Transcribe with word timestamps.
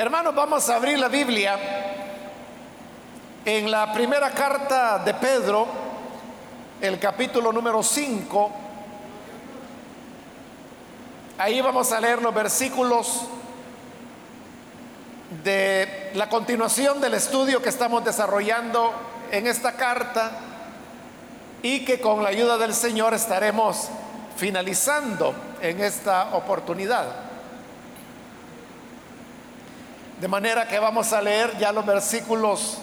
Hermanos, 0.00 0.34
vamos 0.34 0.66
a 0.70 0.76
abrir 0.76 0.98
la 0.98 1.08
Biblia 1.08 1.58
en 3.44 3.70
la 3.70 3.92
primera 3.92 4.30
carta 4.30 4.98
de 5.00 5.12
Pedro, 5.12 5.66
el 6.80 6.98
capítulo 6.98 7.52
número 7.52 7.82
5. 7.82 8.50
Ahí 11.36 11.60
vamos 11.60 11.92
a 11.92 12.00
leer 12.00 12.22
los 12.22 12.32
versículos 12.32 13.26
de 15.44 16.12
la 16.14 16.30
continuación 16.30 16.98
del 16.98 17.12
estudio 17.12 17.60
que 17.60 17.68
estamos 17.68 18.02
desarrollando 18.02 18.94
en 19.30 19.46
esta 19.46 19.72
carta 19.72 20.30
y 21.62 21.84
que 21.84 22.00
con 22.00 22.22
la 22.22 22.30
ayuda 22.30 22.56
del 22.56 22.72
Señor 22.72 23.12
estaremos 23.12 23.90
finalizando 24.34 25.34
en 25.60 25.82
esta 25.82 26.34
oportunidad. 26.34 27.29
De 30.20 30.28
manera 30.28 30.68
que 30.68 30.78
vamos 30.78 31.14
a 31.14 31.22
leer 31.22 31.56
ya 31.56 31.72
los 31.72 31.86
versículos 31.86 32.76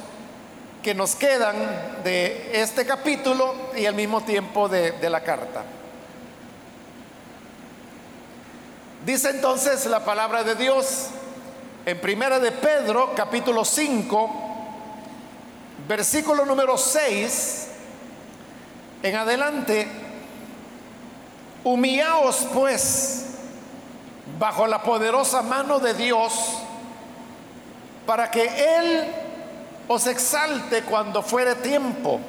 que 0.81 0.95
nos 0.95 1.13
quedan 1.13 1.55
de 2.03 2.49
este 2.59 2.83
capítulo 2.83 3.53
y 3.75 3.85
al 3.85 3.93
mismo 3.93 4.21
tiempo 4.21 4.67
de, 4.67 5.07
la 5.07 5.21
carta. 5.21 5.63
Dice 9.05 9.29
entonces 9.29 9.85
la 9.85 10.03
palabra 10.03 10.43
de 10.43 10.55
Dios 10.55 11.09
en 11.85 12.01
Primera 12.01 12.39
de 12.39 12.51
Pedro, 12.51 13.13
capítulo 13.15 13.63
5, 13.63 14.31
versículo 15.87 16.43
número 16.43 16.75
6 16.75 17.67
en 19.03 19.15
adelante, 19.15 19.87
humillaos 21.63 22.47
pues 22.51 23.25
bajo 24.39 24.65
la 24.65 24.81
poderosa 24.81 25.43
mano 25.43 25.77
de 25.77 25.93
Dios 25.93 26.63
para 28.07 28.31
que 28.31 28.47
Él 28.77 29.05
os 29.89 30.07
exalte 30.07 30.81
cuando 30.83 31.21
fuere 31.21 31.55
tiempo, 31.55 32.19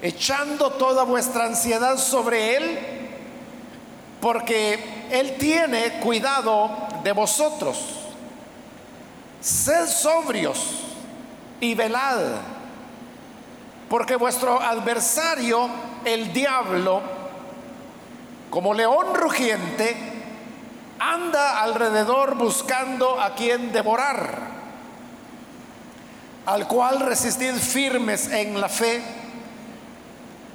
echando 0.00 0.72
toda 0.72 1.04
vuestra 1.04 1.44
ansiedad 1.44 1.98
sobre 1.98 2.56
Él, 2.56 2.78
porque 4.22 5.06
Él 5.10 5.36
tiene 5.38 6.00
cuidado 6.00 6.70
de 7.04 7.12
vosotros. 7.12 7.78
Sed 9.42 9.86
sobrios 9.88 10.58
y 11.60 11.74
velad, 11.74 12.20
porque 13.90 14.16
vuestro 14.16 14.58
adversario, 14.58 15.68
el 16.06 16.32
diablo, 16.32 17.02
como 18.48 18.72
león 18.72 19.14
rugiente, 19.14 20.13
anda 20.98 21.62
alrededor 21.62 22.36
buscando 22.36 23.20
a 23.20 23.34
quien 23.34 23.72
devorar, 23.72 24.38
al 26.46 26.66
cual 26.66 27.00
resistid 27.00 27.54
firmes 27.54 28.28
en 28.28 28.60
la 28.60 28.68
fe, 28.68 29.02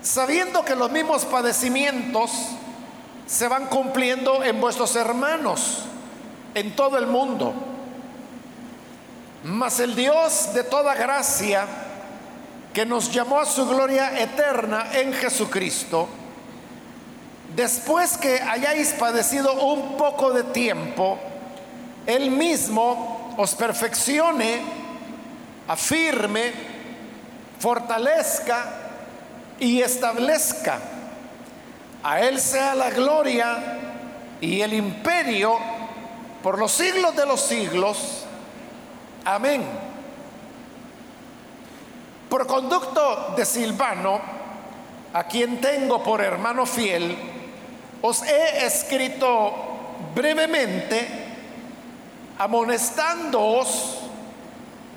sabiendo 0.01 0.63
que 0.63 0.75
los 0.75 0.91
mismos 0.91 1.25
padecimientos 1.25 2.31
se 3.25 3.47
van 3.47 3.67
cumpliendo 3.67 4.43
en 4.43 4.59
vuestros 4.59 4.95
hermanos 4.95 5.83
en 6.55 6.75
todo 6.75 6.97
el 6.97 7.07
mundo. 7.07 7.53
Mas 9.43 9.79
el 9.79 9.95
Dios 9.95 10.53
de 10.53 10.63
toda 10.63 10.95
gracia, 10.95 11.65
que 12.73 12.85
nos 12.85 13.11
llamó 13.11 13.39
a 13.39 13.45
su 13.45 13.67
gloria 13.67 14.19
eterna 14.19 14.87
en 14.93 15.13
Jesucristo, 15.13 16.07
después 17.59 18.15
que 18.15 18.41
hayáis 18.41 18.93
padecido 18.93 19.51
un 19.51 19.97
poco 19.97 20.31
de 20.31 20.43
tiempo, 20.45 21.19
Él 22.05 22.31
mismo 22.31 23.35
os 23.35 23.53
perfeccione, 23.53 24.61
afirme, 25.67 26.53
fortalezca 27.59 28.63
y 29.59 29.81
establezca. 29.81 30.79
A 32.01 32.21
Él 32.21 32.39
sea 32.39 32.75
la 32.75 32.91
gloria 32.91 33.57
y 34.39 34.61
el 34.61 34.71
imperio 34.71 35.57
por 36.41 36.57
los 36.57 36.71
siglos 36.71 37.13
de 37.13 37.25
los 37.25 37.41
siglos. 37.41 38.23
Amén. 39.25 39.65
Por 42.29 42.47
conducto 42.47 43.33
de 43.35 43.43
Silvano, 43.45 44.21
a 45.11 45.25
quien 45.25 45.59
tengo 45.59 46.01
por 46.01 46.21
hermano 46.21 46.65
fiel, 46.65 47.38
os 48.01 48.23
he 48.23 48.65
escrito 48.65 49.53
brevemente 50.15 51.07
amonestándoos 52.37 53.99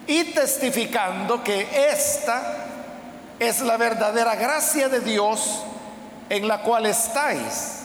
y 0.07 0.25
testificando 0.25 1.43
que 1.43 1.67
esta 1.91 2.67
es 3.39 3.61
la 3.61 3.77
verdadera 3.77 4.37
gracia 4.37 4.89
de 4.89 5.01
Dios 5.01 5.65
en 6.29 6.47
la 6.47 6.63
cual 6.63 6.87
estáis. 6.87 7.81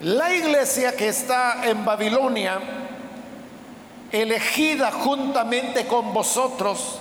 La 0.00 0.34
iglesia 0.34 0.96
que 0.96 1.08
está 1.08 1.60
en 1.64 1.84
Babilonia, 1.84 2.58
elegida 4.12 4.92
juntamente 4.92 5.86
con 5.86 6.12
vosotros, 6.12 7.00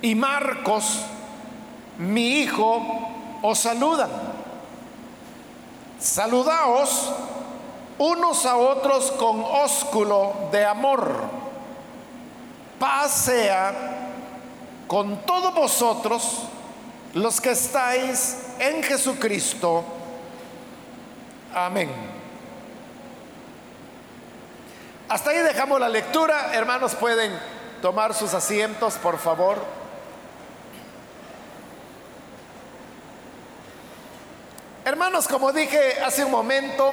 y 0.00 0.14
Marcos, 0.14 1.00
mi 1.98 2.40
hijo, 2.40 3.08
os 3.42 3.58
saludan. 3.58 4.10
Saludaos 6.04 7.14
unos 7.96 8.44
a 8.44 8.56
otros 8.58 9.10
con 9.12 9.42
ósculo 9.42 10.34
de 10.52 10.62
amor. 10.62 11.22
Paz 12.78 13.10
sea 13.10 13.72
con 14.86 15.24
todos 15.24 15.54
vosotros 15.54 16.42
los 17.14 17.40
que 17.40 17.52
estáis 17.52 18.36
en 18.58 18.82
Jesucristo. 18.82 19.82
Amén. 21.54 21.90
Hasta 25.08 25.30
ahí 25.30 25.38
dejamos 25.38 25.80
la 25.80 25.88
lectura. 25.88 26.50
Hermanos, 26.52 26.94
pueden 26.94 27.32
tomar 27.80 28.12
sus 28.12 28.34
asientos, 28.34 28.96
por 28.96 29.18
favor. 29.18 29.56
Hermanos, 34.86 35.26
como 35.26 35.50
dije 35.50 36.02
hace 36.04 36.26
un 36.26 36.30
momento, 36.30 36.92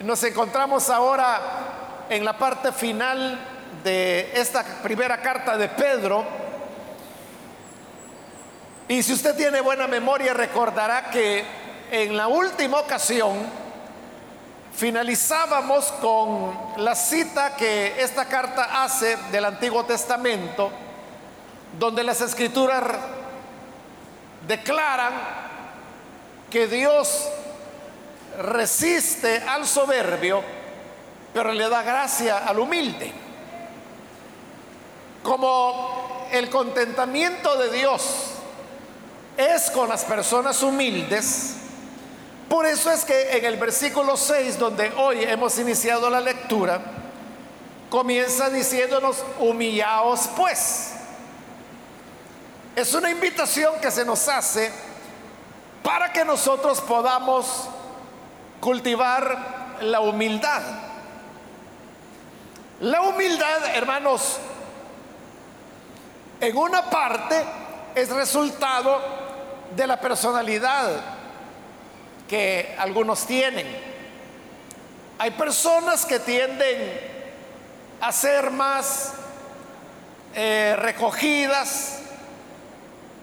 nos 0.00 0.24
encontramos 0.24 0.90
ahora 0.90 1.40
en 2.08 2.24
la 2.24 2.36
parte 2.36 2.72
final 2.72 3.38
de 3.84 4.32
esta 4.34 4.64
primera 4.82 5.22
carta 5.22 5.56
de 5.56 5.68
Pedro. 5.68 6.24
Y 8.88 9.04
si 9.04 9.12
usted 9.12 9.36
tiene 9.36 9.60
buena 9.60 9.86
memoria, 9.86 10.34
recordará 10.34 11.10
que 11.10 11.44
en 11.92 12.16
la 12.16 12.26
última 12.26 12.80
ocasión 12.80 13.38
finalizábamos 14.74 15.92
con 16.00 16.58
la 16.78 16.96
cita 16.96 17.54
que 17.54 18.02
esta 18.02 18.24
carta 18.24 18.82
hace 18.82 19.16
del 19.30 19.44
Antiguo 19.44 19.84
Testamento, 19.84 20.72
donde 21.78 22.02
las 22.02 22.20
escrituras 22.20 22.82
declaran 24.48 25.49
que 26.50 26.66
Dios 26.66 27.28
resiste 28.42 29.38
al 29.46 29.66
soberbio, 29.66 30.42
pero 31.32 31.52
le 31.52 31.68
da 31.68 31.82
gracia 31.82 32.38
al 32.38 32.58
humilde. 32.58 33.12
Como 35.22 36.28
el 36.32 36.50
contentamiento 36.50 37.56
de 37.56 37.70
Dios 37.70 38.02
es 39.36 39.70
con 39.70 39.88
las 39.88 40.04
personas 40.04 40.62
humildes, 40.62 41.54
por 42.48 42.66
eso 42.66 42.90
es 42.90 43.04
que 43.04 43.36
en 43.36 43.44
el 43.44 43.56
versículo 43.56 44.16
6, 44.16 44.58
donde 44.58 44.90
hoy 44.96 45.22
hemos 45.22 45.56
iniciado 45.58 46.10
la 46.10 46.20
lectura, 46.20 46.80
comienza 47.88 48.50
diciéndonos, 48.50 49.24
humillaos 49.38 50.28
pues. 50.36 50.94
Es 52.74 52.92
una 52.94 53.10
invitación 53.10 53.74
que 53.80 53.90
se 53.90 54.04
nos 54.04 54.26
hace 54.28 54.72
para 55.82 56.12
que 56.12 56.24
nosotros 56.24 56.80
podamos 56.80 57.68
cultivar 58.60 59.78
la 59.80 60.00
humildad. 60.00 60.62
La 62.80 63.02
humildad, 63.02 63.74
hermanos, 63.74 64.38
en 66.40 66.56
una 66.56 66.88
parte 66.88 67.44
es 67.94 68.08
resultado 68.10 69.00
de 69.76 69.86
la 69.86 70.00
personalidad 70.00 70.88
que 72.28 72.74
algunos 72.78 73.26
tienen. 73.26 73.66
Hay 75.18 75.32
personas 75.32 76.06
que 76.06 76.18
tienden 76.20 77.10
a 78.00 78.12
ser 78.12 78.50
más 78.50 79.12
eh, 80.34 80.76
recogidas, 80.78 81.98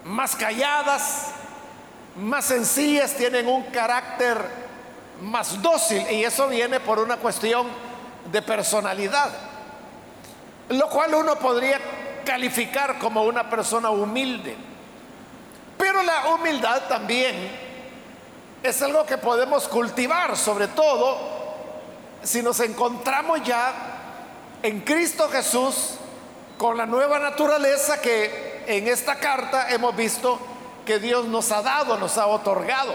más 0.03 0.35
calladas, 0.35 1.31
más 2.17 2.45
sencillas, 2.45 3.13
tienen 3.13 3.47
un 3.47 3.63
carácter 3.65 4.37
más 5.21 5.61
dócil 5.61 6.05
y 6.11 6.23
eso 6.23 6.47
viene 6.47 6.79
por 6.79 6.99
una 6.99 7.17
cuestión 7.17 7.67
de 8.31 8.41
personalidad, 8.41 9.29
lo 10.69 10.89
cual 10.89 11.15
uno 11.15 11.35
podría 11.37 11.79
calificar 12.25 12.99
como 12.99 13.23
una 13.23 13.49
persona 13.49 13.89
humilde. 13.89 14.55
Pero 15.77 16.01
la 16.03 16.29
humildad 16.33 16.83
también 16.87 17.35
es 18.63 18.81
algo 18.81 19.05
que 19.05 19.17
podemos 19.17 19.67
cultivar, 19.67 20.35
sobre 20.35 20.67
todo 20.67 21.37
si 22.23 22.41
nos 22.41 22.59
encontramos 22.59 23.43
ya 23.43 23.71
en 24.63 24.81
Cristo 24.81 25.29
Jesús 25.29 25.95
con 26.57 26.75
la 26.75 26.85
nueva 26.85 27.19
naturaleza 27.19 28.01
que 28.01 28.63
en 28.67 28.87
esta 28.87 29.15
carta 29.15 29.69
hemos 29.69 29.95
visto 29.95 30.39
que 30.87 30.99
Dios 30.99 31.25
nos 31.25 31.51
ha 31.51 31.61
dado, 31.61 31.97
nos 31.97 32.17
ha 32.17 32.25
otorgado. 32.27 32.93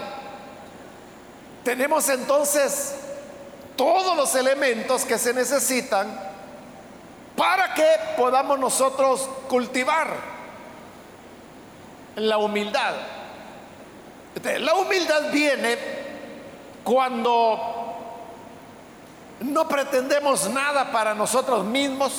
Tenemos 1.62 2.08
entonces 2.08 2.96
todos 3.76 4.16
los 4.16 4.34
elementos 4.34 5.04
que 5.04 5.18
se 5.18 5.34
necesitan 5.34 6.08
para 7.36 7.74
que 7.74 7.86
podamos 8.16 8.58
nosotros 8.58 9.28
cultivar 9.46 10.16
la 12.16 12.38
humildad. 12.38 12.94
La 14.42 14.74
humildad 14.74 15.30
viene 15.30 15.76
cuando 16.82 17.94
no 19.40 19.68
pretendemos 19.68 20.48
nada 20.48 20.90
para 20.90 21.14
nosotros 21.14 21.62
mismos, 21.66 22.12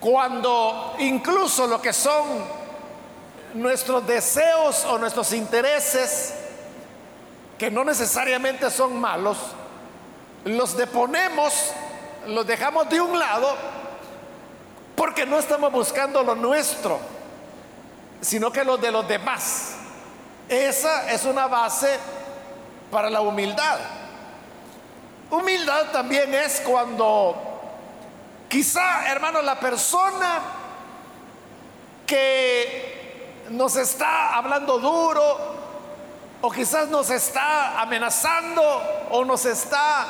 cuando 0.00 0.94
incluso 1.00 1.66
lo 1.66 1.82
que 1.82 1.92
son 1.92 2.55
nuestros 3.54 4.06
deseos 4.06 4.84
o 4.84 4.98
nuestros 4.98 5.32
intereses, 5.32 6.34
que 7.58 7.70
no 7.70 7.84
necesariamente 7.84 8.70
son 8.70 9.00
malos, 9.00 9.38
los 10.44 10.76
deponemos, 10.76 11.72
los 12.26 12.46
dejamos 12.46 12.88
de 12.88 13.00
un 13.00 13.18
lado, 13.18 13.56
porque 14.94 15.26
no 15.26 15.38
estamos 15.38 15.72
buscando 15.72 16.22
lo 16.22 16.34
nuestro, 16.34 16.98
sino 18.20 18.50
que 18.50 18.64
lo 18.64 18.76
de 18.76 18.90
los 18.90 19.06
demás. 19.08 19.74
Esa 20.48 21.10
es 21.10 21.24
una 21.24 21.46
base 21.46 21.98
para 22.90 23.10
la 23.10 23.20
humildad. 23.20 23.78
Humildad 25.30 25.86
también 25.92 26.32
es 26.34 26.60
cuando 26.60 27.36
quizá, 28.48 29.08
hermano, 29.08 29.42
la 29.42 29.58
persona 29.58 30.40
que 32.06 33.05
nos 33.50 33.76
está 33.76 34.36
hablando 34.36 34.78
duro 34.78 35.56
o 36.40 36.50
quizás 36.50 36.88
nos 36.88 37.10
está 37.10 37.80
amenazando 37.80 38.62
o 39.10 39.24
nos 39.24 39.44
está 39.46 40.06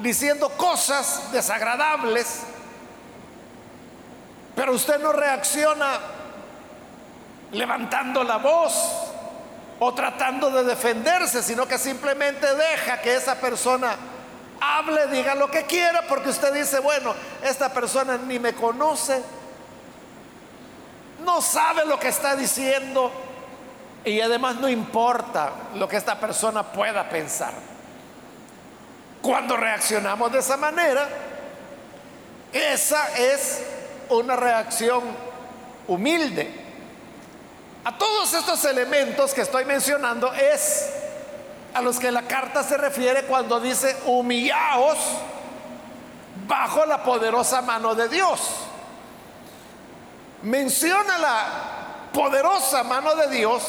diciendo 0.00 0.48
cosas 0.50 1.30
desagradables, 1.32 2.40
pero 4.54 4.72
usted 4.72 5.00
no 5.00 5.12
reacciona 5.12 5.98
levantando 7.52 8.24
la 8.24 8.38
voz 8.38 8.74
o 9.78 9.94
tratando 9.94 10.50
de 10.50 10.64
defenderse, 10.64 11.42
sino 11.42 11.66
que 11.66 11.78
simplemente 11.78 12.46
deja 12.54 13.00
que 13.00 13.16
esa 13.16 13.36
persona 13.36 13.96
hable, 14.60 15.08
diga 15.08 15.34
lo 15.34 15.50
que 15.50 15.64
quiera, 15.64 16.02
porque 16.08 16.30
usted 16.30 16.52
dice, 16.54 16.78
bueno, 16.78 17.14
esta 17.42 17.72
persona 17.72 18.16
ni 18.16 18.38
me 18.38 18.54
conoce, 18.54 19.22
no 21.24 21.40
sabe 21.40 21.84
lo 21.84 21.98
que 21.98 22.08
está 22.08 22.36
diciendo 22.36 23.10
y 24.04 24.20
además 24.20 24.56
no 24.56 24.68
importa 24.68 25.52
lo 25.74 25.88
que 25.88 25.96
esta 25.96 26.18
persona 26.18 26.62
pueda 26.62 27.08
pensar. 27.08 27.52
Cuando 29.20 29.56
reaccionamos 29.56 30.32
de 30.32 30.40
esa 30.40 30.56
manera, 30.56 31.08
esa 32.52 33.16
es 33.16 33.62
una 34.08 34.36
reacción 34.36 35.02
humilde. 35.86 36.60
A 37.84 37.96
todos 37.96 38.32
estos 38.34 38.64
elementos 38.64 39.32
que 39.32 39.42
estoy 39.42 39.64
mencionando 39.64 40.32
es 40.32 40.90
a 41.74 41.80
los 41.80 41.98
que 41.98 42.10
la 42.10 42.22
carta 42.22 42.62
se 42.62 42.76
refiere 42.76 43.24
cuando 43.24 43.58
dice 43.60 43.96
humillaos 44.06 44.98
bajo 46.46 46.84
la 46.84 47.02
poderosa 47.02 47.62
mano 47.62 47.94
de 47.94 48.08
Dios. 48.08 48.40
Menciona 50.42 51.18
la 51.18 51.46
poderosa 52.12 52.82
mano 52.82 53.14
de 53.14 53.28
Dios 53.28 53.62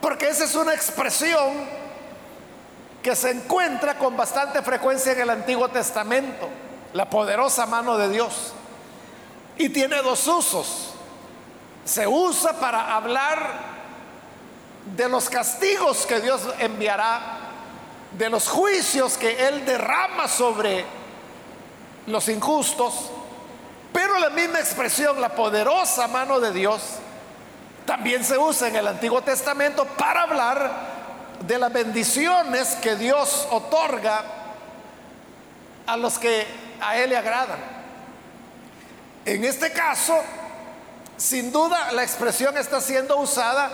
porque 0.00 0.28
esa 0.28 0.44
es 0.44 0.54
una 0.54 0.74
expresión 0.74 1.52
que 3.02 3.14
se 3.14 3.30
encuentra 3.30 3.98
con 3.98 4.16
bastante 4.16 4.62
frecuencia 4.62 5.12
en 5.12 5.20
el 5.20 5.30
Antiguo 5.30 5.68
Testamento, 5.68 6.48
la 6.92 7.08
poderosa 7.08 7.66
mano 7.66 7.96
de 7.96 8.08
Dios. 8.08 8.52
Y 9.58 9.68
tiene 9.68 10.02
dos 10.02 10.26
usos 10.26 10.92
se 11.84 12.06
usa 12.06 12.52
para 12.54 12.94
hablar 12.94 13.72
de 14.96 15.08
los 15.08 15.28
castigos 15.28 16.06
que 16.06 16.20
Dios 16.20 16.42
enviará, 16.58 17.38
de 18.16 18.30
los 18.30 18.48
juicios 18.48 19.16
que 19.16 19.48
Él 19.48 19.64
derrama 19.64 20.28
sobre 20.28 20.84
los 22.06 22.28
injustos, 22.28 23.10
pero 23.92 24.18
la 24.18 24.30
misma 24.30 24.58
expresión, 24.58 25.20
la 25.20 25.34
poderosa 25.34 26.08
mano 26.08 26.40
de 26.40 26.52
Dios, 26.52 26.82
también 27.84 28.24
se 28.24 28.38
usa 28.38 28.68
en 28.68 28.76
el 28.76 28.86
Antiguo 28.86 29.22
Testamento 29.22 29.84
para 29.84 30.22
hablar 30.22 30.70
de 31.46 31.58
las 31.58 31.72
bendiciones 31.72 32.76
que 32.76 32.96
Dios 32.96 33.48
otorga 33.50 34.22
a 35.86 35.96
los 35.96 36.18
que 36.18 36.46
a 36.80 36.96
Él 36.96 37.10
le 37.10 37.16
agradan. 37.16 37.58
En 39.24 39.44
este 39.44 39.72
caso, 39.72 40.18
sin 41.16 41.52
duda 41.52 41.92
la 41.92 42.02
expresión 42.02 42.56
está 42.56 42.80
siendo 42.80 43.16
usada 43.18 43.70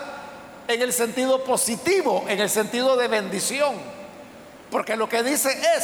en 0.67 0.81
el 0.81 0.93
sentido 0.93 1.43
positivo, 1.43 2.25
en 2.27 2.39
el 2.39 2.49
sentido 2.49 2.95
de 2.95 3.07
bendición. 3.07 3.75
Porque 4.69 4.95
lo 4.95 5.09
que 5.09 5.23
dice 5.23 5.49
es, 5.75 5.83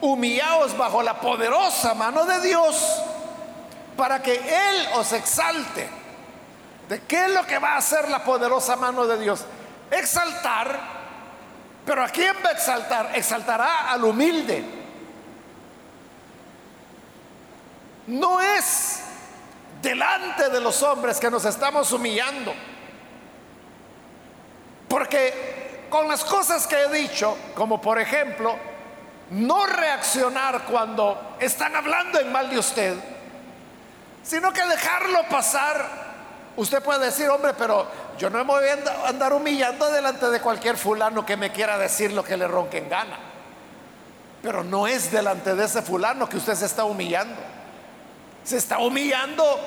humillaos 0.00 0.76
bajo 0.76 1.02
la 1.02 1.20
poderosa 1.20 1.94
mano 1.94 2.24
de 2.24 2.40
Dios 2.40 3.02
para 3.96 4.22
que 4.22 4.34
Él 4.34 4.88
os 4.94 5.12
exalte. 5.12 5.88
¿De 6.88 7.00
qué 7.02 7.24
es 7.24 7.30
lo 7.32 7.44
que 7.46 7.58
va 7.58 7.72
a 7.72 7.78
hacer 7.78 8.08
la 8.08 8.22
poderosa 8.22 8.76
mano 8.76 9.06
de 9.06 9.18
Dios? 9.18 9.44
Exaltar, 9.90 10.78
pero 11.84 12.04
¿a 12.04 12.08
quién 12.08 12.36
va 12.44 12.50
a 12.50 12.52
exaltar? 12.52 13.10
Exaltará 13.14 13.90
al 13.90 14.04
humilde. 14.04 14.64
No 18.06 18.40
es 18.40 19.00
delante 19.82 20.48
de 20.48 20.60
los 20.60 20.82
hombres 20.82 21.18
que 21.18 21.30
nos 21.30 21.44
estamos 21.44 21.90
humillando. 21.92 22.54
Porque 24.88 25.86
con 25.90 26.06
las 26.08 26.24
cosas 26.24 26.66
que 26.66 26.76
he 26.84 26.88
dicho, 26.90 27.36
como 27.54 27.80
por 27.80 27.98
ejemplo, 27.98 28.56
no 29.30 29.66
reaccionar 29.66 30.64
cuando 30.64 31.36
están 31.40 31.74
hablando 31.74 32.20
en 32.20 32.30
mal 32.32 32.48
de 32.50 32.58
usted, 32.58 32.96
sino 34.22 34.52
que 34.52 34.64
dejarlo 34.64 35.28
pasar. 35.28 36.06
Usted 36.56 36.82
puede 36.82 37.06
decir, 37.06 37.28
hombre, 37.28 37.52
pero 37.54 37.86
yo 38.18 38.30
no 38.30 38.38
me 38.38 38.44
voy 38.44 38.64
a 38.68 39.08
andar 39.08 39.32
humillando 39.32 39.90
delante 39.90 40.30
de 40.30 40.40
cualquier 40.40 40.76
fulano 40.76 41.26
que 41.26 41.36
me 41.36 41.52
quiera 41.52 41.76
decir 41.76 42.12
lo 42.12 42.24
que 42.24 42.36
le 42.36 42.48
ronque 42.48 42.78
en 42.78 42.88
gana. 42.88 43.18
Pero 44.42 44.64
no 44.64 44.86
es 44.86 45.10
delante 45.10 45.54
de 45.54 45.64
ese 45.64 45.82
fulano 45.82 46.28
que 46.28 46.36
usted 46.36 46.54
se 46.54 46.66
está 46.66 46.84
humillando 46.84 47.56
se 48.46 48.58
está 48.58 48.78
humillando 48.78 49.58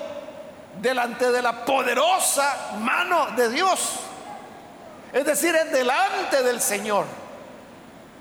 delante 0.82 1.32
de 1.32 1.42
la 1.42 1.66
poderosa 1.66 2.78
mano 2.80 3.28
de 3.36 3.50
Dios. 3.50 4.00
Es 5.12 5.25
decir, 5.25 5.54
es 5.54 5.70
delante 5.70 6.42
del 6.44 6.62
Señor 6.62 7.06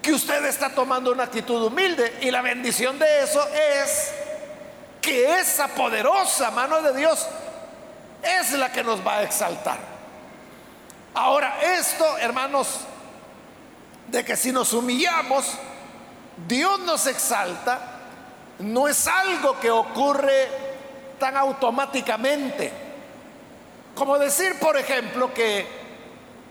que 0.03 0.13
usted 0.13 0.45
está 0.45 0.71
tomando 0.71 1.13
una 1.13 1.25
actitud 1.25 1.67
humilde. 1.67 2.19
Y 2.23 2.31
la 2.31 2.43
bendición 2.43 2.99
de 2.99 3.23
eso 3.23 3.47
es 3.83 4.13
que 5.01 5.39
esa 5.39 5.69
poderosa 5.69 6.51
mano 6.51 6.83
de 6.83 6.97
Dios 6.97 7.27
es 8.23 8.53
la 8.53 8.73
que 8.73 8.83
nos 8.83 9.07
va 9.07 9.19
a 9.19 9.23
exaltar. 9.23 9.79
Ahora, 11.15 11.59
esto, 11.63 12.19
hermanos, 12.19 12.81
de 14.07 14.25
que 14.25 14.37
si 14.37 14.53
nos 14.53 14.73
humillamos, 14.73 15.53
Dios 16.47 16.79
nos 16.81 17.07
exalta, 17.07 17.81
no 18.61 18.89
es 18.89 19.07
algo 19.07 19.59
que 19.59 19.71
ocurre 19.71 20.49
tan 21.19 21.37
automáticamente. 21.37 22.73
Como 23.95 24.19
decir, 24.19 24.59
por 24.61 24.77
ejemplo, 24.77 25.33
que 25.35 25.67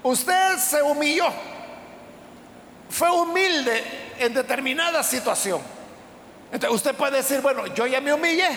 usted 0.03 0.57
se 0.57 0.81
humilló, 0.81 1.27
fue 2.89 3.09
humilde 3.09 3.83
en 4.19 4.33
determinada 4.33 5.03
situación. 5.03 5.61
Entonces 6.51 6.75
usted 6.75 6.95
puede 6.95 7.17
decir, 7.17 7.41
bueno, 7.41 7.67
yo 7.67 7.85
ya 7.85 7.99
me 7.99 8.13
humillé, 8.13 8.49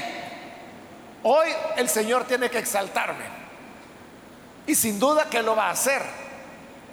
hoy 1.23 1.49
el 1.77 1.89
Señor 1.89 2.25
tiene 2.25 2.49
que 2.49 2.59
exaltarme. 2.59 3.25
Y 4.67 4.75
sin 4.75 4.99
duda 4.99 5.27
que 5.29 5.43
lo 5.43 5.57
va 5.57 5.69
a 5.69 5.71
hacer. 5.71 6.03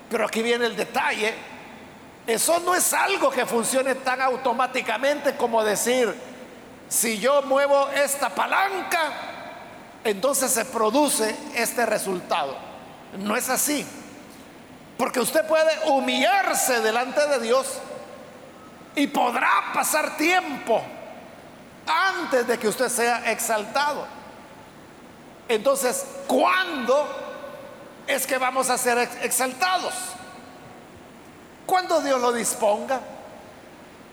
Pero 0.09 0.25
aquí 0.25 0.41
viene 0.41 0.65
el 0.65 0.75
detalle 0.75 1.33
Eso 2.25 2.59
no 2.59 2.75
es 2.75 2.91
algo 2.93 3.29
que 3.29 3.45
funcione 3.45 3.95
tan 3.95 4.21
automáticamente 4.21 5.37
como 5.37 5.63
decir, 5.63 6.13
si 6.89 7.19
yo 7.19 7.41
muevo 7.43 7.89
esta 7.89 8.29
palanca, 8.29 9.13
entonces 10.03 10.51
se 10.51 10.65
produce 10.65 11.33
este 11.55 11.85
resultado. 11.85 12.57
No 13.17 13.37
es 13.37 13.49
así. 13.49 13.85
Porque 14.97 15.19
usted 15.19 15.45
puede 15.45 15.71
humillarse 15.89 16.81
delante 16.81 17.25
de 17.27 17.39
Dios 17.39 17.67
y 18.95 19.07
podrá 19.07 19.71
pasar 19.73 20.17
tiempo 20.17 20.81
antes 21.85 22.47
de 22.47 22.57
que 22.57 22.67
usted 22.67 22.89
sea 22.89 23.31
exaltado. 23.31 24.07
Entonces, 25.47 26.05
¿cuándo 26.25 27.07
es 28.07 28.25
que 28.25 28.37
vamos 28.37 28.69
a 28.69 28.77
ser 28.77 28.97
exaltados? 29.21 29.93
Cuando 31.65 32.01
Dios 32.01 32.19
lo 32.19 32.31
disponga. 32.33 32.99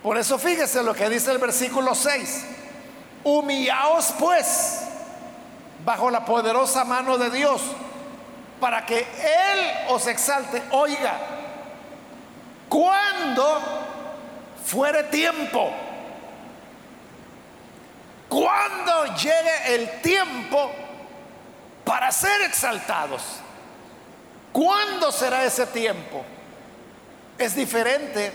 Por 0.02 0.18
eso 0.18 0.38
fíjese 0.38 0.82
lo 0.82 0.94
que 0.94 1.08
dice 1.08 1.30
el 1.30 1.38
versículo 1.38 1.94
6. 1.94 2.44
Humillaos 3.24 4.12
pues 4.18 4.80
bajo 5.82 6.10
la 6.10 6.26
poderosa 6.26 6.84
mano 6.84 7.16
de 7.16 7.30
Dios 7.30 7.62
para 8.61 8.84
que 8.87 8.99
Él 8.99 9.88
os 9.88 10.06
exalte. 10.06 10.62
Oiga, 10.70 11.18
cuando 12.68 13.61
fuere 14.64 15.04
tiempo, 15.04 15.70
cuando 18.28 19.14
llegue 19.16 19.75
el 19.75 20.00
tiempo 20.00 20.70
para 21.84 22.11
ser 22.11 22.42
exaltados, 22.42 23.23
¿cuándo 24.52 25.12
será 25.12 25.44
ese 25.44 25.66
tiempo? 25.66 26.25
Es 27.38 27.54
diferente 27.54 28.32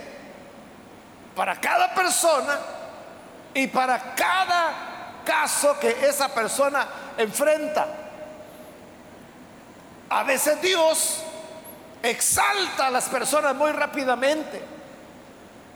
para 1.34 1.56
cada 1.56 1.94
persona 1.94 2.58
y 3.54 3.66
para 3.66 4.14
cada 4.14 4.72
caso 5.24 5.78
que 5.78 5.90
esa 6.06 6.28
persona 6.28 6.86
enfrenta. 7.16 7.86
A 10.10 10.24
veces 10.24 10.60
Dios 10.60 11.22
exalta 12.02 12.88
a 12.88 12.90
las 12.90 13.08
personas 13.08 13.54
muy 13.54 13.70
rápidamente, 13.70 14.60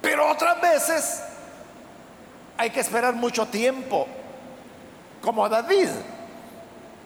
pero 0.03 0.29
otras 0.29 0.61
veces 0.61 1.23
hay 2.57 2.71
que 2.71 2.81
esperar 2.81 3.15
mucho 3.15 3.47
tiempo, 3.47 4.09
como 5.23 5.49
David. 5.49 5.89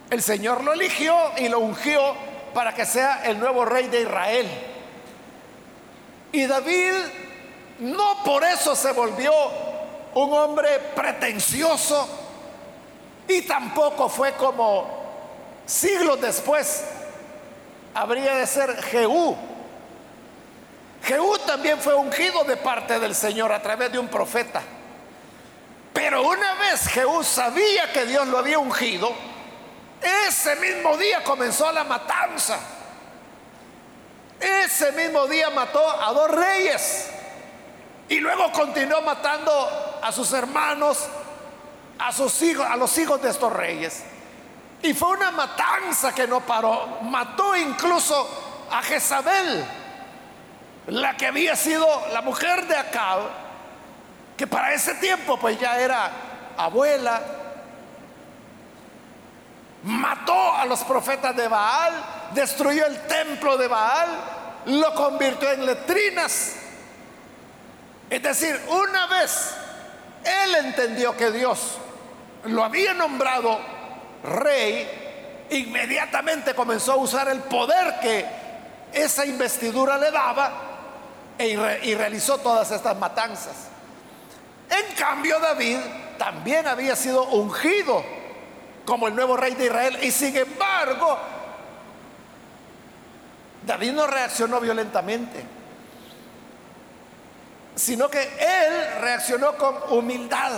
El 0.09 0.23
Señor 0.23 0.63
lo 0.63 0.73
eligió 0.73 1.15
y 1.37 1.49
lo 1.49 1.59
ungió 1.59 2.15
para 2.55 2.73
que 2.73 2.83
sea 2.83 3.21
el 3.23 3.39
nuevo 3.39 3.63
rey 3.63 3.87
de 3.89 4.01
Israel. 4.01 4.49
Y 6.31 6.47
David 6.47 6.93
no 7.77 8.23
por 8.23 8.43
eso 8.43 8.75
se 8.75 8.91
volvió 8.91 9.31
un 10.15 10.33
hombre 10.33 10.79
pretencioso 10.95 12.09
y 13.27 13.43
tampoco 13.43 14.09
fue 14.09 14.33
como 14.33 14.87
siglos 15.67 16.19
después 16.19 16.83
habría 17.93 18.35
de 18.35 18.47
ser 18.47 18.81
Jehú. 18.83 19.35
Jehú 21.03 21.37
también 21.39 21.79
fue 21.79 21.95
ungido 21.95 22.43
de 22.43 22.57
parte 22.57 22.99
del 22.99 23.15
Señor 23.15 23.51
a 23.51 23.61
través 23.61 23.91
de 23.91 23.99
un 23.99 24.07
profeta. 24.07 24.61
Pero 25.93 26.27
una 26.27 26.53
vez 26.55 26.87
Jehú 26.87 27.23
sabía 27.23 27.91
que 27.91 28.05
Dios 28.05 28.27
lo 28.27 28.37
había 28.37 28.59
ungido, 28.59 29.13
ese 30.27 30.55
mismo 30.57 30.95
día 30.97 31.23
comenzó 31.23 31.71
la 31.71 31.83
matanza. 31.83 32.59
Ese 34.39 34.91
mismo 34.93 35.27
día 35.27 35.49
mató 35.49 35.81
a 36.01 36.13
dos 36.13 36.31
reyes. 36.31 37.09
Y 38.07 38.19
luego 38.19 38.51
continuó 38.51 39.01
matando 39.01 39.99
a 40.01 40.11
sus 40.11 40.31
hermanos, 40.33 41.05
a 41.99 42.11
sus 42.11 42.41
hijos, 42.41 42.65
a 42.65 42.75
los 42.77 42.97
hijos 42.97 43.21
de 43.21 43.29
estos 43.29 43.51
reyes. 43.51 44.03
Y 44.81 44.93
fue 44.93 45.09
una 45.09 45.31
matanza 45.31 46.13
que 46.13 46.27
no 46.27 46.41
paró. 46.41 46.99
Mató 47.01 47.55
incluso 47.55 48.67
a 48.71 48.81
Jezabel, 48.81 49.65
la 50.87 51.17
que 51.17 51.27
había 51.27 51.55
sido 51.55 51.85
la 52.13 52.21
mujer 52.21 52.65
de 52.67 52.77
Acab, 52.77 53.21
que 54.37 54.47
para 54.47 54.73
ese 54.73 54.95
tiempo 54.95 55.37
pues 55.37 55.59
ya 55.59 55.79
era 55.79 56.11
abuela. 56.57 57.21
Mató 59.83 60.55
a 60.55 60.65
los 60.65 60.83
profetas 60.83 61.35
de 61.35 61.47
Baal, 61.47 61.93
destruyó 62.33 62.85
el 62.85 63.07
templo 63.07 63.57
de 63.57 63.67
Baal, 63.67 64.09
lo 64.65 64.93
convirtió 64.93 65.51
en 65.51 65.65
letrinas. 65.65 66.55
Es 68.09 68.23
decir, 68.23 68.59
una 68.69 69.07
vez 69.07 69.55
él 70.23 70.55
entendió 70.55 71.15
que 71.15 71.31
Dios 71.31 71.77
lo 72.45 72.63
había 72.63 72.93
nombrado 72.93 73.59
rey, 74.23 75.47
inmediatamente 75.49 76.53
comenzó 76.53 76.93
a 76.93 76.97
usar 76.97 77.27
el 77.29 77.39
poder 77.39 77.99
que 78.01 78.25
esa 78.93 79.25
investidura 79.25 79.97
le 79.97 80.11
daba 80.11 80.51
e 81.37 81.79
y 81.83 81.95
realizó 81.95 82.37
todas 82.39 82.69
estas 82.71 82.97
matanzas. 82.97 83.55
En 84.69 84.95
cambio, 84.95 85.39
David 85.39 85.77
también 86.17 86.67
había 86.67 86.95
sido 86.95 87.23
ungido 87.29 88.03
como 88.85 89.07
el 89.07 89.15
nuevo 89.15 89.37
rey 89.37 89.55
de 89.55 89.65
Israel 89.65 89.99
y 90.01 90.11
sin 90.11 90.35
embargo, 90.35 91.17
David 93.65 93.91
no 93.93 94.07
reaccionó 94.07 94.59
violentamente, 94.59 95.43
sino 97.75 98.09
que 98.09 98.21
él 98.21 99.01
reaccionó 99.01 99.55
con 99.57 99.75
humildad 99.91 100.51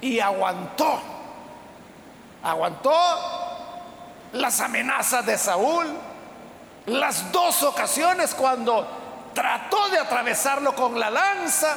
y 0.00 0.20
aguantó 0.20 1.11
Aguantó 2.42 2.92
las 4.32 4.60
amenazas 4.60 5.24
de 5.24 5.38
Saúl, 5.38 5.86
las 6.86 7.30
dos 7.30 7.62
ocasiones 7.62 8.34
cuando 8.34 8.86
trató 9.34 9.88
de 9.90 9.98
atravesarlo 9.98 10.74
con 10.74 10.98
la 10.98 11.10
lanza, 11.10 11.76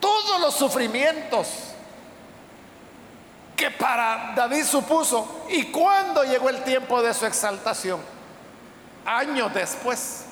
todos 0.00 0.40
los 0.40 0.54
sufrimientos 0.54 1.48
que 3.56 3.70
para 3.70 4.32
David 4.34 4.64
supuso. 4.64 5.44
Y 5.50 5.64
cuando 5.64 6.24
llegó 6.24 6.48
el 6.48 6.62
tiempo 6.64 7.02
de 7.02 7.12
su 7.12 7.26
exaltación, 7.26 8.00
años 9.04 9.52
después, 9.52 10.24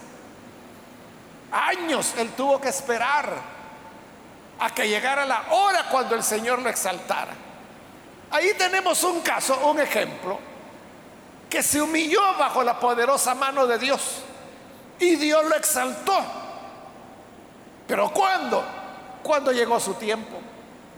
años 1.52 2.14
él 2.16 2.30
tuvo 2.30 2.60
que 2.60 2.70
esperar 2.70 3.58
a 4.60 4.70
que 4.70 4.88
llegara 4.88 5.26
la 5.26 5.44
hora 5.50 5.84
cuando 5.90 6.14
el 6.14 6.22
Señor 6.22 6.60
lo 6.60 6.70
exaltara. 6.70 7.47
Ahí 8.30 8.52
tenemos 8.58 9.02
un 9.04 9.20
caso, 9.20 9.58
un 9.66 9.80
ejemplo, 9.80 10.38
que 11.48 11.62
se 11.62 11.80
humilló 11.80 12.20
bajo 12.38 12.62
la 12.62 12.78
poderosa 12.78 13.34
mano 13.34 13.66
de 13.66 13.78
Dios 13.78 14.22
y 14.98 15.16
Dios 15.16 15.44
lo 15.46 15.56
exaltó. 15.56 16.22
Pero 17.86 18.10
¿cuándo? 18.12 18.62
Cuando 19.22 19.50
llegó 19.50 19.80
su 19.80 19.94
tiempo, 19.94 20.38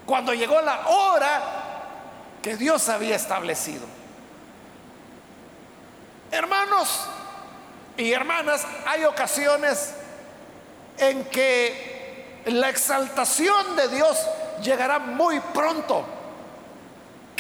cuando 0.04 0.34
llegó 0.34 0.60
la 0.60 0.88
hora 0.88 1.42
que 2.42 2.56
Dios 2.56 2.88
había 2.88 3.14
establecido. 3.14 3.87
Hermanos 6.32 7.06
y 7.96 8.12
hermanas, 8.12 8.66
hay 8.87 9.04
ocasiones 9.04 9.94
en 10.99 11.25
que 11.26 12.42
la 12.46 12.68
exaltación 12.70 13.76
de 13.76 13.88
Dios 13.88 14.18
llegará 14.62 14.99
muy 14.99 15.38
pronto 15.38 16.04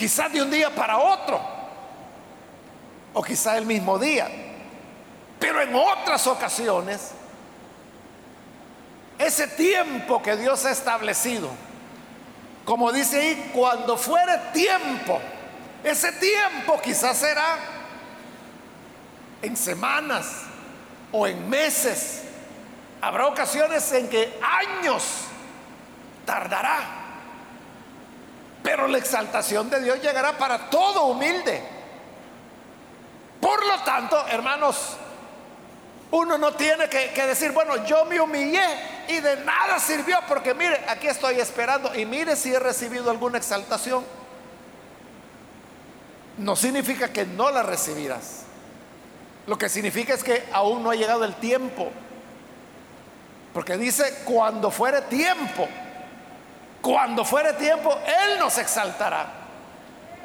quizás 0.00 0.32
de 0.32 0.40
un 0.40 0.50
día 0.50 0.74
para 0.74 0.96
otro, 0.96 1.38
o 3.12 3.22
quizás 3.22 3.58
el 3.58 3.66
mismo 3.66 3.98
día, 3.98 4.30
pero 5.38 5.60
en 5.60 5.74
otras 5.74 6.26
ocasiones, 6.26 7.10
ese 9.18 9.46
tiempo 9.46 10.22
que 10.22 10.38
Dios 10.38 10.64
ha 10.64 10.70
establecido, 10.70 11.50
como 12.64 12.90
dice 12.92 13.20
ahí, 13.20 13.50
cuando 13.52 13.98
fuere 13.98 14.38
tiempo, 14.54 15.20
ese 15.84 16.12
tiempo 16.12 16.80
quizás 16.80 17.18
será 17.18 17.58
en 19.42 19.54
semanas 19.54 20.44
o 21.12 21.26
en 21.26 21.46
meses. 21.46 22.22
Habrá 23.02 23.26
ocasiones 23.26 23.92
en 23.92 24.08
que 24.08 24.40
años 24.40 25.24
tardará. 26.24 26.99
Pero 28.62 28.88
la 28.88 28.98
exaltación 28.98 29.70
de 29.70 29.80
Dios 29.80 30.02
llegará 30.02 30.36
para 30.36 30.70
todo 30.70 31.06
humilde. 31.06 31.62
Por 33.40 33.64
lo 33.66 33.80
tanto, 33.82 34.26
hermanos, 34.28 34.96
uno 36.10 36.36
no 36.36 36.52
tiene 36.52 36.88
que, 36.88 37.26
decir, 37.26 37.52
bueno, 37.52 37.84
yo 37.86 38.04
me 38.04 38.20
humillé 38.20 38.64
y 39.08 39.20
de 39.20 39.36
nada 39.44 39.78
sirvió 39.78 40.18
porque 40.28 40.54
mire, 40.54 40.84
aquí 40.88 41.06
estoy 41.06 41.40
esperando 41.40 41.94
y 41.94 42.04
mire 42.04 42.36
si 42.36 42.52
he 42.52 42.58
recibido 42.58 43.10
alguna 43.10 43.38
exaltación. 43.38 44.04
No 46.36 46.56
significa 46.56 47.12
que 47.12 47.24
no 47.24 47.50
la 47.50 47.62
recibirás. 47.62 48.42
Lo 49.46 49.56
que 49.56 49.68
significa 49.68 50.14
es 50.14 50.22
que 50.22 50.44
aún 50.52 50.82
no 50.82 50.90
ha 50.90 50.94
llegado 50.94 51.24
el 51.24 51.34
tiempo 51.36 51.90
Porque 53.54 53.76
dice, 53.76 54.22
cuando 54.24 54.70
fuere 54.70 55.00
tiempo, 55.02 55.66
cuando 56.80 57.24
fuere 57.24 57.52
tiempo, 57.54 57.98
Él 58.06 58.38
nos 58.38 58.56
exaltará. 58.58 59.26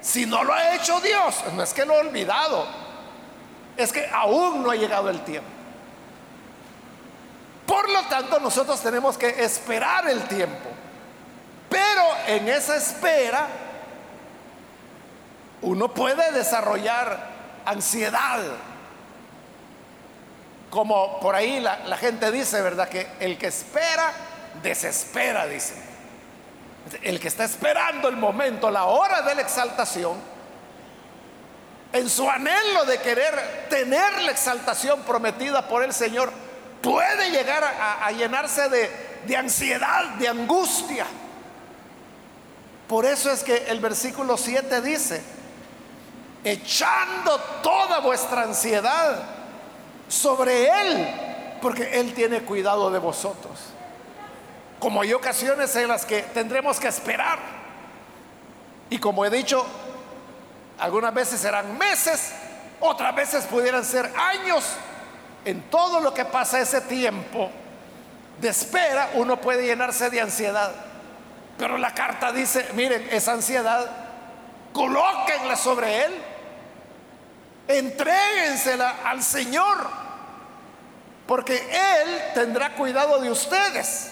Si 0.01 0.25
no 0.25 0.43
lo 0.43 0.53
ha 0.53 0.75
hecho 0.75 1.01
Dios, 1.01 1.43
no 1.53 1.63
es 1.63 1.73
que 1.73 1.85
lo 1.85 1.95
ha 1.95 1.99
olvidado, 1.99 2.67
es 3.75 3.91
que 3.91 4.07
aún 4.13 4.63
no 4.63 4.71
ha 4.71 4.75
llegado 4.75 5.09
el 5.09 5.21
tiempo. 5.21 5.49
Por 7.65 7.89
lo 7.89 8.03
tanto, 8.03 8.39
nosotros 8.39 8.79
tenemos 8.81 9.17
que 9.17 9.43
esperar 9.43 10.07
el 10.07 10.23
tiempo. 10.27 10.69
Pero 11.69 12.03
en 12.27 12.47
esa 12.47 12.75
espera, 12.75 13.47
uno 15.61 15.93
puede 15.93 16.31
desarrollar 16.31 17.31
ansiedad. 17.65 18.39
Como 20.69 21.19
por 21.19 21.35
ahí 21.35 21.59
la, 21.59 21.97
gente 21.97 22.31
dice, 22.31 22.61
¿verdad? 22.61 22.87
Que 22.87 23.07
el 23.19 23.37
que 23.37 23.47
espera, 23.47 24.13
desespera, 24.61 25.47
dice. 25.47 25.94
El 27.01 27.19
que 27.19 27.27
está 27.27 27.43
esperando 27.43 28.07
el 28.07 28.15
momento, 28.15 28.69
la 28.69 28.85
hora 28.85 29.21
de 29.23 29.35
la 29.35 29.41
exaltación, 29.41 30.17
en 31.91 32.09
su 32.09 32.29
anhelo 32.29 32.85
de 32.85 32.99
querer 32.99 33.67
tener 33.69 34.21
la 34.21 34.31
exaltación 34.31 35.01
prometida 35.03 35.67
por 35.67 35.83
el 35.83 35.93
Señor, 35.93 36.31
puede 36.81 37.31
llegar 37.31 37.63
a, 37.63 38.11
llenarse 38.11 38.69
de, 38.69 38.91
de 39.25 39.37
ansiedad, 39.37 40.09
de 40.15 40.27
angustia. 40.27 41.05
Por 42.87 43.05
eso 43.05 43.31
es 43.31 43.43
que 43.43 43.65
el 43.67 43.79
versículo 43.79 44.37
7 44.37 44.81
dice, 44.81 45.23
echando 46.43 47.39
toda 47.63 47.99
vuestra 47.99 48.43
ansiedad 48.43 49.23
sobre 50.07 50.67
Él, 50.67 51.07
porque 51.61 51.99
Él 51.99 52.13
tiene 52.13 52.41
cuidado 52.41 52.91
de 52.91 52.99
vosotros. 52.99 53.74
Como 54.85 55.01
hay 55.01 55.13
ocasiones 55.13 55.75
en 55.77 55.87
las 55.87 56.05
que 56.05 56.21
tendremos 56.21 56.79
que 56.79 56.87
esperar. 56.87 57.39
Y 58.87 58.99
como 58.99 59.25
he 59.25 59.31
dicho, 59.31 59.65
algunas 60.77 61.11
veces 61.11 61.39
serán 61.39 61.75
meses, 61.75 62.31
otras 62.79 63.15
veces 63.15 63.45
pudieran 63.45 63.83
ser 63.83 64.13
años. 64.15 64.63
En 65.43 65.63
todo 65.71 66.01
lo 66.01 66.13
que 66.13 66.23
pasa 66.23 66.59
ese 66.59 66.81
tiempo 66.81 67.49
de 68.39 68.49
espera, 68.49 69.09
uno 69.15 69.41
puede 69.41 69.65
llenarse 69.65 70.11
de 70.11 70.21
ansiedad. 70.21 70.71
Pero 71.57 71.79
la 71.79 71.91
carta 71.95 72.31
dice, 72.31 72.69
miren, 72.75 73.07
esa 73.09 73.31
ansiedad, 73.31 73.89
colóquenla 74.71 75.55
sobre 75.55 76.05
Él 76.05 76.13
Entréguensela 77.67 78.97
al 79.03 79.23
Señor, 79.23 79.77
porque 81.25 81.55
Él 81.55 82.21
tendrá 82.35 82.75
cuidado 82.75 83.19
de 83.19 83.31
ustedes. 83.31 84.11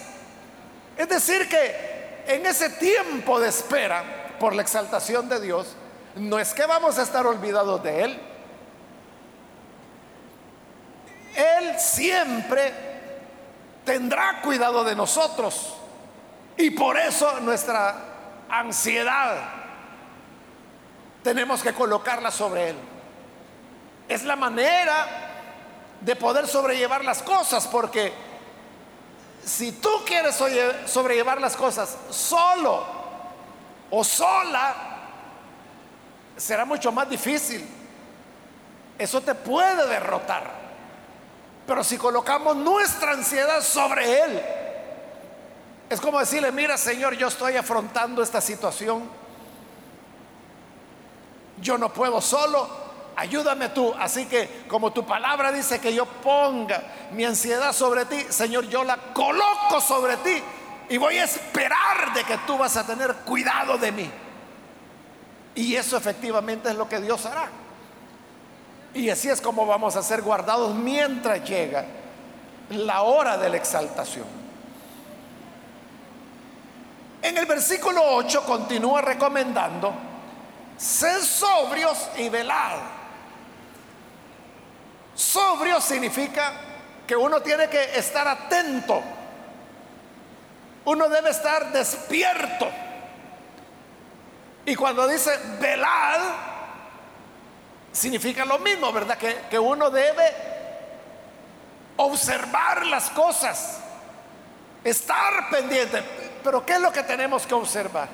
Es 0.97 1.09
decir, 1.09 1.50
que 1.50 2.23
en 2.27 2.45
ese 2.45 2.69
tiempo 2.69 3.39
de 3.39 3.50
espera 3.50 4.35
por 4.39 4.55
la 4.55 4.62
exaltación 4.62 5.27
de 5.29 5.39
Dios, 5.39 5.75
no 6.15 6.39
es 6.39 6.53
que 6.53 6.65
vamos 6.65 6.97
a 6.97 7.03
estar 7.03 7.25
olvidados 7.25 7.81
de 7.83 8.03
Él. 8.03 8.19
Él 11.35 11.79
siempre 11.79 12.71
tendrá 13.83 14.41
cuidado 14.41 14.83
de 14.83 14.95
nosotros. 14.95 15.75
Y 16.57 16.69
por 16.71 16.97
eso 16.97 17.39
nuestra 17.39 17.95
ansiedad 18.50 19.38
tenemos 21.23 21.63
que 21.63 21.73
colocarla 21.73 22.29
sobre 22.29 22.69
Él. 22.69 22.75
Es 24.07 24.23
la 24.23 24.35
manera 24.35 25.07
de 26.01 26.15
poder 26.15 26.47
sobrellevar 26.47 27.03
las 27.03 27.23
cosas, 27.23 27.65
porque 27.67 28.13
si 29.45 29.73
tú 29.73 29.89
quieres 30.05 30.35
sobrellevar 30.85 31.39
las 31.41 31.55
cosas 31.55 31.97
solo 32.09 32.85
o 33.89 34.03
sola, 34.03 34.75
será 36.38 36.65
mucho 36.65 36.91
más 36.91 37.10
difícil. 37.10 37.67
Eso 38.97 39.21
te 39.21 39.36
puede 39.36 39.88
derrotar. 39.88 40.63
Pero 41.65 41.84
si 41.84 41.97
colocamos 41.97 42.56
nuestra 42.56 43.12
ansiedad 43.12 43.62
sobre 43.62 44.21
Él, 44.23 44.41
es 45.89 46.01
como 46.01 46.19
decirle, 46.19 46.51
mira 46.51 46.77
Señor, 46.77 47.15
yo 47.15 47.27
estoy 47.27 47.56
afrontando 47.56 48.21
esta 48.21 48.41
situación. 48.41 49.10
Yo 51.62 51.77
no 51.77 51.93
puedo 51.93 52.19
solo, 52.19 52.67
ayúdame 53.15 53.69
tú. 53.69 53.93
Así 53.97 54.26
que 54.26 54.63
como 54.67 54.91
tu 54.91 55.06
palabra 55.06 55.52
dice 55.52 55.80
que 55.80 55.93
yo 55.93 56.06
ponga 56.06 56.84
mi 57.12 57.26
ansiedad 57.26 57.73
sobre 57.73 58.06
ti, 58.06 58.26
Señor, 58.30 58.67
yo 58.67 58.84
la 58.84 58.97
coloco 59.13 59.80
sobre 59.82 60.17
ti 60.17 60.41
y 60.89 60.97
voy 60.97 61.17
a 61.17 61.23
esperar 61.23 62.13
de 62.13 62.23
que 62.23 62.38
tú 62.45 62.58
vas 62.58 62.78
a 62.78 62.86
tener 62.86 63.13
cuidado 63.26 63.78
de 63.78 63.91
mí. 63.91 64.12
Y 65.56 65.76
eso 65.76 65.97
efectivamente 65.97 66.69
es 66.69 66.76
lo 66.76 66.89
que 66.89 66.99
Dios 66.99 67.26
hará. 67.26 67.49
Y 68.93 69.10
así 69.10 69.30
es 69.30 69.41
como 69.41 69.65
vamos 69.65 69.95
a 69.95 70.04
ser 70.04 70.21
guardados 70.21 70.76
mientras 70.76 71.43
llega 71.47 71.86
la 72.69 73.02
hora 73.02 73.38
de 73.38 73.49
la 73.49 73.58
exaltación. 73.58 74.43
En 77.21 77.38
el 77.38 77.45
versículo 77.45 78.02
8 78.04 78.43
continúa 78.45 79.02
recomendando, 79.02 79.93
ser 80.78 81.21
sobrios 81.21 82.10
y 82.17 82.30
velad. 82.30 82.80
Sobrio 85.15 85.80
significa 85.80 86.54
que 87.06 87.15
uno 87.15 87.41
tiene 87.41 87.69
que 87.69 87.97
estar 87.97 88.28
atento. 88.28 89.02
Uno 90.86 91.10
debe 91.10 91.30
estar 91.30 91.71
despierto. 91.71 92.69
Y 94.65 94.76
cuando 94.76 95.08
dice 95.08 95.32
velad, 95.60 96.19
significa 97.91 98.45
lo 98.45 98.60
mismo, 98.60 98.91
¿verdad? 98.91 99.17
Que, 99.17 99.43
que 99.49 99.60
uno 99.60 99.89
debe 99.89 100.32
observar 101.97 102.86
las 102.86 103.10
cosas, 103.12 103.80
estar 104.84 105.49
pendiente. 105.49 106.02
Pero 106.43 106.65
¿qué 106.65 106.73
es 106.73 106.82
lo 106.82 106.91
que 106.91 107.04
tenemos 107.04 107.45
que 107.45 107.54
observar? 107.54 108.08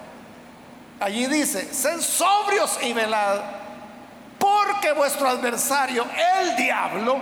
Allí 0.99 1.27
dice, 1.27 1.73
sed 1.73 2.01
sobrios 2.01 2.77
y 2.81 2.93
velad 2.93 3.58
porque 4.65 4.91
vuestro 4.91 5.29
adversario, 5.29 6.05
el 6.39 6.55
diablo, 6.55 7.19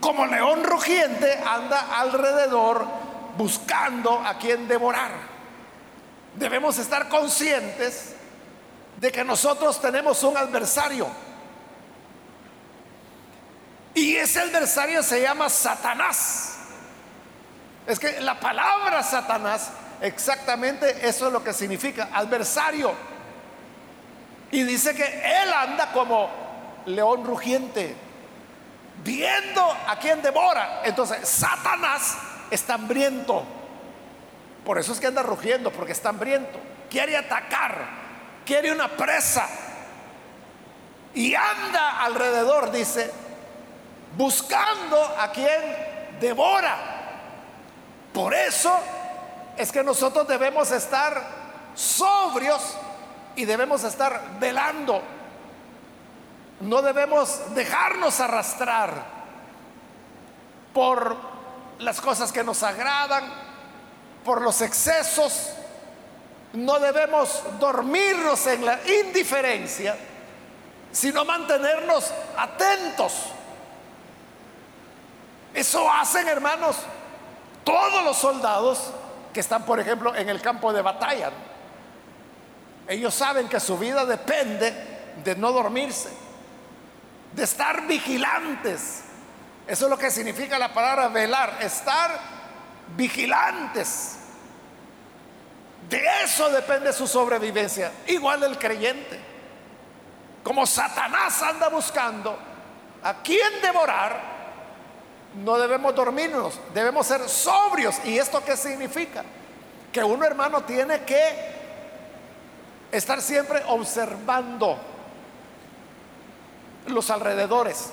como 0.00 0.26
león 0.26 0.64
rugiente, 0.64 1.38
anda 1.46 1.98
alrededor 1.98 2.86
buscando 3.36 4.20
a 4.20 4.38
quien 4.38 4.68
devorar. 4.68 5.10
Debemos 6.34 6.78
estar 6.78 7.08
conscientes 7.08 8.14
de 8.96 9.12
que 9.12 9.24
nosotros 9.24 9.80
tenemos 9.80 10.22
un 10.22 10.36
adversario. 10.36 11.08
Y 13.94 14.16
ese 14.16 14.40
adversario 14.40 15.02
se 15.02 15.22
llama 15.22 15.48
Satanás. 15.48 16.56
Es 17.86 17.98
que 17.98 18.20
la 18.20 18.40
palabra 18.40 19.02
Satanás, 19.02 19.70
exactamente 20.00 21.06
eso 21.06 21.26
es 21.26 21.32
lo 21.32 21.44
que 21.44 21.52
significa, 21.52 22.08
adversario. 22.12 23.13
Y 24.54 24.62
dice 24.62 24.94
que 24.94 25.02
él 25.02 25.52
anda 25.52 25.90
como 25.90 26.30
león 26.86 27.24
rugiente, 27.24 27.96
viendo 29.02 29.60
a 29.88 29.98
quien 29.98 30.22
devora. 30.22 30.82
Entonces, 30.84 31.28
Satanás 31.28 32.16
está 32.52 32.74
hambriento. 32.74 33.42
Por 34.64 34.78
eso 34.78 34.92
es 34.92 35.00
que 35.00 35.08
anda 35.08 35.24
rugiendo, 35.24 35.72
porque 35.72 35.90
está 35.90 36.10
hambriento. 36.10 36.56
Quiere 36.88 37.16
atacar, 37.16 37.84
quiere 38.46 38.70
una 38.70 38.86
presa. 38.86 39.48
Y 41.14 41.34
anda 41.34 42.04
alrededor, 42.04 42.70
dice, 42.70 43.10
buscando 44.16 45.16
a 45.18 45.32
quien 45.32 46.18
devora. 46.20 46.76
Por 48.12 48.32
eso 48.32 48.72
es 49.56 49.72
que 49.72 49.82
nosotros 49.82 50.28
debemos 50.28 50.70
estar 50.70 51.20
sobrios 51.74 52.76
y 53.36 53.44
debemos 53.44 53.84
estar 53.84 54.38
velando. 54.38 55.02
No 56.60 56.82
debemos 56.82 57.54
dejarnos 57.54 58.20
arrastrar 58.20 59.04
por 60.72 61.16
las 61.78 62.00
cosas 62.00 62.32
que 62.32 62.44
nos 62.44 62.62
agradan, 62.62 63.24
por 64.24 64.40
los 64.40 64.60
excesos. 64.60 65.50
No 66.52 66.78
debemos 66.78 67.42
dormirnos 67.58 68.46
en 68.46 68.64
la 68.64 68.78
indiferencia, 69.02 69.96
sino 70.92 71.24
mantenernos 71.24 72.12
atentos. 72.36 73.12
Eso 75.52 75.90
hacen, 75.90 76.28
hermanos, 76.28 76.76
todos 77.64 78.04
los 78.04 78.16
soldados 78.16 78.90
que 79.32 79.40
están, 79.40 79.64
por 79.64 79.80
ejemplo, 79.80 80.14
en 80.14 80.28
el 80.28 80.40
campo 80.40 80.72
de 80.72 80.82
batalla. 80.82 81.30
Ellos 82.86 83.14
saben 83.14 83.48
que 83.48 83.60
su 83.60 83.78
vida 83.78 84.04
depende 84.04 84.72
de 85.24 85.36
no 85.36 85.52
dormirse, 85.52 86.10
de 87.32 87.44
estar 87.44 87.86
vigilantes. 87.86 89.02
Eso 89.66 89.86
es 89.86 89.90
lo 89.90 89.98
que 89.98 90.10
significa 90.10 90.58
la 90.58 90.72
palabra 90.72 91.08
velar, 91.08 91.58
estar 91.60 92.10
vigilantes. 92.96 94.16
De 95.88 96.02
eso 96.22 96.50
depende 96.50 96.92
su 96.92 97.06
sobrevivencia. 97.06 97.90
Igual 98.06 98.42
el 98.42 98.58
creyente. 98.58 99.18
Como 100.42 100.66
Satanás 100.66 101.42
anda 101.42 101.68
buscando 101.68 102.38
a 103.02 103.14
quién 103.22 103.62
devorar, 103.62 104.34
no 105.42 105.58
debemos 105.58 105.94
dormirnos, 105.94 106.60
debemos 106.74 107.06
ser 107.06 107.28
sobrios. 107.28 107.96
¿Y 108.04 108.18
esto 108.18 108.44
qué 108.44 108.56
significa? 108.56 109.24
Que 109.90 110.04
uno 110.04 110.24
hermano 110.24 110.62
tiene 110.64 111.02
que 111.04 111.63
estar 112.96 113.20
siempre 113.20 113.62
observando 113.66 114.78
los 116.86 117.10
alrededores. 117.10 117.90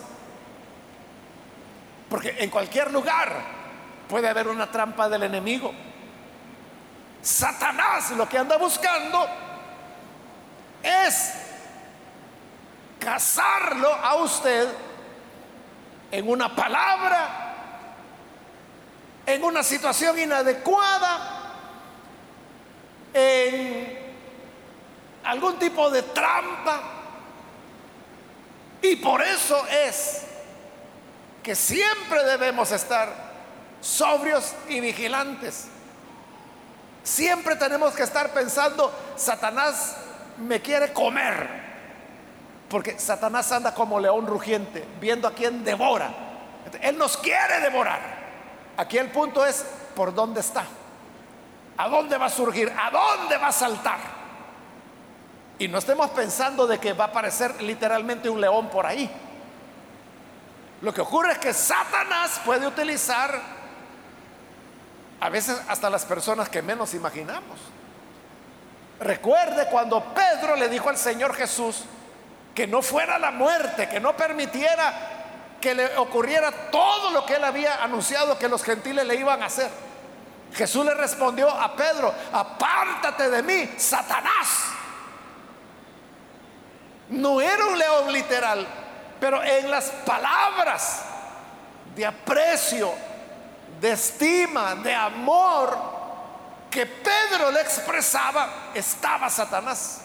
Porque 2.10 2.36
en 2.40 2.50
cualquier 2.50 2.92
lugar 2.92 3.42
puede 4.08 4.30
haber 4.30 4.48
una 4.48 4.70
trampa 4.70 5.10
del 5.10 5.24
enemigo. 5.24 5.74
Satanás 7.22 8.12
lo 8.12 8.28
que 8.28 8.38
anda 8.38 8.58
buscando 8.58 9.28
es 10.84 11.34
casarlo 13.00 13.92
a 13.94 14.16
usted 14.16 14.68
en 16.12 16.30
una 16.30 16.56
palabra, 16.56 17.56
en 19.26 19.44
una 19.44 19.64
situación 19.64 20.20
inadecuada, 20.20 21.54
en 23.14 24.01
algún 25.24 25.58
tipo 25.60 25.90
de 25.90 26.04
trampa. 26.04 26.82
Y 28.82 28.96
por 28.98 29.22
eso 29.22 29.66
es 29.68 30.24
que 31.44 31.56
siempre 31.56 32.24
debemos 32.24 32.72
estar 32.72 33.10
sobrios 33.82 34.54
y 34.70 34.80
vigilantes. 34.80 35.68
Siempre 37.04 37.56
tenemos 37.56 37.94
que 37.94 38.04
estar 38.04 38.32
pensando, 38.32 38.92
Satanás 39.16 39.98
me 40.38 40.62
quiere 40.62 40.94
comer. 40.94 41.62
Porque 42.70 42.98
Satanás 43.00 43.52
anda 43.52 43.74
como 43.74 44.00
león 44.00 44.28
rugiente, 44.28 44.86
viendo 45.00 45.28
a 45.28 45.34
quién 45.34 45.64
devora. 45.64 46.10
Él 46.82 46.98
nos 46.98 47.18
quiere 47.18 47.60
devorar. 47.60 48.00
Aquí 48.78 48.98
el 48.98 49.10
punto 49.10 49.46
es, 49.46 49.66
¿por 49.96 50.14
dónde 50.14 50.40
está? 50.40 50.64
¿A 51.78 51.90
dónde 51.90 52.18
va 52.18 52.28
a 52.28 52.30
surgir? 52.30 52.72
¿A 52.72 52.90
dónde 52.92 53.38
va 53.38 53.48
a 53.48 53.52
saltar? 53.52 54.21
Y 55.62 55.68
no 55.68 55.78
estemos 55.78 56.10
pensando 56.10 56.66
de 56.66 56.80
que 56.80 56.94
va 56.94 57.04
a 57.04 57.08
aparecer 57.10 57.62
literalmente 57.62 58.28
un 58.28 58.42
león 58.42 58.68
por 58.72 58.84
ahí. 58.84 59.08
Lo 60.82 60.92
que 60.92 61.02
ocurre 61.02 61.34
es 61.34 61.38
que 61.38 61.54
Satanás 61.54 62.42
puede 62.44 62.66
utilizar 62.66 63.40
a 65.20 65.30
veces 65.30 65.62
hasta 65.68 65.88
las 65.92 66.04
personas 66.04 66.50
que 66.50 66.64
menos 66.64 66.96
imaginamos. 66.96 67.60
Recuerde 69.02 69.68
cuando 69.70 70.04
Pedro 70.04 70.56
le 70.56 70.68
dijo 70.68 70.90
al 70.90 70.98
Señor 70.98 71.36
Jesús 71.36 71.84
que 72.56 72.66
no 72.66 72.82
fuera 72.82 73.20
la 73.20 73.30
muerte, 73.30 73.88
que 73.88 74.00
no 74.00 74.18
permitiera 74.18 75.58
que 75.62 75.76
le 75.76 75.96
ocurriera 75.98 76.72
todo 76.72 77.12
lo 77.12 77.24
que 77.24 77.36
él 77.36 77.44
había 77.44 77.84
anunciado 77.84 78.40
que 78.40 78.50
los 78.50 78.64
gentiles 78.64 79.06
le 79.06 79.14
iban 79.14 79.44
a 79.44 79.46
hacer. 79.46 79.70
Jesús 80.56 80.84
le 80.84 80.96
respondió 80.96 81.52
a 81.52 81.76
Pedro, 81.76 82.12
apártate 82.34 83.30
de 83.30 83.44
mí, 83.44 83.72
Satanás. 83.78 84.81
No 87.12 87.42
era 87.42 87.66
un 87.66 87.78
león 87.78 88.12
literal, 88.12 88.66
pero 89.20 89.44
en 89.44 89.70
las 89.70 89.90
palabras 89.90 91.04
de 91.94 92.06
aprecio, 92.06 92.94
de 93.80 93.92
estima, 93.92 94.76
de 94.76 94.96
amor 94.96 95.78
que 96.70 96.86
Pedro 96.86 97.52
le 97.52 97.62
expresaba, 97.62 98.72
estaba 98.74 99.30
Satanás. 99.30 100.02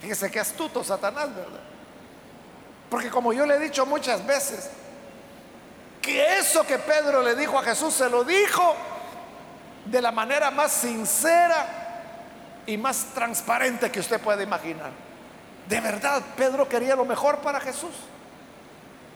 Fíjese 0.00 0.30
qué 0.30 0.40
astuto 0.40 0.84
Satanás, 0.84 1.34
¿verdad? 1.34 1.60
Porque 2.90 3.08
como 3.08 3.32
yo 3.32 3.46
le 3.46 3.56
he 3.56 3.58
dicho 3.58 3.86
muchas 3.86 4.24
veces, 4.26 4.70
que 6.02 6.38
eso 6.38 6.66
que 6.66 6.78
Pedro 6.78 7.22
le 7.22 7.34
dijo 7.34 7.58
a 7.58 7.62
Jesús 7.62 7.94
se 7.94 8.10
lo 8.10 8.24
dijo 8.24 8.76
de 9.86 10.02
la 10.02 10.12
manera 10.12 10.50
más 10.50 10.70
sincera 10.70 11.66
y 12.66 12.76
más 12.76 13.06
transparente 13.14 13.90
que 13.90 14.00
usted 14.00 14.20
puede 14.20 14.42
imaginar. 14.42 15.05
De 15.68 15.80
verdad, 15.80 16.22
Pedro 16.36 16.68
quería 16.68 16.94
lo 16.94 17.04
mejor 17.04 17.38
para 17.38 17.60
Jesús. 17.60 17.94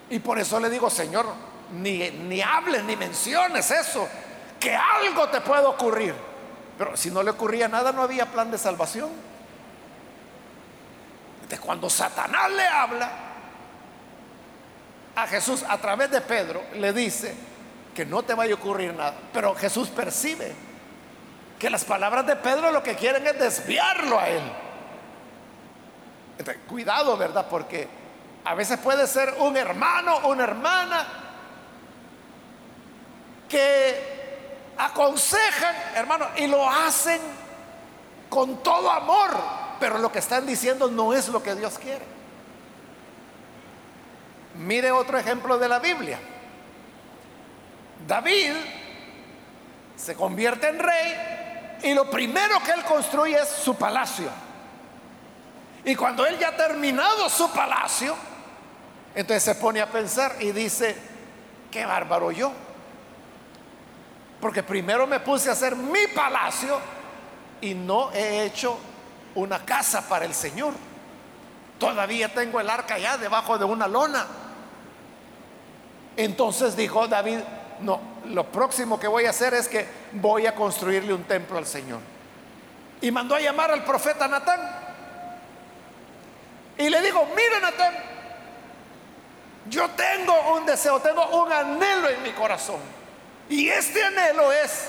Y 0.08 0.18
por 0.18 0.38
eso 0.38 0.58
le 0.58 0.68
digo, 0.68 0.90
Señor, 0.90 1.26
ni, 1.72 2.10
ni 2.10 2.42
hables 2.42 2.82
ni 2.84 2.96
menciones 2.96 3.70
eso, 3.70 4.08
que 4.58 4.74
algo 4.74 5.28
te 5.28 5.40
puede 5.40 5.64
ocurrir. 5.64 6.14
Pero 6.76 6.96
si 6.96 7.10
no 7.10 7.22
le 7.22 7.30
ocurría 7.30 7.68
nada, 7.68 7.92
no 7.92 8.02
había 8.02 8.26
plan 8.26 8.50
de 8.50 8.58
salvación. 8.58 9.10
De 11.48 11.58
cuando 11.58 11.88
Satanás 11.88 12.50
le 12.50 12.66
habla 12.66 13.10
a 15.14 15.26
Jesús 15.26 15.64
a 15.68 15.78
través 15.78 16.10
de 16.10 16.20
Pedro, 16.20 16.62
le 16.74 16.92
dice 16.92 17.34
que 17.94 18.04
no 18.04 18.22
te 18.22 18.34
vaya 18.34 18.54
a 18.54 18.56
ocurrir 18.56 18.94
nada. 18.94 19.14
Pero 19.32 19.54
Jesús 19.54 19.88
percibe 19.88 20.52
que 21.58 21.70
las 21.70 21.84
palabras 21.84 22.26
de 22.26 22.34
Pedro 22.36 22.70
lo 22.70 22.82
que 22.82 22.94
quieren 22.94 23.26
es 23.26 23.38
desviarlo 23.38 24.18
a 24.18 24.28
él. 24.28 24.42
Cuidado, 26.68 27.16
¿verdad? 27.16 27.46
Porque 27.48 27.88
a 28.44 28.55
veces 28.55 28.79
puede 28.79 29.07
ser 29.07 29.35
un 29.38 29.57
hermano, 29.57 30.20
una 30.29 30.44
hermana 30.44 31.07
que 33.48 34.20
aconsejan, 34.79 35.74
hermano, 35.94 36.29
y 36.37 36.46
lo 36.46 36.68
hacen 36.68 37.20
con 38.29 38.62
todo 38.62 38.90
amor, 38.90 39.31
pero 39.79 39.98
lo 39.98 40.11
que 40.11 40.20
están 40.20 40.46
diciendo 40.46 40.88
no 40.90 41.12
es 41.12 41.29
lo 41.29 41.42
que 41.42 41.55
Dios 41.55 41.79
quiere. 41.79 42.05
Mire 44.55 44.90
otro 44.92 45.18
ejemplo 45.18 45.59
de 45.59 45.68
la 45.68 45.79
Biblia. 45.79 46.18
David 48.07 48.53
se 49.96 50.14
convierte 50.14 50.68
en 50.68 50.79
rey 50.79 51.79
y 51.83 51.94
lo 51.94 52.09
primero 52.11 52.62
que 52.64 52.72
él 52.72 52.85
construye 52.85 53.38
es 53.38 53.48
su 53.48 53.76
palacio. 53.76 54.31
Y 55.84 55.94
cuando 55.94 56.26
él 56.26 56.38
ya 56.38 56.48
ha 56.48 56.56
terminado 56.56 57.28
su 57.28 57.50
palacio, 57.50 58.14
entonces 59.14 59.42
se 59.42 59.54
pone 59.54 59.80
a 59.80 59.86
pensar 59.86 60.36
y 60.40 60.52
dice, 60.52 60.96
qué 61.70 61.86
bárbaro 61.86 62.30
yo. 62.30 62.52
Porque 64.40 64.62
primero 64.62 65.06
me 65.06 65.20
puse 65.20 65.48
a 65.48 65.52
hacer 65.52 65.76
mi 65.76 66.06
palacio 66.14 66.78
y 67.60 67.74
no 67.74 68.10
he 68.12 68.44
hecho 68.44 68.78
una 69.34 69.64
casa 69.64 70.06
para 70.08 70.24
el 70.24 70.34
Señor. 70.34 70.74
Todavía 71.78 72.32
tengo 72.32 72.60
el 72.60 72.68
arca 72.68 72.94
allá 72.94 73.16
debajo 73.16 73.58
de 73.58 73.64
una 73.64 73.88
lona. 73.88 74.26
Entonces 76.16 76.76
dijo 76.76 77.08
David, 77.08 77.38
no, 77.80 78.00
lo 78.26 78.44
próximo 78.44 79.00
que 79.00 79.08
voy 79.08 79.26
a 79.26 79.30
hacer 79.30 79.54
es 79.54 79.68
que 79.68 79.86
voy 80.12 80.46
a 80.46 80.54
construirle 80.54 81.14
un 81.14 81.24
templo 81.24 81.58
al 81.58 81.66
Señor. 81.66 82.00
Y 83.00 83.10
mandó 83.10 83.34
a 83.34 83.40
llamar 83.40 83.70
al 83.70 83.84
profeta 83.84 84.28
Natán. 84.28 84.89
Y 86.80 86.88
le 86.88 87.02
digo, 87.02 87.28
mira 87.36 87.60
Natán, 87.60 87.94
yo 89.68 89.90
tengo 89.90 90.54
un 90.54 90.64
deseo, 90.64 90.98
tengo 91.00 91.26
un 91.42 91.52
anhelo 91.52 92.08
en 92.08 92.22
mi 92.22 92.30
corazón. 92.30 92.80
Y 93.50 93.68
este 93.68 94.02
anhelo 94.02 94.50
es 94.50 94.88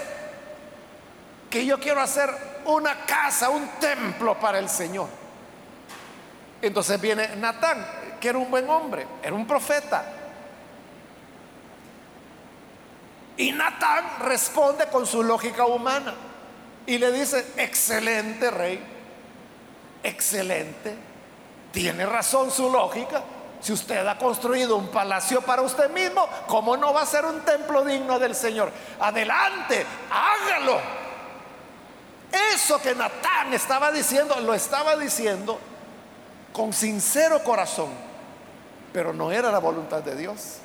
que 1.49 1.65
yo 1.65 1.77
quiero 1.81 1.99
hacer 1.99 2.29
una 2.63 3.05
casa, 3.05 3.49
un 3.49 3.67
templo 3.81 4.39
para 4.39 4.59
el 4.59 4.69
Señor. 4.69 5.09
Entonces 6.61 7.01
viene 7.01 7.35
Natán, 7.35 7.85
que 8.21 8.29
era 8.29 8.37
un 8.37 8.49
buen 8.49 8.69
hombre, 8.69 9.05
era 9.21 9.35
un 9.35 9.45
profeta. 9.45 10.05
Y 13.35 13.51
Natán 13.51 14.05
responde 14.21 14.85
con 14.85 15.05
su 15.05 15.23
lógica 15.23 15.65
humana 15.65 16.13
y 16.85 16.97
le 16.97 17.11
dice, 17.11 17.47
excelente 17.57 18.49
rey, 18.49 18.81
excelente 20.03 21.10
tiene 21.71 22.05
razón 22.05 22.51
su 22.51 22.69
lógica. 22.69 23.21
Si 23.61 23.71
usted 23.71 24.05
ha 24.07 24.17
construido 24.17 24.75
un 24.75 24.87
palacio 24.87 25.41
para 25.41 25.61
usted 25.61 25.89
mismo, 25.91 26.27
¿cómo 26.47 26.75
no 26.75 26.93
va 26.93 27.03
a 27.03 27.05
ser 27.05 27.25
un 27.25 27.41
templo 27.41 27.83
digno 27.85 28.17
del 28.17 28.35
Señor? 28.35 28.71
Adelante, 28.99 29.85
hágalo. 30.09 30.79
Eso 32.53 32.81
que 32.81 32.95
Natán 32.95 33.53
estaba 33.53 33.91
diciendo, 33.91 34.39
lo 34.39 34.53
estaba 34.53 34.95
diciendo 34.95 35.59
con 36.53 36.73
sincero 36.73 37.43
corazón, 37.43 37.89
pero 38.91 39.13
no 39.13 39.31
era 39.31 39.51
la 39.51 39.59
voluntad 39.59 40.01
de 40.01 40.15
Dios. 40.15 40.57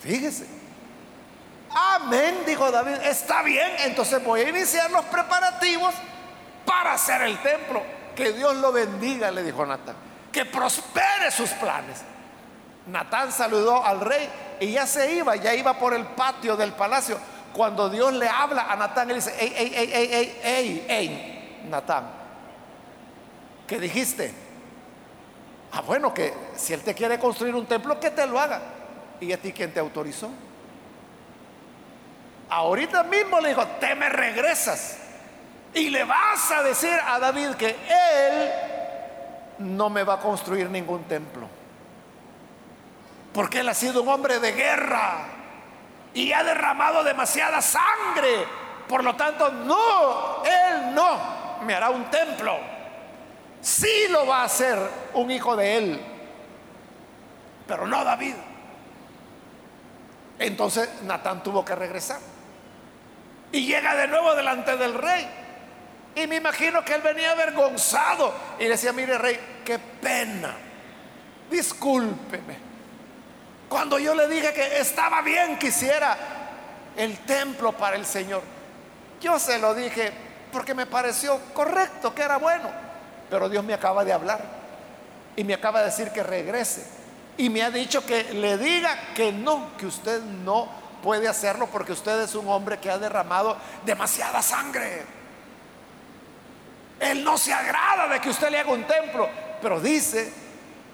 Fíjese. 0.00 0.46
Amén, 1.74 2.42
dijo 2.44 2.70
David. 2.70 2.96
Está 3.04 3.42
bien, 3.42 3.72
entonces 3.78 4.22
voy 4.22 4.42
a 4.42 4.48
iniciar 4.50 4.90
los 4.90 5.04
preparativos 5.06 5.94
para 6.66 6.92
hacer 6.92 7.22
el 7.22 7.40
templo. 7.40 7.82
Que 8.14 8.32
Dios 8.32 8.56
lo 8.56 8.72
bendiga, 8.72 9.30
le 9.30 9.42
dijo 9.42 9.64
Natán. 9.64 9.96
Que 10.30 10.44
prospere 10.44 11.30
sus 11.30 11.50
planes. 11.50 12.02
Natán 12.86 13.30
saludó 13.32 13.84
al 13.84 14.00
rey 14.00 14.28
y 14.60 14.72
ya 14.72 14.86
se 14.86 15.12
iba, 15.12 15.36
ya 15.36 15.54
iba 15.54 15.74
por 15.78 15.94
el 15.94 16.04
patio 16.06 16.56
del 16.56 16.72
palacio. 16.72 17.18
Cuando 17.52 17.88
Dios 17.88 18.12
le 18.14 18.28
habla 18.28 18.70
a 18.70 18.76
Natán, 18.76 19.10
él 19.10 19.16
dice, 19.16 19.34
ey, 19.38 19.52
ey, 19.56 19.72
ey, 19.74 19.92
ey, 19.92 20.10
ey, 20.12 20.40
ey, 20.42 20.86
ey, 20.88 21.66
Natán, 21.68 22.10
¿qué 23.66 23.78
dijiste? 23.78 24.32
Ah, 25.72 25.82
bueno, 25.82 26.12
que 26.12 26.32
si 26.56 26.72
él 26.72 26.82
te 26.82 26.94
quiere 26.94 27.18
construir 27.18 27.54
un 27.54 27.66
templo, 27.66 27.98
que 28.00 28.10
te 28.10 28.26
lo 28.26 28.38
haga. 28.38 28.60
¿Y 29.20 29.32
a 29.32 29.38
ti 29.38 29.52
quién 29.52 29.72
te 29.72 29.80
autorizó? 29.80 30.28
Ahorita 32.48 33.02
mismo 33.04 33.40
le 33.40 33.50
dijo, 33.50 33.66
te 33.80 33.94
me 33.94 34.08
regresas. 34.08 34.98
Y 35.74 35.90
le 35.90 36.04
vas 36.04 36.50
a 36.50 36.62
decir 36.62 36.92
a 37.06 37.18
David 37.18 37.54
que 37.54 37.68
él 37.70 38.52
no 39.58 39.88
me 39.88 40.02
va 40.02 40.14
a 40.14 40.20
construir 40.20 40.68
ningún 40.68 41.04
templo. 41.04 41.48
Porque 43.32 43.60
él 43.60 43.68
ha 43.68 43.74
sido 43.74 44.02
un 44.02 44.08
hombre 44.08 44.38
de 44.38 44.52
guerra 44.52 45.24
y 46.12 46.32
ha 46.32 46.44
derramado 46.44 47.02
demasiada 47.02 47.62
sangre. 47.62 48.46
Por 48.86 49.02
lo 49.02 49.16
tanto, 49.16 49.50
no, 49.50 50.42
él 50.44 50.94
no 50.94 51.62
me 51.64 51.74
hará 51.74 51.90
un 51.90 52.04
templo. 52.10 52.58
Sí 53.60 54.08
lo 54.10 54.26
va 54.26 54.42
a 54.42 54.44
hacer 54.44 54.78
un 55.14 55.30
hijo 55.30 55.56
de 55.56 55.76
él, 55.78 56.00
pero 57.66 57.86
no 57.86 58.04
David. 58.04 58.34
Entonces 60.38 61.02
Natán 61.04 61.42
tuvo 61.42 61.64
que 61.64 61.74
regresar. 61.74 62.18
Y 63.52 63.66
llega 63.66 63.94
de 63.94 64.08
nuevo 64.08 64.34
delante 64.34 64.76
del 64.76 64.94
rey. 64.94 65.41
Y 66.14 66.26
me 66.26 66.36
imagino 66.36 66.84
que 66.84 66.94
él 66.94 67.02
venía 67.02 67.32
avergonzado 67.32 68.34
y 68.58 68.66
decía, 68.66 68.92
mire 68.92 69.16
rey, 69.16 69.38
qué 69.64 69.78
pena, 69.78 70.54
discúlpeme. 71.50 72.72
Cuando 73.68 73.98
yo 73.98 74.14
le 74.14 74.28
dije 74.28 74.52
que 74.52 74.78
estaba 74.78 75.22
bien 75.22 75.58
que 75.58 75.68
hiciera 75.68 76.16
el 76.94 77.18
templo 77.20 77.72
para 77.72 77.96
el 77.96 78.04
Señor, 78.04 78.42
yo 79.20 79.38
se 79.38 79.58
lo 79.58 79.74
dije 79.74 80.12
porque 80.52 80.74
me 80.74 80.84
pareció 80.84 81.40
correcto, 81.54 82.14
que 82.14 82.22
era 82.22 82.36
bueno. 82.36 82.70
Pero 83.30 83.48
Dios 83.48 83.64
me 83.64 83.72
acaba 83.72 84.04
de 84.04 84.12
hablar 84.12 84.42
y 85.34 85.44
me 85.44 85.54
acaba 85.54 85.78
de 85.80 85.86
decir 85.86 86.10
que 86.10 86.22
regrese. 86.22 86.84
Y 87.38 87.48
me 87.48 87.62
ha 87.62 87.70
dicho 87.70 88.04
que 88.04 88.24
le 88.34 88.58
diga 88.58 89.14
que 89.14 89.32
no, 89.32 89.74
que 89.78 89.86
usted 89.86 90.20
no 90.20 90.68
puede 91.02 91.26
hacerlo 91.26 91.66
porque 91.66 91.92
usted 91.92 92.20
es 92.20 92.34
un 92.34 92.48
hombre 92.48 92.78
que 92.78 92.90
ha 92.90 92.98
derramado 92.98 93.56
demasiada 93.86 94.42
sangre. 94.42 95.21
Él 97.02 97.24
no 97.24 97.36
se 97.36 97.52
agrada 97.52 98.06
de 98.06 98.20
que 98.20 98.30
usted 98.30 98.48
le 98.48 98.60
haga 98.60 98.70
un 98.70 98.84
templo, 98.84 99.28
pero 99.60 99.80
dice 99.80 100.32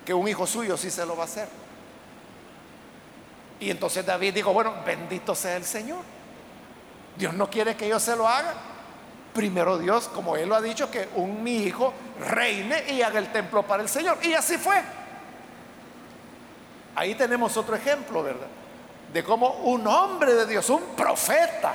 que 0.07 0.15
un 0.15 0.27
hijo 0.27 0.47
suyo 0.47 0.75
sí 0.79 0.91
se 0.91 1.05
lo 1.05 1.15
va 1.15 1.25
a 1.25 1.27
hacer. 1.27 1.47
Y 3.61 3.71
entonces 3.71 4.07
David 4.07 4.33
dijo, 4.33 4.55
bueno, 4.55 4.75
bendito 4.87 5.35
sea 5.35 5.57
el 5.57 5.65
Señor. 5.65 5.99
Dios 7.15 7.35
no 7.35 7.51
quiere 7.51 7.77
que 7.77 7.87
yo 7.87 8.01
se 8.01 8.17
lo 8.17 8.27
haga. 8.27 8.55
Primero 9.35 9.77
Dios, 9.77 10.09
como 10.09 10.35
Él 10.35 10.49
lo 10.49 10.57
ha 10.57 10.63
dicho, 10.63 10.91
que 10.91 11.11
un 11.17 11.43
mi 11.43 11.57
hijo 11.65 11.93
reine 12.21 12.85
y 12.89 13.03
haga 13.03 13.19
el 13.19 13.31
templo 13.31 13.63
para 13.65 13.83
el 13.83 13.89
Señor. 13.91 14.17
Y 14.23 14.33
así 14.33 14.57
fue. 14.57 14.81
Ahí 16.97 17.15
tenemos 17.17 17.55
otro 17.59 17.77
ejemplo, 17.77 18.23
¿verdad? 18.23 18.49
De 19.13 19.23
cómo 19.23 19.51
un 19.65 19.87
hombre 19.87 20.35
de 20.35 20.47
Dios, 20.47 20.71
un 20.71 20.83
profeta, 20.97 21.75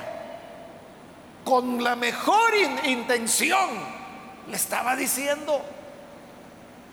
con 1.44 1.84
la 1.84 1.94
mejor 1.94 2.52
intención, 2.84 3.93
le 4.48 4.56
estaba 4.56 4.96
diciendo 4.96 5.62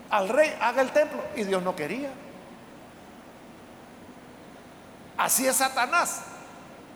al 0.09 0.29
rey, 0.29 0.55
haga 0.61 0.81
el 0.81 0.91
templo. 0.91 1.21
Y 1.35 1.43
Dios 1.43 1.61
no 1.63 1.75
quería. 1.75 2.09
Así 5.17 5.47
es 5.47 5.55
Satanás. 5.55 6.21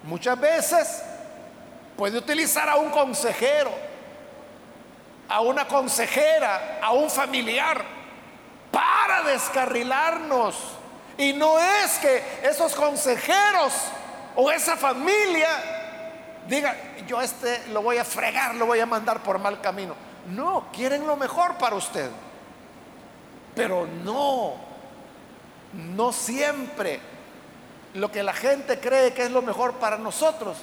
Muchas 0.04 0.40
veces 0.40 1.04
Puede 1.96 2.18
utilizar 2.18 2.68
a 2.68 2.76
un 2.76 2.90
consejero, 2.90 3.72
a 5.30 5.40
una 5.40 5.66
consejera, 5.66 6.80
a 6.82 6.92
un 6.92 7.10
familiar, 7.10 7.84
para 8.70 9.24
descarrilarnos. 9.24 10.56
Y 11.18 11.32
no 11.32 11.58
es 11.58 11.98
que 12.00 12.22
esos 12.44 12.76
consejeros 12.76 13.74
o 14.36 14.52
esa 14.52 14.76
familia 14.76 15.48
diga, 16.48 16.76
yo 17.08 17.22
este 17.22 17.68
lo 17.70 17.82
voy 17.82 17.98
a 17.98 18.04
fregar, 18.04 18.56
lo 18.56 18.66
voy 18.66 18.82
a 18.82 18.86
mandar 18.86 19.24
por 19.24 19.40
mal 19.40 19.62
camino. 19.62 19.96
No, 20.28 20.68
quieren 20.74 21.06
lo 21.06 21.16
mejor 21.16 21.58
para 21.58 21.76
usted. 21.76 22.10
Pero 23.56 23.88
no, 24.04 24.54
no 25.74 26.12
siempre 26.12 27.00
lo 27.94 28.12
que 28.12 28.24
la 28.24 28.34
gente 28.34 28.80
cree 28.80 29.14
que 29.14 29.24
es 29.24 29.32
lo 29.32 29.42
mejor 29.42 29.76
para 29.76 29.98
nosotros 29.98 30.58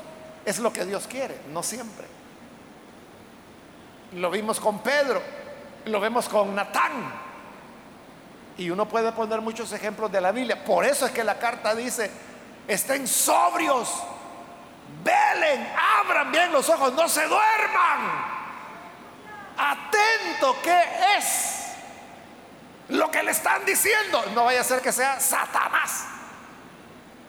es 0.44 0.58
lo 0.58 0.72
que 0.72 0.84
Dios 0.84 1.06
quiere, 1.06 1.40
no 1.52 1.62
siempre. 1.62 2.06
Lo 4.12 4.30
vimos 4.30 4.60
con 4.60 4.80
Pedro, 4.80 5.22
lo 5.86 6.00
vemos 6.00 6.28
con 6.28 6.54
Natán. 6.54 7.22
Y 8.58 8.68
uno 8.68 8.86
puede 8.86 9.12
poner 9.12 9.40
muchos 9.40 9.72
ejemplos 9.72 10.12
de 10.12 10.20
la 10.20 10.30
Biblia. 10.30 10.62
Por 10.62 10.84
eso 10.84 11.06
es 11.06 11.12
que 11.12 11.24
la 11.24 11.38
carta 11.38 11.74
dice, 11.74 12.10
estén 12.68 13.08
sobrios, 13.08 13.88
velen, 15.02 15.66
abran 16.00 16.30
bien 16.30 16.52
los 16.52 16.68
ojos, 16.68 16.92
no 16.92 17.08
se 17.08 17.26
duerman. 17.26 18.41
Atento, 19.70 20.56
¿qué 20.62 20.82
es? 21.18 21.74
Lo 22.88 23.10
que 23.10 23.22
le 23.22 23.30
están 23.30 23.64
diciendo, 23.64 24.22
no 24.34 24.44
vaya 24.44 24.60
a 24.60 24.64
ser 24.64 24.80
que 24.80 24.92
sea 24.92 25.20
Satanás 25.20 26.06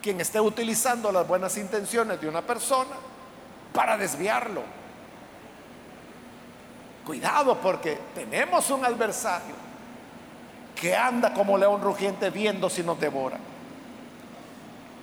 quien 0.04 0.20
esté 0.20 0.40
utilizando 0.42 1.12
las 1.14 1.26
buenas 1.26 1.58
intenciones 1.58 2.20
de 2.20 2.28
una 2.28 2.42
persona 2.42 2.92
para 3.72 3.98
desviarlo. 3.98 4.62
Cuidado 7.06 7.58
porque 7.60 7.98
tenemos 8.14 8.70
un 8.70 8.84
adversario 8.84 9.56
que 10.76 10.94
anda 10.94 11.34
como 11.34 11.58
león 11.58 11.82
rugiente 11.82 12.30
viendo 12.30 12.70
si 12.70 12.84
nos 12.84 13.00
devora. 13.00 13.38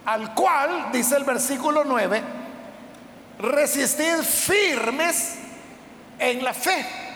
Al 0.04 0.34
cual, 0.34 0.92
dice 0.92 1.16
el 1.16 1.24
versículo 1.24 1.82
9, 1.84 2.22
resistir 3.38 4.22
firmes 4.22 5.38
en 6.18 6.44
la 6.44 6.52
fe. 6.52 7.09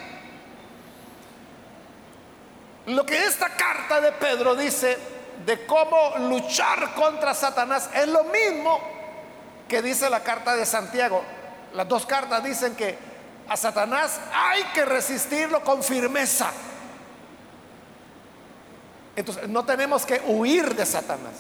Lo 2.87 3.07
que 3.07 3.25
esta 3.25 3.51
carta 3.51 4.01
de 4.01 4.13
Pedro 4.13 4.55
dice 4.55 4.99
de 5.45 5.67
cómo 5.67 6.15
luchar 6.29 6.95
contra 6.95 7.35
Satanás 7.35 7.89
es 7.95 8.09
lo 8.09 8.25
mismo 8.25 8.81
que 9.69 9.83
dice 9.83 10.11
la 10.11 10.21
carta 10.21 10.55
de 10.55 10.67
Santiago. 10.67 11.23
Las 11.73 11.89
dos 11.89 12.07
cartas 12.07 12.45
dicen 12.45 12.75
que 12.77 12.97
a 13.49 13.57
Satanás 13.57 14.21
hay 14.33 14.63
que 14.75 14.85
resistirlo 14.85 15.63
con 15.63 15.83
firmeza. 15.83 16.51
Entonces, 19.17 19.49
no 19.49 19.65
tenemos 19.65 20.05
que 20.05 20.21
huir 20.27 20.75
de 20.75 20.85
Satanás. 20.85 21.33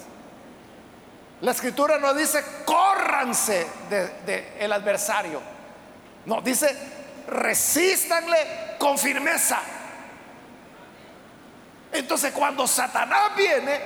La 1.40 1.50
escritura 1.50 1.98
no 1.98 2.14
dice 2.14 2.42
córranse 2.64 3.66
del 3.90 4.10
de, 4.24 4.72
adversario. 4.72 5.40
No, 6.24 6.40
dice 6.40 6.74
resístanle 7.26 8.76
con 8.78 8.96
firmeza. 8.98 9.60
Entonces 11.94 12.32
cuando 12.32 12.66
Satanás 12.66 13.36
viene 13.36 13.80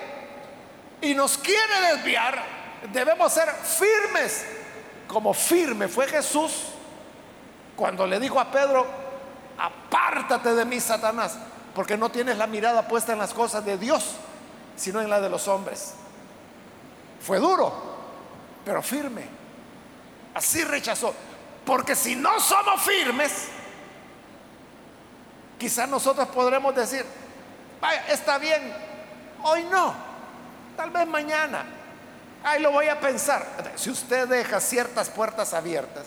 y 1.03 1.14
nos 1.14 1.37
quiere 1.37 1.92
desviar, 1.92 2.42
debemos 2.90 3.31
ser 3.33 3.51
firmes, 3.51 4.47
como 5.07 5.35
firme 5.35 5.88
fue 5.88 6.07
Jesús 6.09 6.53
cuando 7.77 8.07
le 8.07 8.18
dijo 8.18 8.40
a 8.40 8.51
Pedro, 8.51 8.87
apártate 9.59 10.55
de 10.55 10.64
mí, 10.64 10.81
Satanás, 10.81 11.38
porque 11.75 11.97
no 11.99 12.11
tienes 12.11 12.38
la 12.38 12.47
mirada 12.47 12.88
puesta 12.88 13.12
en 13.12 13.18
las 13.18 13.35
cosas 13.35 13.64
de 13.64 13.77
Dios, 13.77 14.16
sino 14.75 15.01
en 15.01 15.11
la 15.11 15.21
de 15.21 15.29
los 15.29 15.47
hombres. 15.47 15.92
Fue 17.21 17.38
duro, 17.38 17.73
pero 18.64 18.83
firme. 18.83 19.23
Así 20.35 20.64
rechazó. 20.64 21.14
Porque 21.64 21.94
si 21.94 22.16
no 22.16 22.40
somos 22.40 22.81
firmes, 22.81 23.49
quizás 25.59 25.88
nosotros 25.88 26.27
podremos 26.29 26.75
decir, 26.75 27.05
Vaya, 27.81 28.05
está 28.09 28.38
bien, 28.38 28.73
hoy 29.43 29.64
no, 29.64 29.95
tal 30.77 30.91
vez 30.91 31.07
mañana. 31.07 31.64
Ahí 32.43 32.62
lo 32.62 32.71
voy 32.71 32.88
a 32.88 32.99
pensar. 33.01 33.45
Si 33.77 33.91
usted 33.91 34.29
deja 34.29 34.61
ciertas 34.61 35.09
puertas 35.09 35.55
abiertas, 35.55 36.07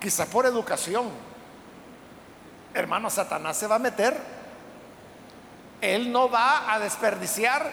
quizá 0.00 0.26
por 0.26 0.46
educación, 0.46 1.10
hermano, 2.74 3.10
Satanás 3.10 3.56
se 3.56 3.66
va 3.66 3.76
a 3.76 3.80
meter. 3.80 4.16
Él 5.80 6.12
no 6.12 6.30
va 6.30 6.72
a 6.72 6.78
desperdiciar 6.78 7.70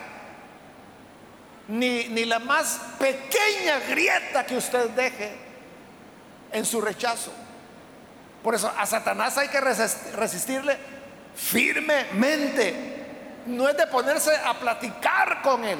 ni, 1.67 2.07
ni 2.09 2.25
la 2.25 2.39
más 2.39 2.79
pequeña 2.97 3.79
grieta 3.87 4.45
que 4.45 4.57
usted 4.57 4.89
deje 4.91 5.35
en 6.51 6.65
su 6.65 6.81
rechazo. 6.81 7.31
Por 8.43 8.55
eso 8.55 8.71
a 8.75 8.85
Satanás 8.85 9.37
hay 9.37 9.49
que 9.49 9.61
resistirle 9.61 10.77
firmemente 11.35 12.98
no 13.45 13.67
es 13.67 13.77
de 13.77 13.87
ponerse 13.87 14.35
a 14.35 14.53
platicar 14.53 15.41
con 15.41 15.63
él. 15.63 15.79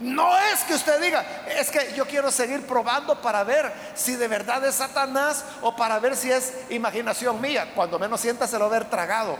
No 0.00 0.38
es 0.38 0.60
que 0.60 0.74
usted 0.74 1.00
diga, 1.00 1.24
es 1.48 1.70
que 1.70 1.92
yo 1.94 2.06
quiero 2.06 2.30
seguir 2.30 2.64
probando 2.66 3.20
para 3.20 3.42
ver 3.42 3.72
si 3.94 4.14
de 4.14 4.28
verdad 4.28 4.64
es 4.64 4.76
Satanás 4.76 5.44
o 5.60 5.74
para 5.74 5.98
ver 5.98 6.14
si 6.14 6.30
es 6.30 6.54
imaginación 6.70 7.40
mía. 7.40 7.72
Cuando 7.74 7.98
menos 7.98 8.20
sienta 8.20 8.46
se 8.46 8.58
lo 8.58 8.66
haber 8.66 8.84
tragado. 8.84 9.36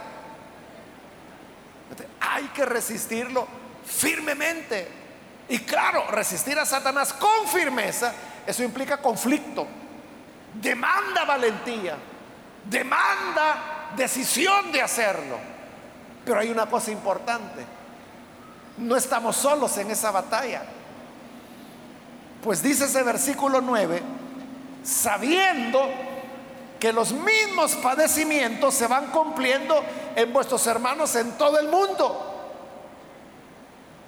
Hay 2.19 2.43
que 2.47 2.65
resistirlo 2.65 3.47
firmemente. 3.85 4.87
Y 5.47 5.59
claro, 5.59 6.05
resistir 6.11 6.59
a 6.59 6.65
Satanás 6.65 7.13
con 7.13 7.47
firmeza, 7.47 8.13
eso 8.45 8.61
implica 8.61 8.97
conflicto, 8.97 9.65
demanda 10.53 11.25
valentía, 11.25 11.95
demanda 12.65 13.89
decisión 13.95 14.71
de 14.71 14.81
hacerlo. 14.81 15.58
Pero 16.25 16.39
hay 16.39 16.49
una 16.49 16.67
cosa 16.67 16.91
importante 16.91 17.79
no 18.79 18.95
estamos 18.95 19.35
solos 19.35 19.77
en 19.77 19.91
esa 19.91 20.11
batalla. 20.11 20.63
Pues 22.43 22.63
dice 22.63 22.85
ese 22.85 23.03
versículo 23.03 23.61
9, 23.61 24.01
sabiendo 24.83 25.89
que 26.79 26.93
los 26.93 27.11
mismos 27.11 27.75
padecimientos 27.75 28.73
se 28.73 28.87
van 28.87 29.07
cumpliendo 29.07 29.83
en 30.15 30.31
vuestros 30.31 30.65
hermanos 30.67 31.13
en 31.15 31.33
todo 31.33 31.59
el 31.59 31.67
mundo. 31.67 32.25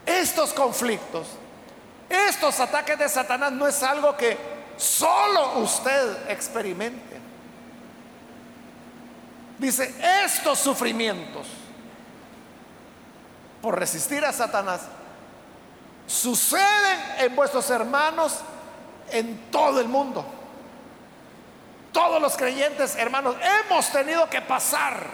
Estos 0.05 0.53
conflictos, 0.53 1.27
estos 2.09 2.59
ataques 2.59 2.97
de 2.97 3.09
Satanás 3.09 3.51
no 3.51 3.67
es 3.67 3.83
algo 3.83 4.15
que 4.15 4.37
solo 4.77 5.59
usted 5.59 6.29
experimente. 6.29 7.19
Dice, 9.59 9.93
estos 10.23 10.57
sufrimientos 10.57 11.60
por 13.61 13.77
resistir 13.77 14.25
a 14.25 14.33
Satanás 14.33 14.81
suceden 16.07 16.99
en 17.19 17.35
vuestros 17.35 17.69
hermanos 17.69 18.39
en 19.11 19.49
todo 19.51 19.79
el 19.79 19.87
mundo. 19.87 20.25
Todos 21.91 22.21
los 22.21 22.37
creyentes, 22.37 22.95
hermanos, 22.95 23.35
hemos 23.65 23.91
tenido 23.91 24.29
que 24.29 24.41
pasar 24.41 25.05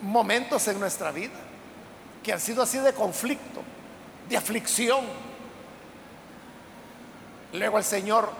momentos 0.00 0.66
en 0.68 0.78
nuestra 0.78 1.10
vida 1.10 1.32
que 2.22 2.32
han 2.32 2.40
sido 2.40 2.62
así 2.62 2.78
de 2.78 2.92
conflicto, 2.92 3.62
de 4.28 4.36
aflicción. 4.36 5.04
Luego 7.52 7.78
el 7.78 7.84
Señor 7.84 8.30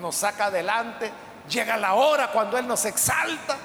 nos 0.00 0.16
saca 0.16 0.46
adelante, 0.46 1.10
llega 1.48 1.76
la 1.76 1.94
hora 1.94 2.30
cuando 2.30 2.56
Él 2.56 2.66
nos 2.66 2.84
exalta 2.84 3.56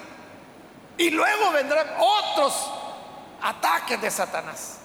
y 0.98 1.10
luego 1.12 1.52
vendrán 1.52 1.88
otros 2.00 2.72
ataques 3.42 4.02
de 4.02 4.12
Satanás. 4.12 4.78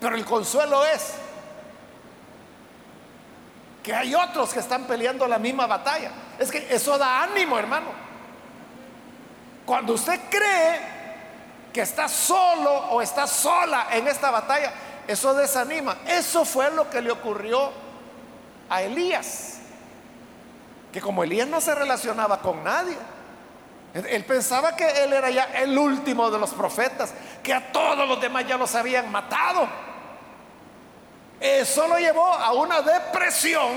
Pero 0.00 0.16
el 0.16 0.24
consuelo 0.24 0.84
es 0.84 1.14
que 3.82 3.94
hay 3.94 4.14
otros 4.14 4.52
que 4.52 4.60
están 4.60 4.84
peleando 4.84 5.26
la 5.26 5.38
misma 5.38 5.66
batalla. 5.66 6.10
Es 6.38 6.50
que 6.50 6.66
eso 6.74 6.98
da 6.98 7.22
ánimo, 7.22 7.58
hermano. 7.58 7.86
Cuando 9.66 9.94
usted 9.94 10.20
cree 10.28 10.80
que 11.72 11.82
está 11.82 12.08
solo 12.08 12.72
o 12.90 13.00
está 13.00 13.26
sola 13.26 13.88
en 13.92 14.06
esta 14.06 14.30
batalla, 14.30 14.72
eso 15.06 15.34
desanima. 15.34 15.98
Eso 16.06 16.44
fue 16.44 16.70
lo 16.70 16.88
que 16.90 17.00
le 17.00 17.10
ocurrió 17.10 17.72
a 18.68 18.82
Elías. 18.82 19.58
Que 20.92 21.00
como 21.00 21.24
Elías 21.24 21.48
no 21.48 21.60
se 21.60 21.74
relacionaba 21.74 22.40
con 22.40 22.62
nadie, 22.62 22.96
él 23.94 24.24
pensaba 24.24 24.74
que 24.74 25.04
él 25.04 25.12
era 25.12 25.28
ya 25.28 25.44
el 25.54 25.76
último 25.76 26.30
de 26.30 26.38
los 26.38 26.50
profetas, 26.54 27.12
que 27.42 27.52
a 27.52 27.72
todos 27.72 28.08
los 28.08 28.20
demás 28.20 28.46
ya 28.46 28.56
los 28.56 28.74
habían 28.74 29.10
matado. 29.10 29.68
Eso 31.38 31.86
lo 31.88 31.98
llevó 31.98 32.26
a 32.26 32.52
una 32.52 32.80
depresión 32.80 33.72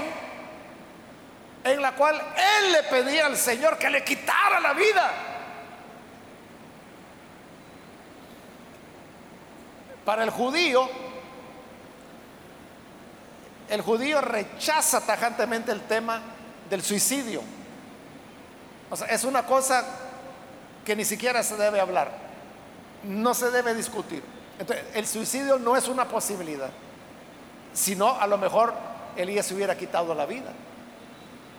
en 1.66 1.82
la 1.82 1.94
cual 1.96 2.16
él 2.16 2.72
le 2.72 2.84
pedía 2.84 3.26
al 3.26 3.36
Señor 3.36 3.78
que 3.78 3.90
le 3.90 4.04
quitara 4.04 4.60
la 4.60 4.74
vida. 4.74 5.12
Para 10.06 10.24
el 10.24 10.30
judío, 10.30 10.88
el 13.68 13.82
judío 13.82 14.22
rechaza 14.22 15.02
tajantemente 15.02 15.72
el 15.72 15.82
tema 15.82 16.22
del 16.70 16.84
suicidio. 16.84 17.42
O 18.92 18.96
sea, 18.96 19.08
es 19.08 19.24
una 19.24 19.44
cosa 19.44 20.05
que 20.86 20.96
ni 20.96 21.04
siquiera 21.04 21.44
se 21.44 21.58
debe 21.58 21.80
hablar, 21.80 22.12
no 23.04 23.34
se 23.34 23.50
debe 23.50 23.74
discutir. 23.74 24.24
Entonces, 24.60 24.86
el 24.94 25.06
suicidio 25.06 25.58
no 25.58 25.76
es 25.76 25.88
una 25.88 26.08
posibilidad, 26.08 26.70
sino 27.74 28.20
a 28.20 28.28
lo 28.28 28.38
mejor 28.38 28.74
Elías 29.18 29.48
se 29.48 29.56
hubiera 29.56 29.76
quitado 29.76 30.14
la 30.14 30.26
vida. 30.26 30.54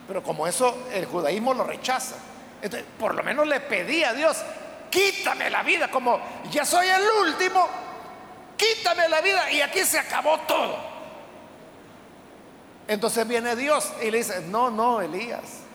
Pero 0.06 0.22
como 0.22 0.46
eso 0.46 0.86
el 0.92 1.04
judaísmo 1.06 1.52
lo 1.52 1.64
rechaza, 1.64 2.14
entonces 2.62 2.88
por 2.98 3.14
lo 3.14 3.22
menos 3.22 3.46
le 3.46 3.60
pedí 3.60 4.04
a 4.04 4.12
Dios, 4.12 4.38
quítame 4.88 5.50
la 5.50 5.62
vida, 5.62 5.90
como 5.90 6.20
ya 6.50 6.64
soy 6.64 6.86
el 6.86 7.02
último, 7.26 7.68
quítame 8.56 9.08
la 9.08 9.20
vida 9.20 9.50
y 9.50 9.60
aquí 9.60 9.80
se 9.80 9.98
acabó 9.98 10.38
todo. 10.40 10.78
Entonces 12.88 13.26
viene 13.26 13.56
Dios 13.56 13.92
y 14.00 14.10
le 14.12 14.18
dice, 14.18 14.40
no, 14.42 14.70
no, 14.70 15.00
Elías, 15.00 15.65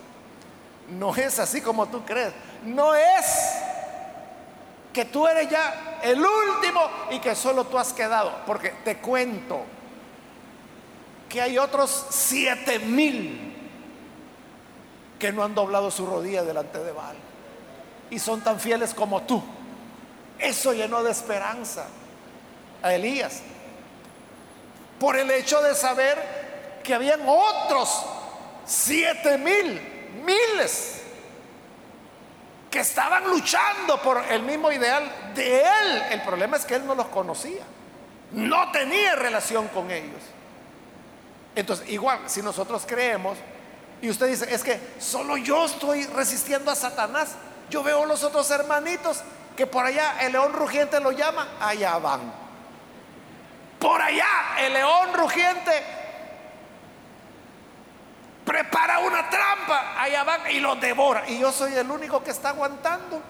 no 0.88 1.14
es 1.14 1.38
así 1.38 1.60
como 1.60 1.88
tú 1.88 2.04
crees 2.04 2.32
no 2.64 2.94
es 2.94 3.26
que 4.92 5.04
tú 5.06 5.26
eres 5.26 5.48
ya 5.48 5.98
el 6.02 6.20
último 6.20 6.80
y 7.10 7.18
que 7.18 7.34
solo 7.34 7.64
tú 7.64 7.78
has 7.78 7.92
quedado. 7.92 8.32
Porque 8.46 8.70
te 8.84 8.98
cuento 8.98 9.62
que 11.28 11.40
hay 11.40 11.58
otros 11.58 12.06
siete 12.10 12.78
mil 12.78 13.50
que 15.18 15.32
no 15.32 15.44
han 15.44 15.54
doblado 15.54 15.90
su 15.90 16.04
rodilla 16.04 16.42
delante 16.42 16.78
de 16.78 16.92
Baal 16.92 17.16
y 18.10 18.18
son 18.18 18.42
tan 18.42 18.60
fieles 18.60 18.92
como 18.92 19.22
tú. 19.22 19.42
Eso 20.38 20.72
llenó 20.72 21.02
de 21.02 21.12
esperanza 21.12 21.86
a 22.82 22.92
Elías 22.92 23.40
por 24.98 25.16
el 25.16 25.30
hecho 25.30 25.62
de 25.62 25.74
saber 25.74 26.80
que 26.82 26.94
habían 26.94 27.20
otros 27.26 28.04
siete 28.66 29.38
mil, 29.38 29.80
miles 30.24 31.02
que 32.70 32.80
estaban 32.80 33.24
luchando 33.28 34.00
por 34.00 34.24
el 34.30 34.42
mismo 34.42 34.72
ideal 34.72 35.32
de 35.34 35.60
él. 35.60 36.02
El 36.10 36.22
problema 36.22 36.56
es 36.56 36.64
que 36.64 36.74
él 36.74 36.86
no 36.86 36.94
los 36.94 37.06
conocía, 37.08 37.62
no 38.32 38.70
tenía 38.72 39.14
relación 39.14 39.68
con 39.68 39.90
ellos. 39.90 40.22
Entonces, 41.54 41.88
igual, 41.90 42.20
si 42.26 42.40
nosotros 42.40 42.84
creemos 42.86 43.36
y 44.00 44.08
usted 44.08 44.26
dice, 44.26 44.52
es 44.52 44.62
que 44.62 44.80
solo 44.98 45.36
yo 45.36 45.66
estoy 45.66 46.06
resistiendo 46.06 46.70
a 46.70 46.74
Satanás, 46.74 47.34
yo 47.68 47.82
veo 47.82 48.04
a 48.04 48.06
los 48.06 48.24
otros 48.24 48.50
hermanitos 48.50 49.22
que 49.54 49.66
por 49.66 49.84
allá 49.84 50.16
el 50.22 50.32
león 50.32 50.54
rugiente 50.54 50.98
lo 50.98 51.12
llama, 51.12 51.46
allá 51.60 51.98
van. 51.98 52.32
Por 53.78 54.00
allá 54.00 54.26
el 54.60 54.72
león 54.72 55.12
rugiente 55.12 56.01
prepara 58.44 58.98
una 59.00 59.28
trampa, 59.28 60.00
allá 60.00 60.24
van 60.24 60.50
y 60.50 60.60
los 60.60 60.80
devora. 60.80 61.28
Y 61.28 61.38
yo 61.38 61.52
soy 61.52 61.74
el 61.74 61.90
único 61.90 62.22
que 62.22 62.30
está 62.30 62.50
aguantando. 62.50 63.20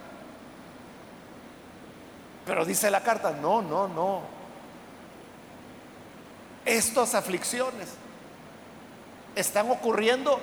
Pero 2.45 2.65
dice 2.65 2.91
la 2.91 3.03
carta, 3.03 3.31
no, 3.31 3.63
no, 3.63 3.89
no. 3.89 4.23
Estas 6.65 7.15
aflicciones 7.15 7.89
están 9.35 9.71
ocurriendo 9.71 10.41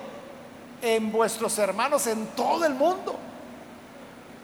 en 0.82 1.12
vuestros 1.12 1.58
hermanos 1.58 2.08
en 2.08 2.28
todo 2.28 2.66
el 2.66 2.74
mundo. 2.74 3.18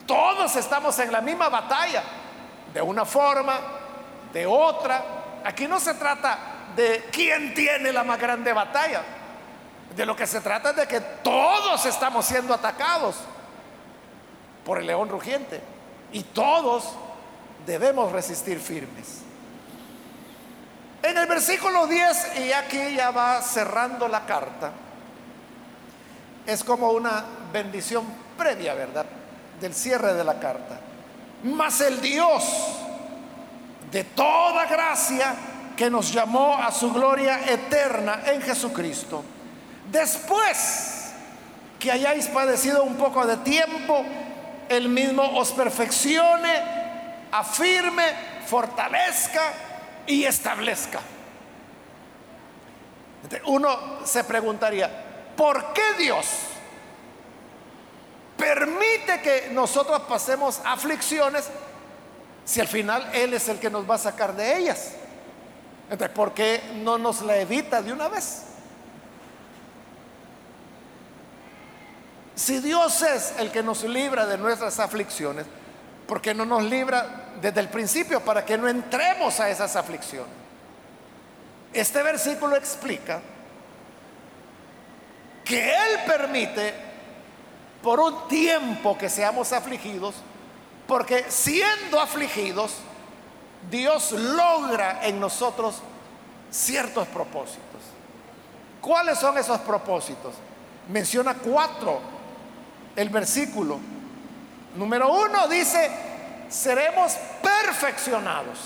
Todos 0.05 0.55
estamos 0.55 0.97
en 0.99 1.11
la 1.11 1.21
misma 1.21 1.49
batalla, 1.49 2.03
de 2.73 2.81
una 2.81 3.05
forma, 3.05 3.59
de 4.31 4.45
otra. 4.45 5.03
Aquí 5.43 5.67
no 5.67 5.79
se 5.79 5.93
trata 5.95 6.37
de 6.75 7.09
quién 7.11 7.53
tiene 7.53 7.91
la 7.91 8.03
más 8.03 8.19
grande 8.19 8.53
batalla. 8.53 9.01
De 9.93 10.05
lo 10.05 10.15
que 10.15 10.27
se 10.27 10.41
trata 10.41 10.71
es 10.71 10.75
de 10.75 10.87
que 10.87 10.99
todos 10.99 11.85
estamos 11.85 12.25
siendo 12.25 12.53
atacados 12.53 13.15
por 14.65 14.79
el 14.79 14.87
león 14.87 15.09
rugiente 15.09 15.61
y 16.11 16.23
todos 16.23 16.93
debemos 17.65 18.11
resistir 18.11 18.59
firmes. 18.59 19.21
En 21.03 21.17
el 21.17 21.27
versículo 21.27 21.85
10, 21.85 22.39
y 22.39 22.51
aquí 22.51 22.95
ya 22.95 23.11
va 23.11 23.41
cerrando 23.41 24.07
la 24.07 24.25
carta, 24.25 24.71
es 26.45 26.63
como 26.63 26.91
una 26.91 27.23
bendición 27.53 28.05
previa, 28.37 28.73
¿verdad? 28.73 29.05
Del 29.61 29.73
cierre 29.73 30.13
de 30.13 30.23
la 30.23 30.39
carta. 30.39 30.79
Mas 31.43 31.79
el 31.81 32.01
Dios 32.01 32.43
de 33.91 34.03
toda 34.03 34.65
gracia 34.65 35.35
que 35.77 35.89
nos 35.89 36.11
llamó 36.11 36.57
a 36.57 36.71
su 36.71 36.91
gloria 36.91 37.51
eterna 37.51 38.21
en 38.25 38.41
Jesucristo 38.41 39.23
Después 39.95 41.13
que 41.79 41.89
hayáis 41.89 42.27
padecido 42.27 42.83
un 42.83 42.95
poco 42.95 43.25
de 43.25 43.37
tiempo, 43.37 44.03
el 44.67 44.89
mismo 44.89 45.23
os 45.37 45.53
perfeccione, 45.53 46.51
afirme, 47.31 48.03
fortalezca, 48.45 49.53
y 50.05 50.25
establezca. 50.25 50.99
Uno 53.45 54.05
se 54.05 54.25
preguntaría, 54.25 55.31
¿por 55.37 55.71
qué 55.71 55.93
Dios 55.97 56.27
permite 58.35 59.21
que 59.23 59.49
nosotros 59.53 60.01
pasemos 60.09 60.59
aflicciones 60.65 61.47
si 62.43 62.59
al 62.59 62.67
final 62.67 63.09
Él 63.13 63.33
es 63.33 63.47
el 63.47 63.59
que 63.59 63.69
nos 63.69 63.89
va 63.89 63.95
a 63.95 63.99
sacar 63.99 64.35
de 64.35 64.57
ellas? 64.57 64.91
Entonces, 65.89 66.13
¿por 66.13 66.33
qué 66.33 66.61
no 66.83 66.97
nos 66.97 67.21
la 67.21 67.37
evita 67.37 67.81
de 67.81 67.93
una 67.93 68.09
vez? 68.09 68.54
Si 72.35 72.59
Dios 72.59 73.01
es 73.01 73.33
el 73.39 73.49
que 73.49 73.63
nos 73.63 73.83
libra 73.83 74.25
de 74.25 74.37
nuestras 74.37 74.79
aflicciones, 74.79 75.45
¿por 76.05 76.21
qué 76.21 76.33
no 76.33 76.45
nos 76.45 76.63
libra 76.63 77.31
desde 77.41 77.61
el 77.61 77.69
principio 77.69 78.19
para 78.19 78.45
que 78.45 78.57
no 78.57 78.67
entremos 78.67 79.39
a 79.39 79.49
esas 79.49 79.75
aflicciones? 79.77 80.33
Este 81.73 82.03
versículo 82.03 82.57
explica 82.57 83.21
que 85.45 85.69
Él 85.69 85.99
permite 86.05 86.73
por 87.81 87.99
un 87.99 88.27
tiempo 88.27 88.97
que 88.97 89.09
seamos 89.09 89.53
afligidos, 89.53 90.15
porque 90.87 91.25
siendo 91.29 92.01
afligidos, 92.01 92.75
Dios 93.69 94.11
logra 94.11 95.05
en 95.05 95.19
nosotros 95.19 95.81
ciertos 96.51 97.07
propósitos. 97.07 97.61
¿Cuáles 98.81 99.19
son 99.19 99.37
esos 99.37 99.59
propósitos? 99.61 100.33
Menciona 100.89 101.33
cuatro 101.35 102.14
el 102.95 103.09
versículo. 103.09 103.79
Número 104.75 105.11
uno 105.11 105.47
dice, 105.47 105.89
seremos 106.49 107.13
perfeccionados. 107.41 108.59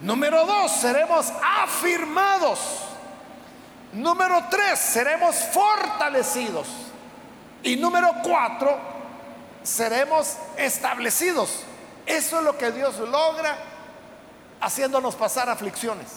Número 0.00 0.46
dos, 0.46 0.72
seremos 0.72 1.32
afirmados. 1.62 2.58
Número 3.92 4.44
tres, 4.50 4.78
seremos 4.78 5.36
fortalecidos. 5.36 6.68
Y 7.62 7.76
número 7.76 8.10
cuatro, 8.22 8.78
seremos 9.62 10.36
establecidos. 10.56 11.64
Eso 12.06 12.38
es 12.38 12.44
lo 12.44 12.56
que 12.56 12.72
Dios 12.72 12.98
logra 12.98 13.56
haciéndonos 14.60 15.14
pasar 15.14 15.48
aflicciones. 15.50 16.08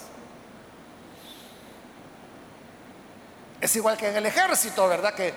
Es 3.60 3.76
igual 3.76 3.98
que 3.98 4.10
en 4.10 4.18
el 4.18 4.26
ejército, 4.26 4.88
¿verdad? 4.88 5.14
Que 5.14 5.34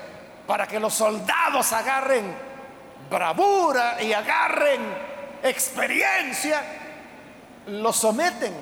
para 0.46 0.66
que 0.66 0.78
los 0.78 0.94
soldados 0.94 1.72
agarren 1.72 2.34
bravura 3.10 4.02
y 4.02 4.12
agarren 4.12 4.80
experiencia, 5.42 6.62
los 7.66 7.96
someten 7.96 8.54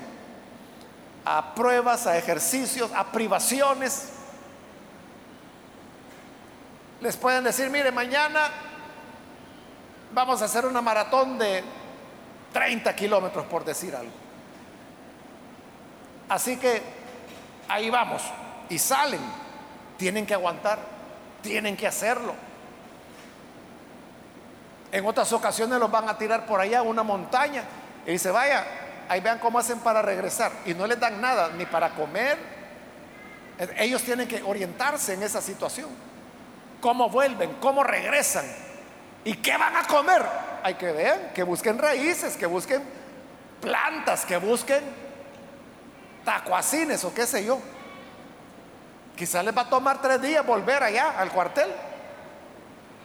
a 1.25 1.55
pruebas, 1.55 2.07
a 2.07 2.17
ejercicios, 2.17 2.91
a 2.93 3.05
privaciones. 3.05 4.11
Les 7.01 7.17
pueden 7.17 7.45
decir, 7.45 7.71
mire, 7.71 7.91
mañana 7.91 8.49
vamos 10.13 10.41
a 10.43 10.45
hacer 10.45 10.67
una 10.67 10.81
maratón 10.81 11.39
de 11.39 11.65
30 12.53 12.95
kilómetros, 12.95 13.47
por 13.47 13.65
decir 13.65 13.95
algo. 13.97 14.13
Así 16.29 16.57
que 16.57 16.83
ahí 17.69 17.91
vamos. 17.91 18.23
Y 18.69 18.79
salen. 18.79 19.21
Tienen 19.99 20.27
que 20.27 20.35
aguantar. 20.35 20.94
Tienen 21.45 21.77
que 21.77 21.87
hacerlo. 21.87 22.35
En 24.91 25.05
otras 25.05 25.31
ocasiones 25.33 25.79
los 25.79 25.91
van 25.91 26.09
a 26.09 26.17
tirar 26.17 26.47
por 26.47 26.59
allá 26.59 26.79
a 26.79 26.83
una 26.83 27.03
montaña. 27.03 27.63
Y 28.07 28.13
dice, 28.13 28.31
vaya, 28.31 28.65
ahí 29.11 29.21
vean 29.21 29.39
cómo 29.39 29.59
hacen 29.59 29.79
para 29.81 30.01
regresar. 30.01 30.51
Y 30.65 30.73
no 30.73 30.87
les 30.87 30.99
dan 30.99 31.21
nada, 31.21 31.51
ni 31.51 31.67
para 31.67 31.91
comer. 31.91 32.39
Ellos 33.77 34.03
tienen 34.03 34.27
que 34.27 34.43
orientarse 34.43 35.13
en 35.13 35.23
esa 35.23 35.43
situación. 35.43 35.91
¿Cómo 36.81 37.11
vuelven? 37.11 37.57
¿Cómo 37.61 37.85
regresan? 37.85 38.47
¿Y 39.25 39.35
qué 39.35 39.57
van 39.59 39.77
a 39.77 39.87
comer? 39.87 40.23
Hay 40.63 40.75
que 40.75 40.93
ver, 40.93 41.33
que 41.35 41.43
busquen 41.43 41.79
raíces, 41.79 42.39
que 42.39 42.47
busquen 42.47 42.83
plantas, 43.61 44.25
que 44.25 44.39
busquen 44.39 44.83
tacuacines 46.25 47.05
o 47.05 47.13
qué 47.13 47.27
sé 47.27 47.45
yo. 47.45 47.59
Quizá 49.17 49.43
les 49.43 49.57
va 49.57 49.63
a 49.63 49.69
tomar 49.69 50.01
tres 50.01 50.21
días 50.21 50.45
volver 50.45 50.83
allá 50.83 51.19
al 51.19 51.31
cuartel. 51.31 51.71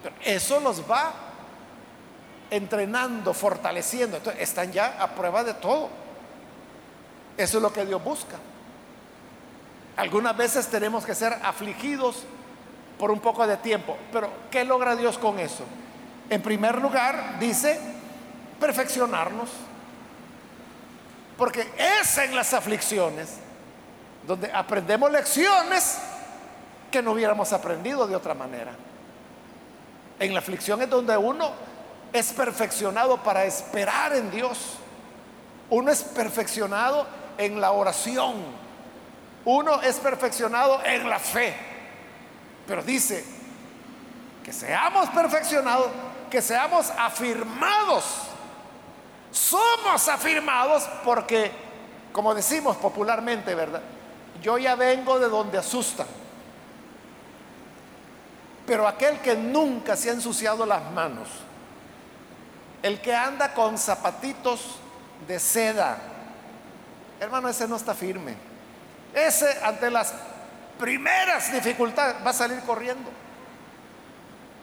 Pero 0.01 0.15
eso 0.23 0.59
los 0.59 0.89
va 0.89 1.13
entrenando, 2.49 3.33
fortaleciendo. 3.33 4.17
Entonces 4.17 4.41
están 4.41 4.71
ya 4.71 4.97
a 4.99 5.09
prueba 5.09 5.43
de 5.43 5.53
todo. 5.53 5.89
Eso 7.37 7.57
es 7.57 7.63
lo 7.63 7.71
que 7.71 7.85
Dios 7.85 8.03
busca. 8.03 8.37
Algunas 9.97 10.35
veces 10.35 10.67
tenemos 10.67 11.05
que 11.05 11.13
ser 11.13 11.33
afligidos 11.43 12.23
por 12.97 13.11
un 13.11 13.19
poco 13.19 13.45
de 13.45 13.57
tiempo. 13.57 13.97
Pero 14.11 14.29
¿qué 14.49 14.63
logra 14.63 14.95
Dios 14.95 15.17
con 15.17 15.39
eso? 15.39 15.63
En 16.29 16.41
primer 16.41 16.81
lugar, 16.81 17.37
dice, 17.39 17.79
perfeccionarnos. 18.59 19.49
Porque 21.37 21.69
es 21.77 22.17
en 22.17 22.35
las 22.35 22.53
aflicciones 22.53 23.37
donde 24.29 24.51
aprendemos 24.53 25.11
lecciones 25.11 25.97
que 26.91 27.01
no 27.01 27.13
hubiéramos 27.13 27.51
aprendido 27.51 28.05
de 28.05 28.15
otra 28.15 28.35
manera. 28.35 28.73
En 30.19 30.33
la 30.35 30.39
aflicción 30.39 30.79
es 30.83 30.89
donde 30.91 31.17
uno 31.17 31.51
es 32.13 32.31
perfeccionado 32.33 33.23
para 33.23 33.45
esperar 33.45 34.13
en 34.13 34.29
Dios. 34.29 34.75
Uno 35.71 35.89
es 35.89 36.03
perfeccionado 36.03 37.07
en 37.39 37.59
la 37.59 37.71
oración. 37.71 38.35
Uno 39.45 39.81
es 39.81 39.95
perfeccionado 39.95 40.79
en 40.85 41.09
la 41.09 41.17
fe. 41.17 41.55
Pero 42.67 42.83
dice 42.83 43.25
que 44.43 44.53
seamos 44.53 45.09
perfeccionados 45.09 45.87
que 46.29 46.43
seamos 46.43 46.91
afirmados. 46.99 48.05
Somos 49.31 50.07
afirmados 50.07 50.87
porque, 51.03 51.51
como 52.11 52.35
decimos 52.35 52.77
popularmente, 52.77 53.55
¿verdad? 53.55 53.81
Yo 54.41 54.57
ya 54.57 54.75
vengo 54.75 55.19
de 55.19 55.27
donde 55.27 55.57
asustan. 55.57 56.07
Pero 58.65 58.87
aquel 58.87 59.19
que 59.19 59.35
nunca 59.35 59.95
se 59.95 60.09
ha 60.09 60.13
ensuciado 60.13 60.65
las 60.65 60.91
manos, 60.91 61.27
el 62.83 63.01
que 63.01 63.15
anda 63.15 63.53
con 63.53 63.77
zapatitos 63.77 64.75
de 65.27 65.39
seda, 65.39 65.97
hermano, 67.19 67.49
ese 67.49 67.67
no 67.67 67.75
está 67.75 67.93
firme. 67.93 68.35
Ese 69.13 69.59
ante 69.63 69.89
las 69.89 70.13
primeras 70.77 71.51
dificultades 71.51 72.17
va 72.25 72.29
a 72.29 72.33
salir 72.33 72.59
corriendo. 72.61 73.09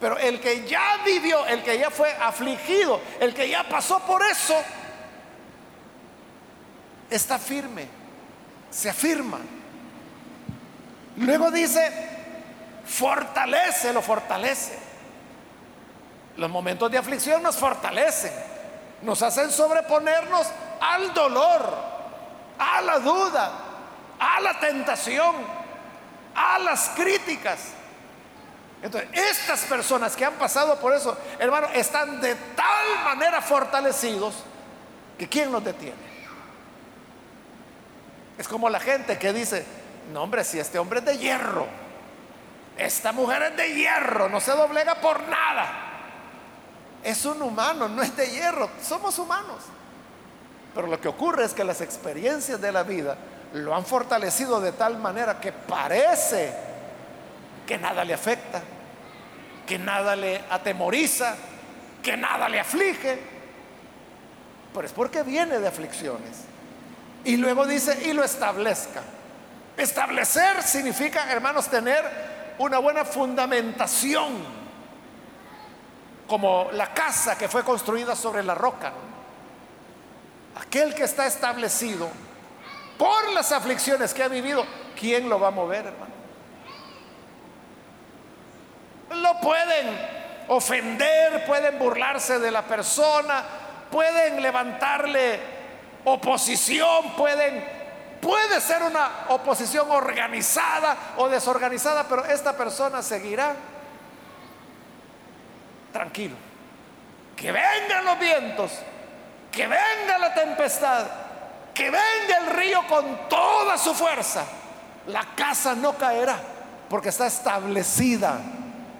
Pero 0.00 0.18
el 0.18 0.40
que 0.40 0.66
ya 0.66 0.98
vivió, 1.04 1.44
el 1.46 1.62
que 1.62 1.78
ya 1.78 1.90
fue 1.90 2.12
afligido, 2.12 3.00
el 3.18 3.34
que 3.34 3.48
ya 3.48 3.68
pasó 3.68 3.98
por 4.00 4.22
eso, 4.22 4.54
está 7.10 7.38
firme, 7.38 7.88
se 8.70 8.90
afirma. 8.90 9.38
Luego 11.16 11.50
dice, 11.50 11.90
fortalece, 12.86 13.92
lo 13.92 14.02
fortalece. 14.02 14.78
Los 16.36 16.50
momentos 16.50 16.90
de 16.90 16.98
aflicción 16.98 17.42
nos 17.42 17.56
fortalecen, 17.56 18.32
nos 19.02 19.22
hacen 19.22 19.50
sobreponernos 19.50 20.46
al 20.80 21.14
dolor, 21.14 21.74
a 22.58 22.80
la 22.82 22.98
duda, 22.98 23.52
a 24.18 24.40
la 24.40 24.58
tentación, 24.58 25.34
a 26.34 26.58
las 26.58 26.90
críticas. 26.90 27.58
Entonces, 28.82 29.08
estas 29.14 29.60
personas 29.60 30.14
que 30.14 30.24
han 30.24 30.34
pasado 30.34 30.78
por 30.78 30.92
eso, 30.94 31.16
hermano, 31.38 31.68
están 31.72 32.20
de 32.20 32.34
tal 32.34 33.04
manera 33.04 33.40
fortalecidos 33.40 34.34
que 35.18 35.28
¿quién 35.28 35.50
los 35.50 35.64
detiene? 35.64 36.06
Es 38.36 38.46
como 38.46 38.68
la 38.68 38.78
gente 38.78 39.18
que 39.18 39.32
dice, 39.32 39.64
no 40.12 40.22
hombre, 40.22 40.44
si 40.44 40.58
este 40.58 40.78
hombre 40.78 41.00
es 41.00 41.04
de 41.04 41.18
hierro, 41.18 41.66
esta 42.76 43.12
mujer 43.12 43.42
es 43.42 43.56
de 43.56 43.74
hierro, 43.74 44.28
no 44.28 44.40
se 44.40 44.52
doblega 44.52 44.96
por 44.96 45.22
nada. 45.28 45.82
Es 47.02 47.24
un 47.24 47.40
humano, 47.40 47.88
no 47.88 48.02
es 48.02 48.16
de 48.16 48.30
hierro, 48.30 48.68
somos 48.82 49.18
humanos. 49.18 49.62
Pero 50.74 50.88
lo 50.88 51.00
que 51.00 51.08
ocurre 51.08 51.44
es 51.44 51.54
que 51.54 51.64
las 51.64 51.80
experiencias 51.80 52.60
de 52.60 52.72
la 52.72 52.82
vida 52.82 53.16
lo 53.54 53.74
han 53.74 53.86
fortalecido 53.86 54.60
de 54.60 54.72
tal 54.72 54.98
manera 54.98 55.40
que 55.40 55.52
parece 55.52 56.52
que 57.66 57.78
nada 57.78 58.04
le 58.04 58.12
afecta, 58.12 58.60
que 59.66 59.78
nada 59.78 60.14
le 60.14 60.42
atemoriza, 60.50 61.34
que 62.02 62.16
nada 62.16 62.48
le 62.48 62.60
aflige. 62.60 63.18
Pero 64.74 64.86
es 64.86 64.92
porque 64.92 65.22
viene 65.22 65.58
de 65.58 65.66
aflicciones. 65.66 66.44
Y 67.24 67.38
luego 67.38 67.66
dice, 67.66 68.06
y 68.06 68.12
lo 68.12 68.22
establezca. 68.22 69.02
Establecer 69.76 70.62
significa, 70.62 71.30
hermanos, 71.30 71.68
tener 71.68 72.02
una 72.58 72.78
buena 72.78 73.04
fundamentación, 73.04 74.56
como 76.26 76.70
la 76.72 76.92
casa 76.92 77.36
que 77.36 77.48
fue 77.48 77.62
construida 77.62 78.16
sobre 78.16 78.42
la 78.42 78.54
roca. 78.54 78.92
aquel 80.58 80.94
que 80.94 81.04
está 81.04 81.26
establecido 81.26 82.08
por 82.96 83.30
las 83.32 83.52
aflicciones 83.52 84.14
que 84.14 84.22
ha 84.22 84.28
vivido, 84.28 84.64
¿quién 84.98 85.28
lo 85.28 85.38
va 85.38 85.48
a 85.48 85.50
mover, 85.50 85.86
hermano? 85.86 86.14
Lo 89.10 89.40
pueden 89.40 89.86
ofender, 90.48 91.44
pueden 91.44 91.78
burlarse 91.78 92.38
de 92.38 92.50
la 92.50 92.62
persona, 92.62 93.44
pueden 93.90 94.40
levantarle 94.40 95.40
oposición, 96.04 97.14
pueden 97.16 97.75
puede 98.26 98.60
ser 98.60 98.82
una 98.82 99.08
oposición 99.28 99.88
organizada 99.88 101.14
o 101.16 101.28
desorganizada, 101.28 102.08
pero 102.08 102.24
esta 102.24 102.56
persona 102.56 103.00
seguirá 103.00 103.54
tranquilo. 105.92 106.34
Que 107.36 107.52
vengan 107.52 108.04
los 108.04 108.18
vientos, 108.18 108.72
que 109.52 109.68
venga 109.68 110.18
la 110.18 110.34
tempestad, 110.34 111.06
que 111.72 111.84
venga 111.84 112.38
el 112.40 112.46
río 112.56 112.80
con 112.88 113.28
toda 113.28 113.78
su 113.78 113.94
fuerza. 113.94 114.44
La 115.06 115.24
casa 115.36 115.76
no 115.76 115.96
caerá 115.96 116.36
porque 116.90 117.10
está 117.10 117.28
establecida 117.28 118.40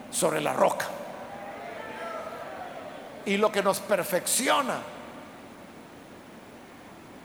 sobre 0.09 0.41
la 0.41 0.53
roca. 0.53 0.87
Y 3.25 3.39
lo 3.39 3.51
que 3.51 3.61
nos 3.61 3.81
perfecciona, 3.81 4.77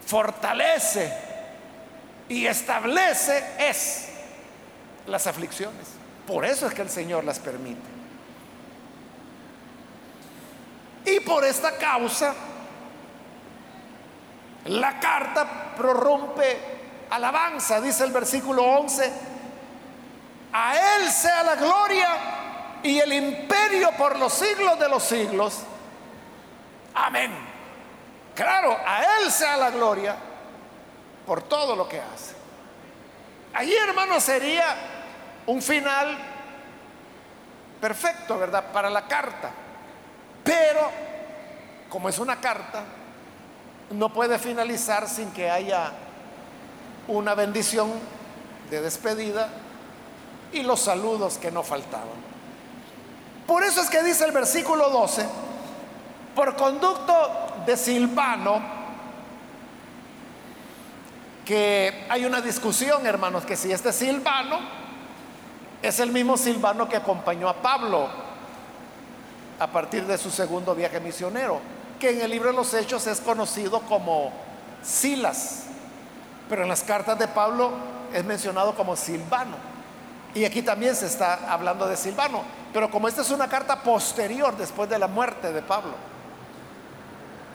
fortalece 0.08 1.31
y 2.32 2.48
establece 2.48 3.44
es 3.60 4.08
las 5.06 5.28
aflicciones. 5.28 5.86
Por 6.26 6.46
eso 6.46 6.66
es 6.66 6.74
que 6.74 6.82
el 6.82 6.90
Señor 6.90 7.26
las 7.26 7.40
permite. 7.40 7.82
Y 11.06 11.20
por 11.20 11.44
esta 11.44 11.76
causa, 11.76 12.34
la 14.66 14.98
carta 14.98 15.74
prorrumpe 15.76 16.58
alabanza, 17.10 17.82
dice 17.82 18.06
el 18.06 18.14
versículo 18.14 18.64
11, 18.64 19.12
a 20.54 20.96
Él 20.96 21.12
sea 21.12 21.44
la 21.44 21.56
gloria 21.56 22.08
y 22.82 22.98
el 22.98 23.12
imperio 23.12 23.92
por 23.98 24.18
los 24.18 24.32
siglos 24.32 24.80
de 24.80 24.88
los 24.88 25.04
siglos. 25.04 25.64
Amén. 26.94 27.34
Claro, 28.34 28.78
a 28.86 29.20
Él 29.20 29.30
sea 29.30 29.58
la 29.58 29.72
gloria 29.72 30.31
por 31.26 31.44
todo 31.44 31.76
lo 31.76 31.88
que 31.88 32.00
hace. 32.00 32.36
Allí, 33.54 33.76
hermano, 33.76 34.20
sería 34.20 34.76
un 35.46 35.62
final 35.62 36.18
perfecto, 37.80 38.38
¿verdad? 38.38 38.72
Para 38.72 38.90
la 38.90 39.08
carta. 39.08 39.52
Pero, 40.44 40.90
como 41.90 42.10
es 42.10 42.20
una 42.20 42.40
carta, 42.40 42.84
no 43.92 44.14
puede 44.14 44.40
finalizar 44.40 45.08
sin 45.10 45.32
que 45.32 45.50
haya 45.50 45.92
una 47.08 47.36
bendición 47.36 47.92
de 48.70 48.82
despedida 48.82 49.50
y 50.54 50.64
los 50.64 50.80
saludos 50.80 51.38
que 51.38 51.52
no 51.52 51.64
faltaban. 51.64 52.32
Por 53.46 53.64
eso 53.64 53.82
es 53.82 53.90
que 53.90 54.02
dice 54.04 54.24
el 54.24 54.32
versículo 54.32 54.90
12, 54.90 55.26
por 56.36 56.56
conducto 56.56 57.14
de 57.66 57.76
Silvano, 57.76 58.81
que 61.46 62.06
hay 62.10 62.26
una 62.26 62.42
discusión, 62.42 63.06
hermanos, 63.06 63.46
que 63.46 63.56
si 63.56 63.72
este 63.72 63.92
Silvano 63.92 64.60
es 65.82 66.00
el 66.00 66.12
mismo 66.12 66.38
Silvano 66.38 66.88
que 66.88 66.98
acompañó 66.98 67.50
a 67.50 67.56
Pablo 67.56 68.08
a 69.60 69.68
partir 69.68 70.06
de 70.06 70.18
su 70.18 70.30
segundo 70.32 70.76
viaje 70.76 71.00
misionero, 71.00 71.60
que 72.00 72.12
en 72.12 72.22
el 72.22 72.32
libro 72.32 72.50
de 72.50 72.56
los 72.56 72.74
Hechos 72.74 73.06
es 73.08 73.20
conocido 73.22 73.82
como 73.82 74.32
Silas, 74.84 75.66
pero 76.50 76.64
en 76.64 76.70
las 76.70 76.84
cartas 76.84 77.18
de 77.18 77.28
Pablo 77.28 77.72
es 78.14 78.24
mencionado 78.26 78.76
como 78.76 78.96
Silvano. 78.96 79.56
Y 80.34 80.46
aquí 80.46 80.62
también 80.62 80.96
se 80.96 81.08
está 81.08 81.52
hablando 81.52 81.88
de 81.88 81.98
Silvano, 81.98 82.44
pero 82.74 82.90
como 82.90 83.08
esta 83.08 83.22
es 83.22 83.32
una 83.32 83.48
carta 83.48 83.84
posterior 83.84 84.56
después 84.56 84.90
de 84.90 84.98
la 84.98 85.08
muerte 85.08 85.52
de 85.52 85.62
Pablo, 85.62 85.94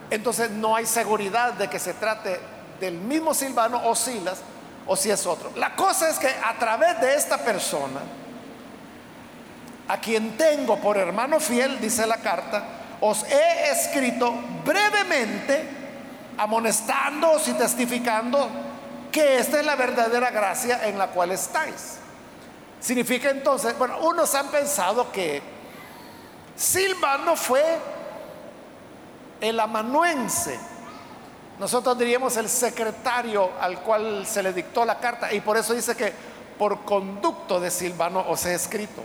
entonces 0.09 0.51
no 0.51 0.75
hay 0.75 0.85
seguridad 0.85 1.53
de 1.53 1.69
que 1.69 1.79
se 1.79 1.93
trate 1.93 2.39
del 2.79 2.95
mismo 2.95 3.33
Silvano 3.33 3.87
o 3.87 3.95
Silas 3.95 4.39
o 4.85 4.95
si 4.95 5.11
es 5.11 5.25
otro. 5.25 5.51
La 5.55 5.75
cosa 5.75 6.09
es 6.09 6.17
que 6.17 6.27
a 6.27 6.55
través 6.57 6.99
de 7.01 7.15
esta 7.15 7.37
persona, 7.37 7.99
a 9.87 9.97
quien 9.99 10.37
tengo 10.37 10.77
por 10.79 10.97
hermano 10.97 11.39
fiel, 11.39 11.79
dice 11.79 12.05
la 12.07 12.17
carta, 12.17 12.63
os 13.01 13.23
he 13.23 13.71
escrito 13.71 14.33
brevemente, 14.65 15.63
amonestándoos 16.37 17.47
y 17.47 17.53
testificando 17.53 18.49
que 19.11 19.39
esta 19.39 19.59
es 19.59 19.65
la 19.65 19.75
verdadera 19.75 20.29
gracia 20.31 20.87
en 20.87 20.97
la 20.97 21.07
cual 21.07 21.31
estáis. 21.31 21.97
Significa 22.79 23.29
entonces, 23.29 23.77
bueno, 23.77 23.99
unos 23.99 24.33
han 24.35 24.47
pensado 24.47 25.11
que 25.11 25.41
Silvano 26.55 27.35
fue 27.35 27.63
el 29.41 29.59
amanuense, 29.59 30.59
nosotros 31.59 31.97
diríamos 31.97 32.37
el 32.37 32.49
secretario 32.49 33.51
al 33.59 33.79
cual 33.81 34.25
se 34.27 34.43
le 34.43 34.53
dictó 34.53 34.85
la 34.85 34.99
carta, 34.99 35.33
y 35.33 35.41
por 35.41 35.57
eso 35.57 35.73
dice 35.73 35.95
que 35.95 36.13
por 36.57 36.85
conducto 36.85 37.59
de 37.59 37.71
Silvano 37.71 38.25
os 38.27 38.45
he 38.45 38.53
escrito. 38.53 39.03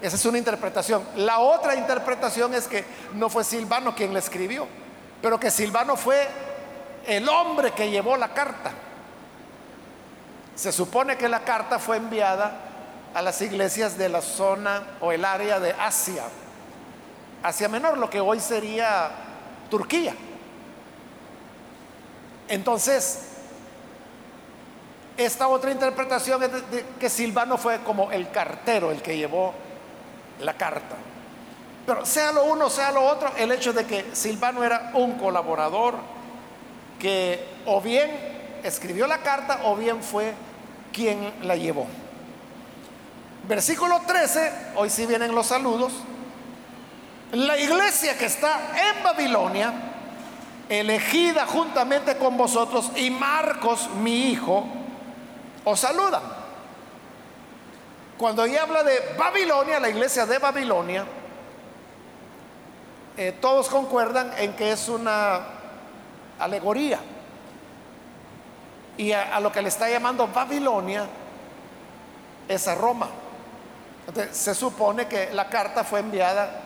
Esa 0.00 0.16
es 0.16 0.24
una 0.26 0.38
interpretación. 0.38 1.02
La 1.16 1.38
otra 1.38 1.74
interpretación 1.74 2.54
es 2.54 2.66
que 2.66 2.84
no 3.14 3.28
fue 3.28 3.44
Silvano 3.44 3.94
quien 3.94 4.12
le 4.12 4.18
escribió, 4.18 4.66
pero 5.20 5.38
que 5.38 5.50
Silvano 5.50 5.96
fue 5.96 6.26
el 7.06 7.28
hombre 7.28 7.72
que 7.72 7.90
llevó 7.90 8.16
la 8.16 8.34
carta. 8.34 8.72
Se 10.54 10.72
supone 10.72 11.16
que 11.16 11.28
la 11.28 11.40
carta 11.40 11.78
fue 11.78 11.96
enviada 11.96 12.52
a 13.14 13.22
las 13.22 13.40
iglesias 13.42 13.96
de 13.96 14.08
la 14.08 14.20
zona 14.20 14.82
o 15.00 15.12
el 15.12 15.24
área 15.24 15.60
de 15.60 15.72
Asia, 15.72 16.24
Asia 17.42 17.68
Menor, 17.68 17.98
lo 17.98 18.08
que 18.10 18.20
hoy 18.20 18.40
sería 18.40 19.10
Turquía. 19.70 20.14
Entonces, 22.52 23.20
esta 25.16 25.48
otra 25.48 25.70
interpretación 25.70 26.42
es 26.42 26.52
de, 26.70 26.84
que 27.00 27.08
Silvano 27.08 27.56
fue 27.56 27.78
como 27.78 28.12
el 28.12 28.30
cartero, 28.30 28.90
el 28.90 29.00
que 29.00 29.16
llevó 29.16 29.54
la 30.38 30.52
carta. 30.52 30.96
Pero 31.86 32.04
sea 32.04 32.30
lo 32.30 32.44
uno, 32.44 32.68
sea 32.68 32.92
lo 32.92 33.06
otro, 33.06 33.32
el 33.38 33.52
hecho 33.52 33.72
de 33.72 33.86
que 33.86 34.04
Silvano 34.12 34.62
era 34.62 34.90
un 34.92 35.12
colaborador 35.12 35.94
que 37.00 37.42
o 37.64 37.80
bien 37.80 38.10
escribió 38.62 39.06
la 39.06 39.22
carta 39.22 39.60
o 39.64 39.74
bien 39.74 40.02
fue 40.02 40.34
quien 40.92 41.32
la 41.44 41.56
llevó. 41.56 41.86
Versículo 43.48 44.02
13, 44.06 44.52
hoy 44.76 44.90
sí 44.90 45.06
vienen 45.06 45.34
los 45.34 45.46
saludos. 45.46 45.94
La 47.32 47.56
iglesia 47.56 48.18
que 48.18 48.26
está 48.26 48.60
en 48.76 49.02
Babilonia, 49.02 49.91
elegida 50.68 51.46
juntamente 51.46 52.16
con 52.16 52.36
vosotros, 52.36 52.90
y 52.96 53.10
Marcos, 53.10 53.90
mi 54.00 54.30
hijo, 54.30 54.64
os 55.64 55.80
saludan. 55.80 56.22
Cuando 58.18 58.44
ella 58.44 58.62
habla 58.62 58.82
de 58.82 59.14
Babilonia, 59.18 59.80
la 59.80 59.88
iglesia 59.88 60.26
de 60.26 60.38
Babilonia, 60.38 61.04
eh, 63.16 63.36
todos 63.40 63.68
concuerdan 63.68 64.32
en 64.38 64.54
que 64.54 64.72
es 64.72 64.88
una 64.88 65.40
alegoría. 66.38 67.00
Y 68.96 69.12
a, 69.12 69.40
lo 69.40 69.50
que 69.50 69.62
le 69.62 69.68
está 69.68 69.88
llamando 69.88 70.28
Babilonia 70.28 71.06
es 72.48 72.68
a 72.68 72.74
Roma. 72.74 73.08
se 74.32 74.54
supone 74.54 75.06
que 75.06 75.32
la 75.32 75.48
carta 75.48 75.84
fue 75.84 76.00
enviada 76.00 76.60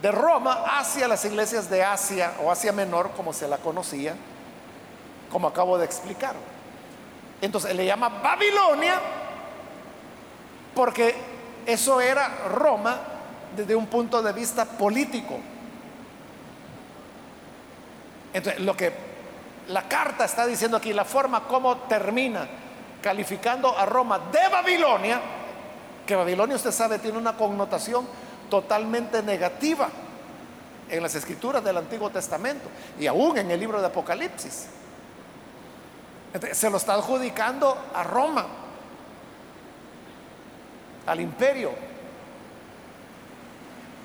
de 0.00 0.12
Roma 0.12 0.64
hacia 0.78 1.08
las 1.08 1.24
iglesias 1.24 1.70
de 1.70 1.82
Asia 1.82 2.34
o 2.42 2.50
Asia 2.50 2.72
Menor, 2.72 3.12
como 3.12 3.32
se 3.32 3.48
la 3.48 3.58
conocía, 3.58 4.14
como 5.30 5.48
acabo 5.48 5.78
de 5.78 5.84
explicar. 5.84 6.34
Entonces 7.40 7.74
le 7.74 7.86
llama 7.86 8.08
Babilonia 8.08 9.00
porque 10.74 11.14
eso 11.66 12.00
era 12.00 12.48
Roma 12.48 12.98
desde 13.56 13.74
un 13.74 13.86
punto 13.86 14.22
de 14.22 14.32
vista 14.32 14.64
político. 14.64 15.38
Entonces, 18.32 18.60
lo 18.60 18.76
que 18.76 18.92
la 19.68 19.82
carta 19.88 20.24
está 20.24 20.44
diciendo 20.46 20.76
aquí, 20.76 20.92
la 20.92 21.04
forma 21.04 21.44
como 21.44 21.76
termina 21.78 22.48
calificando 23.00 23.76
a 23.78 23.86
Roma 23.86 24.18
de 24.18 24.48
Babilonia, 24.50 25.20
que 26.06 26.16
Babilonia 26.16 26.56
usted 26.56 26.72
sabe 26.72 26.98
tiene 26.98 27.16
una 27.16 27.36
connotación 27.36 28.06
totalmente 28.54 29.20
negativa 29.20 29.88
en 30.88 31.02
las 31.02 31.12
escrituras 31.16 31.64
del 31.64 31.76
Antiguo 31.76 32.08
Testamento 32.08 32.68
y 33.00 33.08
aún 33.08 33.36
en 33.36 33.50
el 33.50 33.58
libro 33.58 33.80
de 33.80 33.86
Apocalipsis. 33.88 34.66
se 36.52 36.70
lo 36.70 36.76
está 36.76 36.94
adjudicando 36.94 37.76
a 37.92 38.04
Roma 38.04 38.46
al 41.04 41.20
imperio. 41.20 41.72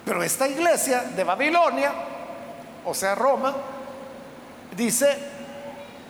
Pero 0.04 0.24
esta 0.24 0.48
iglesia 0.48 1.04
de 1.04 1.24
Babilonia, 1.24 1.94
o 2.84 2.96
sea, 2.96 3.14
Roma, 3.14 3.56
dice, 4.76 5.16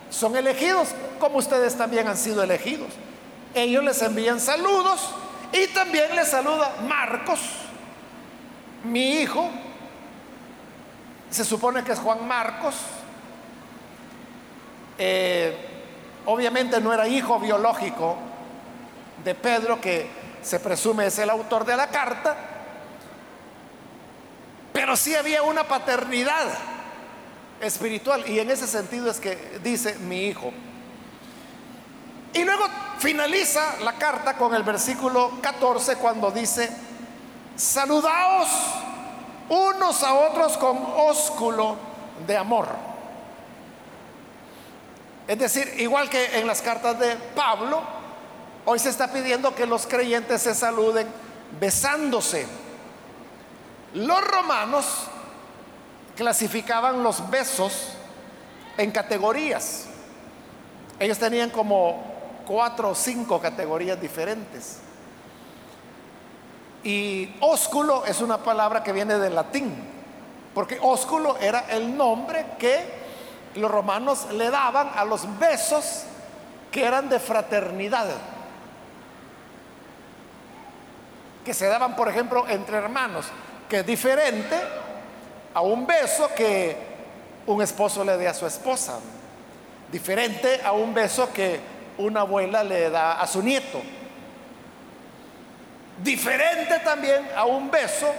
son 0.08 0.34
elegidos, 0.34 0.88
como 1.18 1.36
ustedes 1.36 1.76
también 1.76 2.08
han 2.08 2.16
sido 2.16 2.42
elegidos. 2.42 2.88
Ellos 3.52 3.84
les 3.84 4.00
envían 4.00 4.40
saludos 4.40 5.14
y 5.52 5.66
también 5.74 6.14
les 6.14 6.28
saluda 6.28 6.76
Marcos, 6.86 7.40
mi 8.84 9.20
hijo. 9.20 9.48
Se 11.30 11.44
supone 11.44 11.84
que 11.84 11.92
es 11.92 11.98
Juan 11.98 12.26
Marcos. 12.26 12.74
Eh, 14.98 15.56
obviamente 16.26 16.80
no 16.80 16.92
era 16.92 17.08
hijo 17.08 17.38
biológico 17.38 18.16
de 19.24 19.34
Pedro, 19.34 19.80
que 19.80 20.08
se 20.42 20.60
presume 20.60 21.06
es 21.06 21.18
el 21.18 21.30
autor 21.30 21.64
de 21.64 21.76
la 21.76 21.88
carta, 21.88 22.36
pero 24.72 24.96
sí 24.96 25.14
había 25.14 25.42
una 25.42 25.64
paternidad 25.64 26.48
espiritual 27.60 28.24
y 28.28 28.38
en 28.38 28.50
ese 28.50 28.66
sentido 28.66 29.10
es 29.10 29.20
que 29.20 29.58
dice 29.62 29.96
mi 29.98 30.26
hijo. 30.26 30.52
Y 32.32 32.44
luego 32.44 32.64
finaliza 32.98 33.80
la 33.82 33.94
carta 33.94 34.36
con 34.36 34.54
el 34.54 34.62
versículo 34.62 35.38
14 35.42 35.96
cuando 35.96 36.30
dice, 36.30 36.70
saludaos 37.60 38.48
unos 39.50 40.02
a 40.02 40.14
otros 40.14 40.56
con 40.56 40.78
ósculo 40.96 41.76
de 42.26 42.36
amor. 42.36 42.68
Es 45.28 45.38
decir, 45.38 45.74
igual 45.78 46.08
que 46.08 46.38
en 46.38 46.46
las 46.46 46.62
cartas 46.62 46.98
de 46.98 47.16
Pablo, 47.36 47.82
hoy 48.64 48.78
se 48.78 48.88
está 48.88 49.12
pidiendo 49.12 49.54
que 49.54 49.66
los 49.66 49.86
creyentes 49.86 50.42
se 50.42 50.54
saluden 50.54 51.06
besándose. 51.60 52.46
Los 53.94 54.20
romanos 54.26 54.86
clasificaban 56.16 57.02
los 57.02 57.28
besos 57.30 57.92
en 58.76 58.90
categorías. 58.90 59.86
Ellos 60.98 61.18
tenían 61.18 61.50
como 61.50 62.02
cuatro 62.46 62.90
o 62.90 62.94
cinco 62.94 63.40
categorías 63.40 64.00
diferentes. 64.00 64.78
Y 66.82 67.36
ósculo 67.40 68.04
es 68.06 68.20
una 68.20 68.38
palabra 68.38 68.82
que 68.82 68.92
viene 68.92 69.18
del 69.18 69.34
latín, 69.34 69.74
porque 70.54 70.78
ósculo 70.80 71.36
era 71.38 71.66
el 71.70 71.96
nombre 71.96 72.46
que 72.58 73.00
los 73.54 73.70
romanos 73.70 74.28
le 74.32 74.50
daban 74.50 74.90
a 74.94 75.04
los 75.04 75.38
besos 75.38 76.04
que 76.70 76.84
eran 76.84 77.08
de 77.08 77.18
fraternidad, 77.18 78.06
que 81.44 81.52
se 81.52 81.66
daban, 81.66 81.96
por 81.96 82.08
ejemplo, 82.08 82.46
entre 82.48 82.78
hermanos, 82.78 83.26
que 83.68 83.80
es 83.80 83.86
diferente 83.86 84.56
a 85.52 85.60
un 85.60 85.86
beso 85.86 86.30
que 86.34 86.76
un 87.46 87.60
esposo 87.60 88.04
le 88.04 88.16
dé 88.16 88.28
a 88.28 88.34
su 88.34 88.46
esposa, 88.46 89.00
diferente 89.90 90.60
a 90.64 90.72
un 90.72 90.94
beso 90.94 91.32
que 91.32 91.60
una 91.98 92.20
abuela 92.20 92.62
le 92.62 92.88
da 92.88 93.20
a 93.20 93.26
su 93.26 93.42
nieto. 93.42 93.80
Diferente 96.02 96.78
también 96.80 97.28
a 97.36 97.44
un 97.44 97.70
beso 97.70 98.12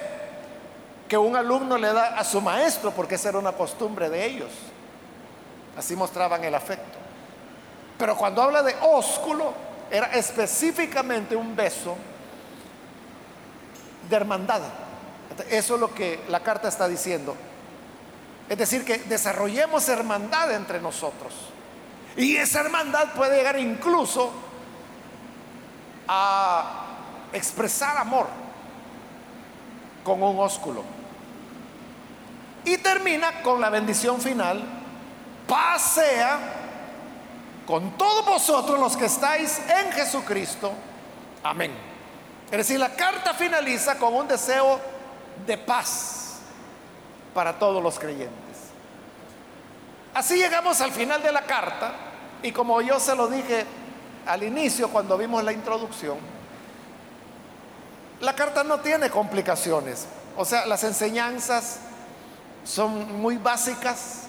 que 1.08 1.18
un 1.18 1.36
alumno 1.36 1.78
le 1.78 1.92
da 1.92 2.18
a 2.18 2.24
su 2.24 2.40
maestro, 2.40 2.92
porque 2.92 3.16
esa 3.16 3.30
era 3.30 3.40
una 3.40 3.52
costumbre 3.52 4.10
de 4.10 4.26
ellos. 4.26 4.52
Así 5.78 5.96
mostraban 5.96 6.44
el 6.44 6.56
afecto. 6.56 7.00
Pero 7.98 8.16
cuando 8.16 8.42
habla 8.42 8.64
de 8.64 8.76
ósculo, 8.82 9.54
era 9.90 10.08
específicamente 10.14 11.36
un 11.36 11.56
beso 11.56 11.98
de 14.10 14.16
hermandad. 14.16 14.62
Eso 15.50 15.76
es 15.76 15.80
lo 15.82 15.94
que 15.94 16.20
la 16.30 16.42
carta 16.42 16.68
está 16.68 16.88
diciendo. 16.88 17.36
Es 18.48 18.58
decir, 18.58 18.86
que 18.86 19.00
desarrollemos 19.00 19.88
hermandad 19.90 20.52
entre 20.54 20.80
nosotros. 20.82 21.34
Y 22.16 22.36
esa 22.36 22.62
hermandad 22.62 23.14
puede 23.14 23.38
llegar 23.38 23.58
incluso 23.58 24.32
a 26.08 26.91
expresar 27.34 27.98
amor 27.98 28.28
con 30.04 30.22
un 30.22 30.40
ósculo. 30.40 30.84
Y 32.64 32.78
termina 32.78 33.42
con 33.42 33.60
la 33.60 33.70
bendición 33.70 34.22
final, 34.22 34.64
paz 35.48 35.82
sea 35.94 36.40
con 37.66 37.98
todos 37.98 38.26
vosotros 38.26 38.80
los 38.80 38.98
que 38.98 39.06
estáis 39.06 39.60
en 39.60 39.92
Jesucristo. 39.92 40.72
Amén. 41.44 41.72
Es 42.52 42.58
decir, 42.58 42.80
la 42.80 42.90
carta 42.90 43.34
finaliza 43.34 43.98
con 43.98 44.14
un 44.14 44.28
deseo 44.28 44.80
de 45.46 45.58
paz 45.58 46.40
para 47.34 47.58
todos 47.58 47.82
los 47.82 47.98
creyentes. 47.98 48.42
Así 50.14 50.36
llegamos 50.36 50.82
al 50.82 50.92
final 50.92 51.24
de 51.24 51.32
la 51.32 51.44
carta 51.44 51.94
y 52.44 52.52
como 52.52 52.82
yo 52.82 53.00
se 53.00 53.16
lo 53.16 53.28
dije 53.28 53.66
al 54.26 54.44
inicio 54.44 54.90
cuando 54.90 55.18
vimos 55.18 55.44
la 55.44 55.54
introducción, 55.54 56.18
la 58.22 58.36
carta 58.36 58.64
no 58.64 58.80
tiene 58.80 59.10
complicaciones. 59.10 60.06
O 60.38 60.46
sea, 60.46 60.66
las 60.66 60.84
enseñanzas 60.84 61.80
son 62.64 63.20
muy 63.20 63.38
básicas, 63.38 64.24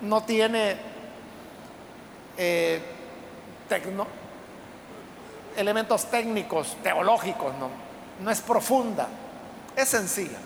no 0.00 0.22
tiene 0.22 0.76
eh, 2.36 2.80
elementos 5.56 6.06
técnicos, 6.06 6.76
teológicos, 6.82 7.52
no, 7.58 7.68
no 8.20 8.30
es 8.30 8.40
profunda, 8.40 9.08
es 9.76 9.88
sencilla. 9.88 10.38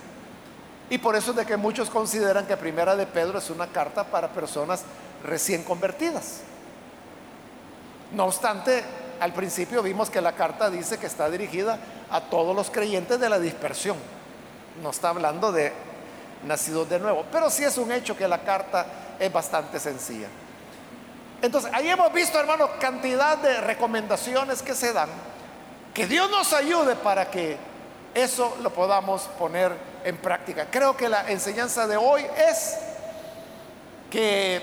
Y 0.88 0.98
por 0.98 1.14
eso 1.14 1.30
es 1.30 1.36
de 1.36 1.46
que 1.46 1.56
muchos 1.56 1.90
consideran 1.90 2.46
que 2.46 2.56
Primera 2.56 2.96
de 2.96 3.06
Pedro 3.06 3.38
es 3.38 3.50
una 3.50 3.66
carta 3.66 4.04
para 4.04 4.28
personas 4.28 4.82
recién 5.24 5.62
convertidas. 5.62 6.40
No 8.12 8.24
obstante, 8.24 8.82
al 9.22 9.32
principio 9.32 9.82
vimos 9.82 10.10
que 10.10 10.20
la 10.20 10.32
carta 10.32 10.68
dice 10.68 10.98
que 10.98 11.06
está 11.06 11.30
dirigida 11.30 11.78
a 12.10 12.22
todos 12.22 12.56
los 12.56 12.70
creyentes 12.70 13.20
de 13.20 13.28
la 13.28 13.38
dispersión. 13.38 13.96
No 14.82 14.90
está 14.90 15.10
hablando 15.10 15.52
de 15.52 15.72
nacidos 16.44 16.88
de 16.88 16.98
nuevo, 16.98 17.24
pero 17.30 17.48
sí 17.48 17.62
es 17.62 17.78
un 17.78 17.92
hecho 17.92 18.16
que 18.16 18.26
la 18.26 18.42
carta 18.42 18.84
es 19.20 19.32
bastante 19.32 19.78
sencilla. 19.78 20.26
Entonces, 21.40 21.70
ahí 21.72 21.88
hemos 21.88 22.12
visto, 22.12 22.38
hermanos, 22.40 22.70
cantidad 22.80 23.38
de 23.38 23.60
recomendaciones 23.60 24.60
que 24.60 24.74
se 24.74 24.92
dan. 24.92 25.08
Que 25.94 26.08
Dios 26.08 26.28
nos 26.28 26.52
ayude 26.52 26.96
para 26.96 27.30
que 27.30 27.56
eso 28.14 28.56
lo 28.60 28.72
podamos 28.72 29.22
poner 29.38 29.72
en 30.04 30.16
práctica. 30.16 30.66
Creo 30.68 30.96
que 30.96 31.08
la 31.08 31.30
enseñanza 31.30 31.86
de 31.86 31.96
hoy 31.96 32.26
es 32.48 32.76
que 34.10 34.62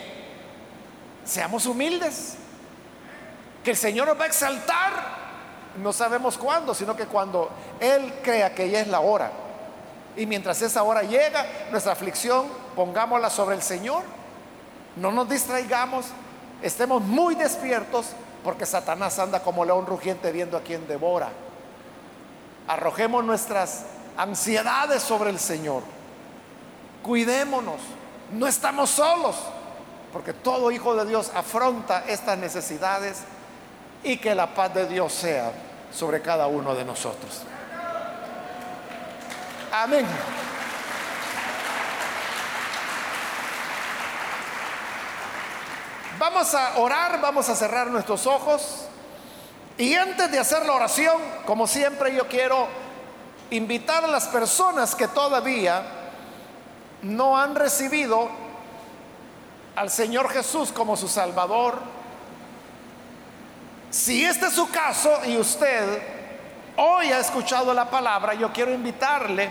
seamos 1.24 1.66
humildes, 1.66 2.36
el 3.70 3.78
Señor 3.78 4.08
nos 4.08 4.20
va 4.20 4.24
a 4.24 4.28
exaltar, 4.28 4.92
no 5.82 5.94
sabemos 5.94 6.38
cuándo, 6.38 6.74
sino 6.74 6.96
que 6.96 7.06
cuando 7.06 7.50
Él 7.80 8.14
crea 8.24 8.54
que 8.54 8.70
ya 8.70 8.82
es 8.82 8.88
la 8.88 9.00
hora. 9.00 9.32
Y 10.16 10.26
mientras 10.26 10.62
esa 10.62 10.84
hora 10.84 11.04
llega, 11.04 11.46
nuestra 11.72 11.94
aflicción, 11.94 12.48
pongámosla 12.76 13.30
sobre 13.30 13.56
el 13.56 13.62
Señor, 13.62 14.04
no 14.96 15.12
nos 15.12 15.30
distraigamos, 15.30 16.08
estemos 16.62 17.02
muy 17.02 17.36
despiertos, 17.36 18.08
porque 18.44 18.66
Satanás 18.66 19.20
anda 19.20 19.42
como 19.42 19.66
león 19.66 19.86
rugiente 19.86 20.32
viendo 20.32 20.58
a 20.58 20.62
quien 20.62 20.88
devora. 20.88 21.30
Arrojemos 22.68 23.24
nuestras 23.24 23.84
ansiedades 24.18 25.02
sobre 25.02 25.30
el 25.30 25.40
Señor. 25.40 25.84
Cuidémonos, 27.04 27.80
no 28.32 28.48
estamos 28.48 28.90
solos, 28.90 29.36
porque 30.12 30.34
todo 30.34 30.72
hijo 30.72 30.96
de 30.96 31.06
Dios 31.06 31.32
afronta 31.34 32.04
estas 32.08 32.38
necesidades 32.38 33.24
y 34.04 34.18
que 34.18 34.34
la 34.36 34.48
paz 34.54 34.74
de 34.74 34.88
Dios 34.88 35.14
sea 35.14 35.52
sobre 35.92 36.22
cada 36.22 36.48
uno 36.48 36.76
de 36.76 36.86
nosotros. 36.86 37.44
Amén. 39.72 40.06
Vamos 46.18 46.54
a 46.54 46.78
orar, 46.80 47.22
vamos 47.22 47.48
a 47.48 47.56
cerrar 47.56 47.88
nuestros 47.88 48.28
ojos. 48.28 48.86
Y 49.78 49.96
antes 49.96 50.30
de 50.30 50.38
hacer 50.38 50.66
la 50.66 50.74
oración, 50.74 51.16
como 51.46 51.66
siempre, 51.66 52.14
yo 52.14 52.28
quiero 52.28 52.68
invitar 53.52 54.04
a 54.04 54.08
las 54.08 54.28
personas 54.28 54.96
que 54.96 55.08
todavía 55.08 55.82
no 57.02 57.38
han 57.38 57.56
recibido 57.56 58.30
al 59.76 59.90
Señor 59.90 60.30
Jesús 60.30 60.74
como 60.74 60.98
su 60.98 61.08
Salvador, 61.08 61.80
si 63.90 64.24
este 64.24 64.48
es 64.48 64.54
su 64.54 64.70
caso 64.70 65.20
y 65.26 65.38
usted 65.38 66.02
hoy 66.76 67.12
ha 67.12 67.20
escuchado 67.20 67.74
la 67.74 67.90
palabra, 67.90 68.34
yo 68.34 68.54
quiero 68.54 68.74
invitarle 68.74 69.50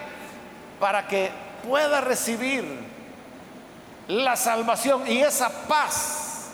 para 0.79 1.07
que 1.07 1.31
pueda 1.67 2.01
recibir 2.01 2.65
la 4.09 4.37
salvación 4.37 5.07
y 5.07 5.19
esa 5.19 5.51
paz 5.67 6.51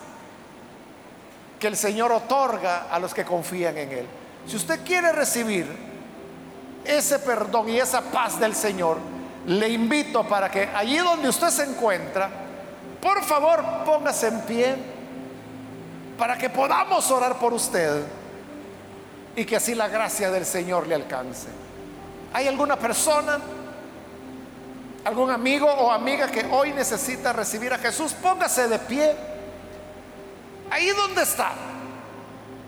que 1.59 1.67
el 1.67 1.77
Señor 1.77 2.11
otorga 2.11 2.87
a 2.91 2.99
los 2.99 3.15
que 3.15 3.25
confían 3.25 3.77
en 3.79 3.93
Él. 3.93 4.07
Si 4.47 4.57
usted 4.57 4.85
quiere 4.85 5.13
recibir 5.13 5.67
ese 6.85 7.19
perdón 7.19 7.69
y 7.69 7.79
esa 7.79 8.01
paz 8.01 8.39
del 8.41 8.55
Señor, 8.55 8.99
le 9.47 9.69
invito 9.69 10.25
para 10.25 10.51
que 10.51 10.69
allí 10.75 10.99
donde 10.99 11.29
usted 11.29 11.49
se 11.49 11.65
encuentra, 11.65 12.31
por 13.01 13.23
favor 13.23 13.63
póngase 13.85 14.29
en 14.29 14.41
pie 14.43 14.94
para 16.19 16.39
que 16.39 16.51
podamos 16.51 17.11
orar 17.11 17.39
por 17.39 17.53
usted 17.53 18.05
y 19.37 19.45
que 19.45 19.57
así 19.57 19.75
la 19.75 19.89
gracia 19.89 20.31
del 20.31 20.47
Señor 20.47 20.87
le 20.87 20.95
alcance. 20.95 21.49
¿Hay 22.33 22.47
alguna 22.49 22.77
persona, 22.77 23.39
algún 25.05 25.31
amigo 25.31 25.67
o 25.67 25.91
amiga 25.91 26.29
que 26.29 26.47
hoy 26.51 26.73
necesita 26.73 27.33
recibir 27.33 27.73
a 27.73 27.79
Jesús? 27.79 28.13
Póngase 28.13 28.69
de 28.69 28.79
pie. 28.79 29.17
Ahí 30.71 30.89
donde 30.91 31.23
está. 31.23 31.53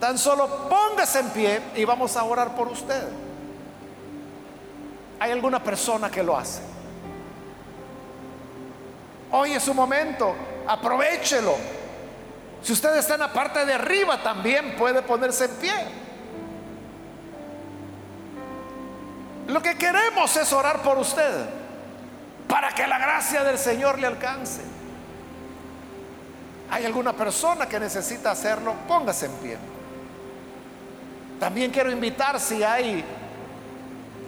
Tan 0.01 0.18
solo 0.18 0.68
póngase 0.68 1.20
en 1.20 1.30
pie 1.30 1.62
y 1.74 1.84
vamos 1.84 2.16
a 2.16 2.24
orar 2.24 2.55
por 2.55 2.68
usted. 2.68 3.09
¿Hay 5.18 5.30
alguna 5.30 5.62
persona 5.62 6.11
que 6.11 6.22
lo 6.22 6.36
hace? 6.36 6.61
Hoy 9.32 9.53
es 9.53 9.62
su 9.62 9.72
momento, 9.72 10.34
aprovechelo. 10.66 11.57
Si 12.66 12.72
usted 12.72 12.96
está 12.96 13.14
en 13.14 13.20
la 13.20 13.32
parte 13.32 13.64
de 13.64 13.74
arriba, 13.74 14.20
también 14.24 14.74
puede 14.74 15.00
ponerse 15.00 15.44
en 15.44 15.50
pie. 15.52 15.72
Lo 19.46 19.62
que 19.62 19.78
queremos 19.78 20.36
es 20.36 20.52
orar 20.52 20.82
por 20.82 20.98
usted 20.98 21.46
para 22.48 22.72
que 22.72 22.84
la 22.88 22.98
gracia 22.98 23.44
del 23.44 23.56
Señor 23.56 24.00
le 24.00 24.08
alcance. 24.08 24.62
¿Hay 26.68 26.84
alguna 26.84 27.12
persona 27.12 27.68
que 27.68 27.78
necesita 27.78 28.32
hacerlo? 28.32 28.74
Póngase 28.88 29.26
en 29.26 29.32
pie. 29.34 29.58
También 31.38 31.70
quiero 31.70 31.92
invitar 31.92 32.40
si 32.40 32.64
hay 32.64 33.04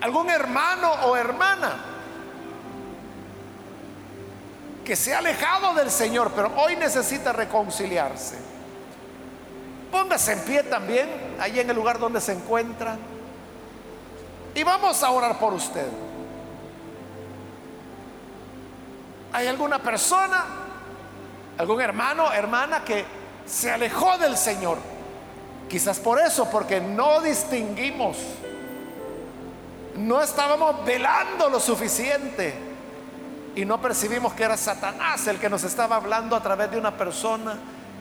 algún 0.01 0.31
hermano 0.31 0.93
o 1.07 1.17
hermana 1.17 1.73
que 4.89 4.97
se 4.97 5.15
ha 5.15 5.19
alejado 5.19 5.75
del 5.75 5.91
Señor, 5.91 6.33
pero 6.35 6.51
hoy 6.57 6.75
necesita 6.75 7.31
reconciliarse. 7.31 8.39
Póngase 9.93 10.33
en 10.33 10.41
pie 10.41 10.63
también, 10.63 11.11
ahí 11.39 11.61
en 11.61 11.69
el 11.69 11.77
lugar 11.77 11.99
donde 11.99 12.23
se 12.23 12.33
encuentra. 12.33 12.97
Y 14.55 14.65
vamos 14.65 15.03
a 15.03 15.11
orar 15.11 15.39
por 15.39 15.53
usted. 15.53 15.87
¿Hay 19.35 19.47
alguna 19.47 19.79
persona, 19.79 20.47
algún 21.59 21.83
hermano, 21.83 22.33
hermana 22.33 22.83
que 22.83 23.05
se 23.45 23.71
alejó 23.71 24.17
del 24.17 24.39
Señor? 24.39 24.79
Quizás 25.69 25.99
por 25.99 26.19
eso, 26.19 26.49
porque 26.51 26.81
no 26.81 27.21
distinguimos, 27.21 28.17
no 29.97 30.23
estábamos 30.23 30.83
velando 30.87 31.51
lo 31.51 31.61
suficiente 31.61 32.68
y 33.59 33.65
no 33.65 33.83
percibimos 33.83 34.35
que 34.35 34.45
era 34.45 34.57
Satanás 34.57 35.27
el 35.27 35.41
que 35.41 35.51
nos 35.51 35.65
estaba 35.65 35.97
hablando 35.97 36.37
a 36.37 36.41
través 36.41 36.71
de 36.71 36.79
una 36.79 36.97
persona 36.97 37.59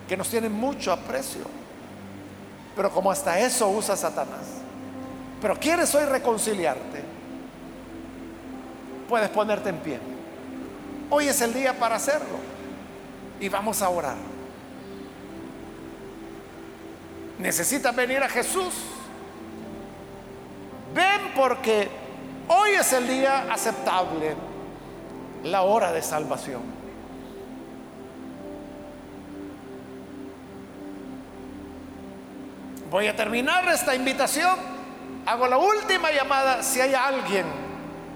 que 0.07 0.15
nos 0.15 0.29
tiene 0.29 0.49
mucho 0.49 0.91
aprecio. 0.91 1.41
Pero 2.75 2.91
como 2.91 3.09
hasta 3.09 3.39
eso 3.39 3.67
usa 3.67 3.97
Satanás. 3.97 4.45
Pero 5.41 5.55
quieres 5.59 5.95
hoy 5.95 6.05
reconciliarte, 6.05 7.03
puedes 9.09 9.29
ponerte 9.29 9.69
en 9.69 9.77
pie. 9.77 9.99
Hoy 11.09 11.27
es 11.27 11.41
el 11.41 11.51
día 11.55 11.73
para 11.73 11.95
hacerlo. 11.95 12.37
Y 13.39 13.49
vamos 13.49 13.81
a 13.81 13.89
orar. 13.89 14.17
Necesitas 17.39 17.95
venir 17.95 18.21
a 18.21 18.29
Jesús. 18.29 18.75
Ven 20.93 21.33
porque 21.35 21.89
hoy 22.47 22.73
es 22.79 22.93
el 22.93 23.07
día 23.07 23.51
aceptable, 23.51 24.35
la 25.43 25.61
hora 25.61 25.91
de 25.91 26.01
salvación. 26.01 26.61
Voy 32.89 33.07
a 33.07 33.15
terminar 33.15 33.67
esta 33.67 33.93
invitación 33.95 34.77
hago 35.27 35.45
la 35.45 35.57
última 35.57 36.09
llamada 36.09 36.63
si 36.63 36.79
hay 36.79 36.93
alguien 36.93 37.45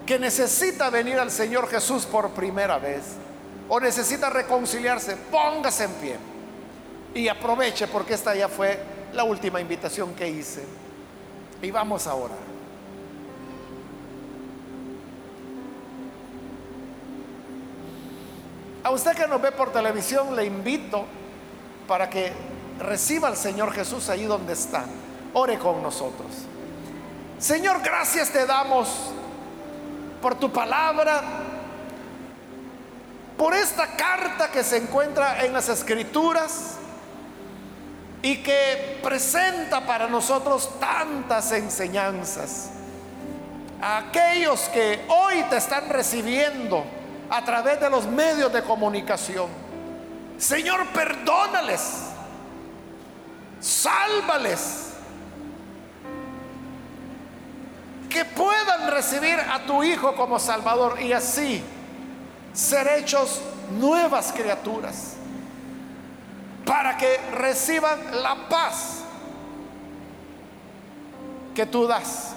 que 0.06 0.18
necesita 0.18 0.88
venir 0.88 1.18
al 1.18 1.30
Señor 1.30 1.68
Jesús 1.68 2.06
por 2.06 2.30
primera 2.30 2.78
vez 2.78 3.02
o 3.68 3.78
necesita 3.78 4.30
reconciliarse, 4.30 5.16
póngase 5.30 5.84
en 5.84 5.92
pie 5.92 6.16
y 7.14 7.28
aproveche 7.28 7.86
porque 7.86 8.14
esta 8.14 8.34
ya 8.34 8.48
fue 8.48 8.80
la 9.12 9.24
última 9.24 9.60
invitación 9.60 10.14
que 10.14 10.26
hice. 10.28 10.64
Y 11.60 11.70
vamos 11.70 12.06
a 12.06 12.14
A 18.84 18.90
usted 18.90 19.12
que 19.12 19.26
nos 19.28 19.40
ve 19.40 19.52
por 19.52 19.72
televisión 19.72 20.34
le 20.34 20.44
invito 20.44 21.04
para 21.86 22.10
que 22.10 22.32
reciba 22.80 23.28
al 23.28 23.36
Señor 23.36 23.72
Jesús 23.72 24.08
ahí 24.08 24.24
donde 24.24 24.54
está. 24.54 24.84
Ore 25.34 25.58
con 25.58 25.82
nosotros. 25.82 26.30
Señor, 27.38 27.80
gracias 27.82 28.30
te 28.30 28.44
damos 28.44 28.88
por 30.20 30.34
tu 30.36 30.52
palabra, 30.52 31.22
por 33.36 33.54
esta 33.54 33.88
carta 33.96 34.50
que 34.50 34.62
se 34.62 34.76
encuentra 34.76 35.44
en 35.44 35.52
las 35.52 35.68
escrituras 35.68 36.76
y 38.22 38.36
que 38.36 39.00
presenta 39.02 39.80
para 39.80 40.08
nosotros 40.08 40.70
tantas 40.78 41.50
enseñanzas. 41.52 42.70
A 43.80 43.98
aquellos 43.98 44.60
que 44.68 45.04
hoy 45.08 45.42
te 45.50 45.56
están 45.56 45.88
recibiendo 45.88 46.84
a 47.32 47.42
través 47.42 47.80
de 47.80 47.88
los 47.88 48.04
medios 48.06 48.52
de 48.52 48.62
comunicación. 48.62 49.48
Señor, 50.36 50.86
perdónales, 50.88 52.10
sálvales 53.58 54.90
que 58.10 58.26
puedan 58.26 58.90
recibir 58.90 59.40
a 59.40 59.60
tu 59.60 59.82
Hijo 59.82 60.14
como 60.14 60.38
Salvador 60.38 61.00
y 61.00 61.14
así 61.14 61.64
ser 62.52 62.86
hechos 62.98 63.40
nuevas 63.78 64.30
criaturas 64.32 65.14
para 66.66 66.98
que 66.98 67.16
reciban 67.32 68.22
la 68.22 68.46
paz 68.50 69.04
que 71.54 71.64
tú 71.64 71.86
das. 71.86 72.31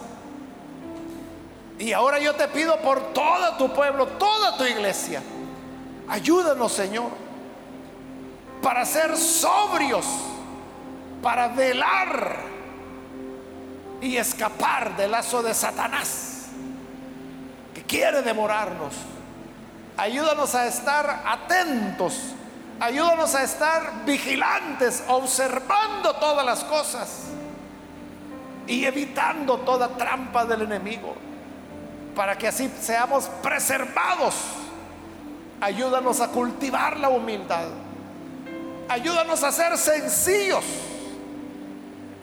Y 1.78 1.92
ahora 1.92 2.20
yo 2.20 2.34
te 2.36 2.48
pido 2.48 2.78
por 2.78 3.14
todo 3.14 3.58
tu 3.58 3.74
pueblo, 3.74 4.08
toda 4.08 4.58
tu 4.58 4.64
iglesia, 4.64 5.22
ayúdanos 6.08 6.72
Señor, 6.72 7.12
para 8.62 8.86
ser 8.86 9.18
sobrios, 9.18 10.06
para 11.22 11.50
velar 11.50 12.38
y 14.02 14.18
escapar 14.18 14.96
del 14.96 15.12
lazo 15.12 15.44
de 15.44 15.54
Satanás 15.54 16.36
que 17.74 17.84
quiere 17.84 18.22
demorarnos. 18.22 18.94
Ayúdanos 19.98 20.56
a 20.56 20.68
estar 20.68 21.24
atentos, 21.26 22.34
ayúdanos 22.80 23.36
a 23.36 23.44
estar 23.44 24.06
vigilantes, 24.06 25.04
observando 25.08 26.16
todas 26.16 26.46
las 26.46 26.64
cosas 26.64 27.24
y 28.68 28.86
evitando 28.86 29.58
toda 29.60 29.90
trampa 29.90 30.46
del 30.46 30.64
enemigo, 30.64 31.16
para 32.16 32.38
que 32.38 32.48
así 32.48 32.72
seamos 32.82 33.26
preservados. 33.44 34.36
Ayúdanos 35.62 36.22
a 36.22 36.30
cultivar 36.30 37.00
la 37.00 37.10
humildad. 37.10 37.68
Ayúdanos 38.88 39.44
a 39.44 39.52
ser 39.52 39.78
sencillos 39.78 40.64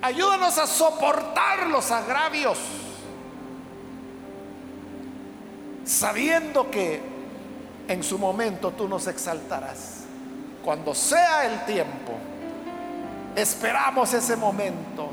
Ayúdanos 0.03 0.59
a 0.59 0.67
soportar 0.67 1.69
los 1.69 1.93
agravios, 1.93 2.59
sabiendo 5.85 6.69
que 6.73 7.01
en 7.87 8.03
su 8.03 8.19
momento 8.19 8.73
tú 8.73 8.89
nos 8.89 9.07
exaltarás. 9.07 10.01
Cuando 10.65 10.93
sea 10.93 11.47
el 11.47 11.65
tiempo, 11.67 12.15
esperamos 13.37 14.13
ese 14.13 14.35
momento 14.35 15.11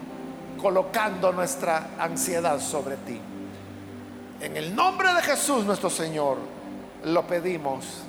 colocando 0.60 1.32
nuestra 1.34 1.92
ansiedad 2.00 2.60
sobre 2.60 2.98
ti. 2.98 3.22
En 4.42 4.56
el 4.56 4.74
nombre 4.74 5.14
de 5.14 5.22
Jesús 5.22 5.66
nuestro 5.66 5.90
Señor 5.90 6.38
lo 7.04 7.28
pedimos. 7.28 8.04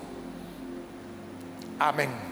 Amén. 1.79 2.30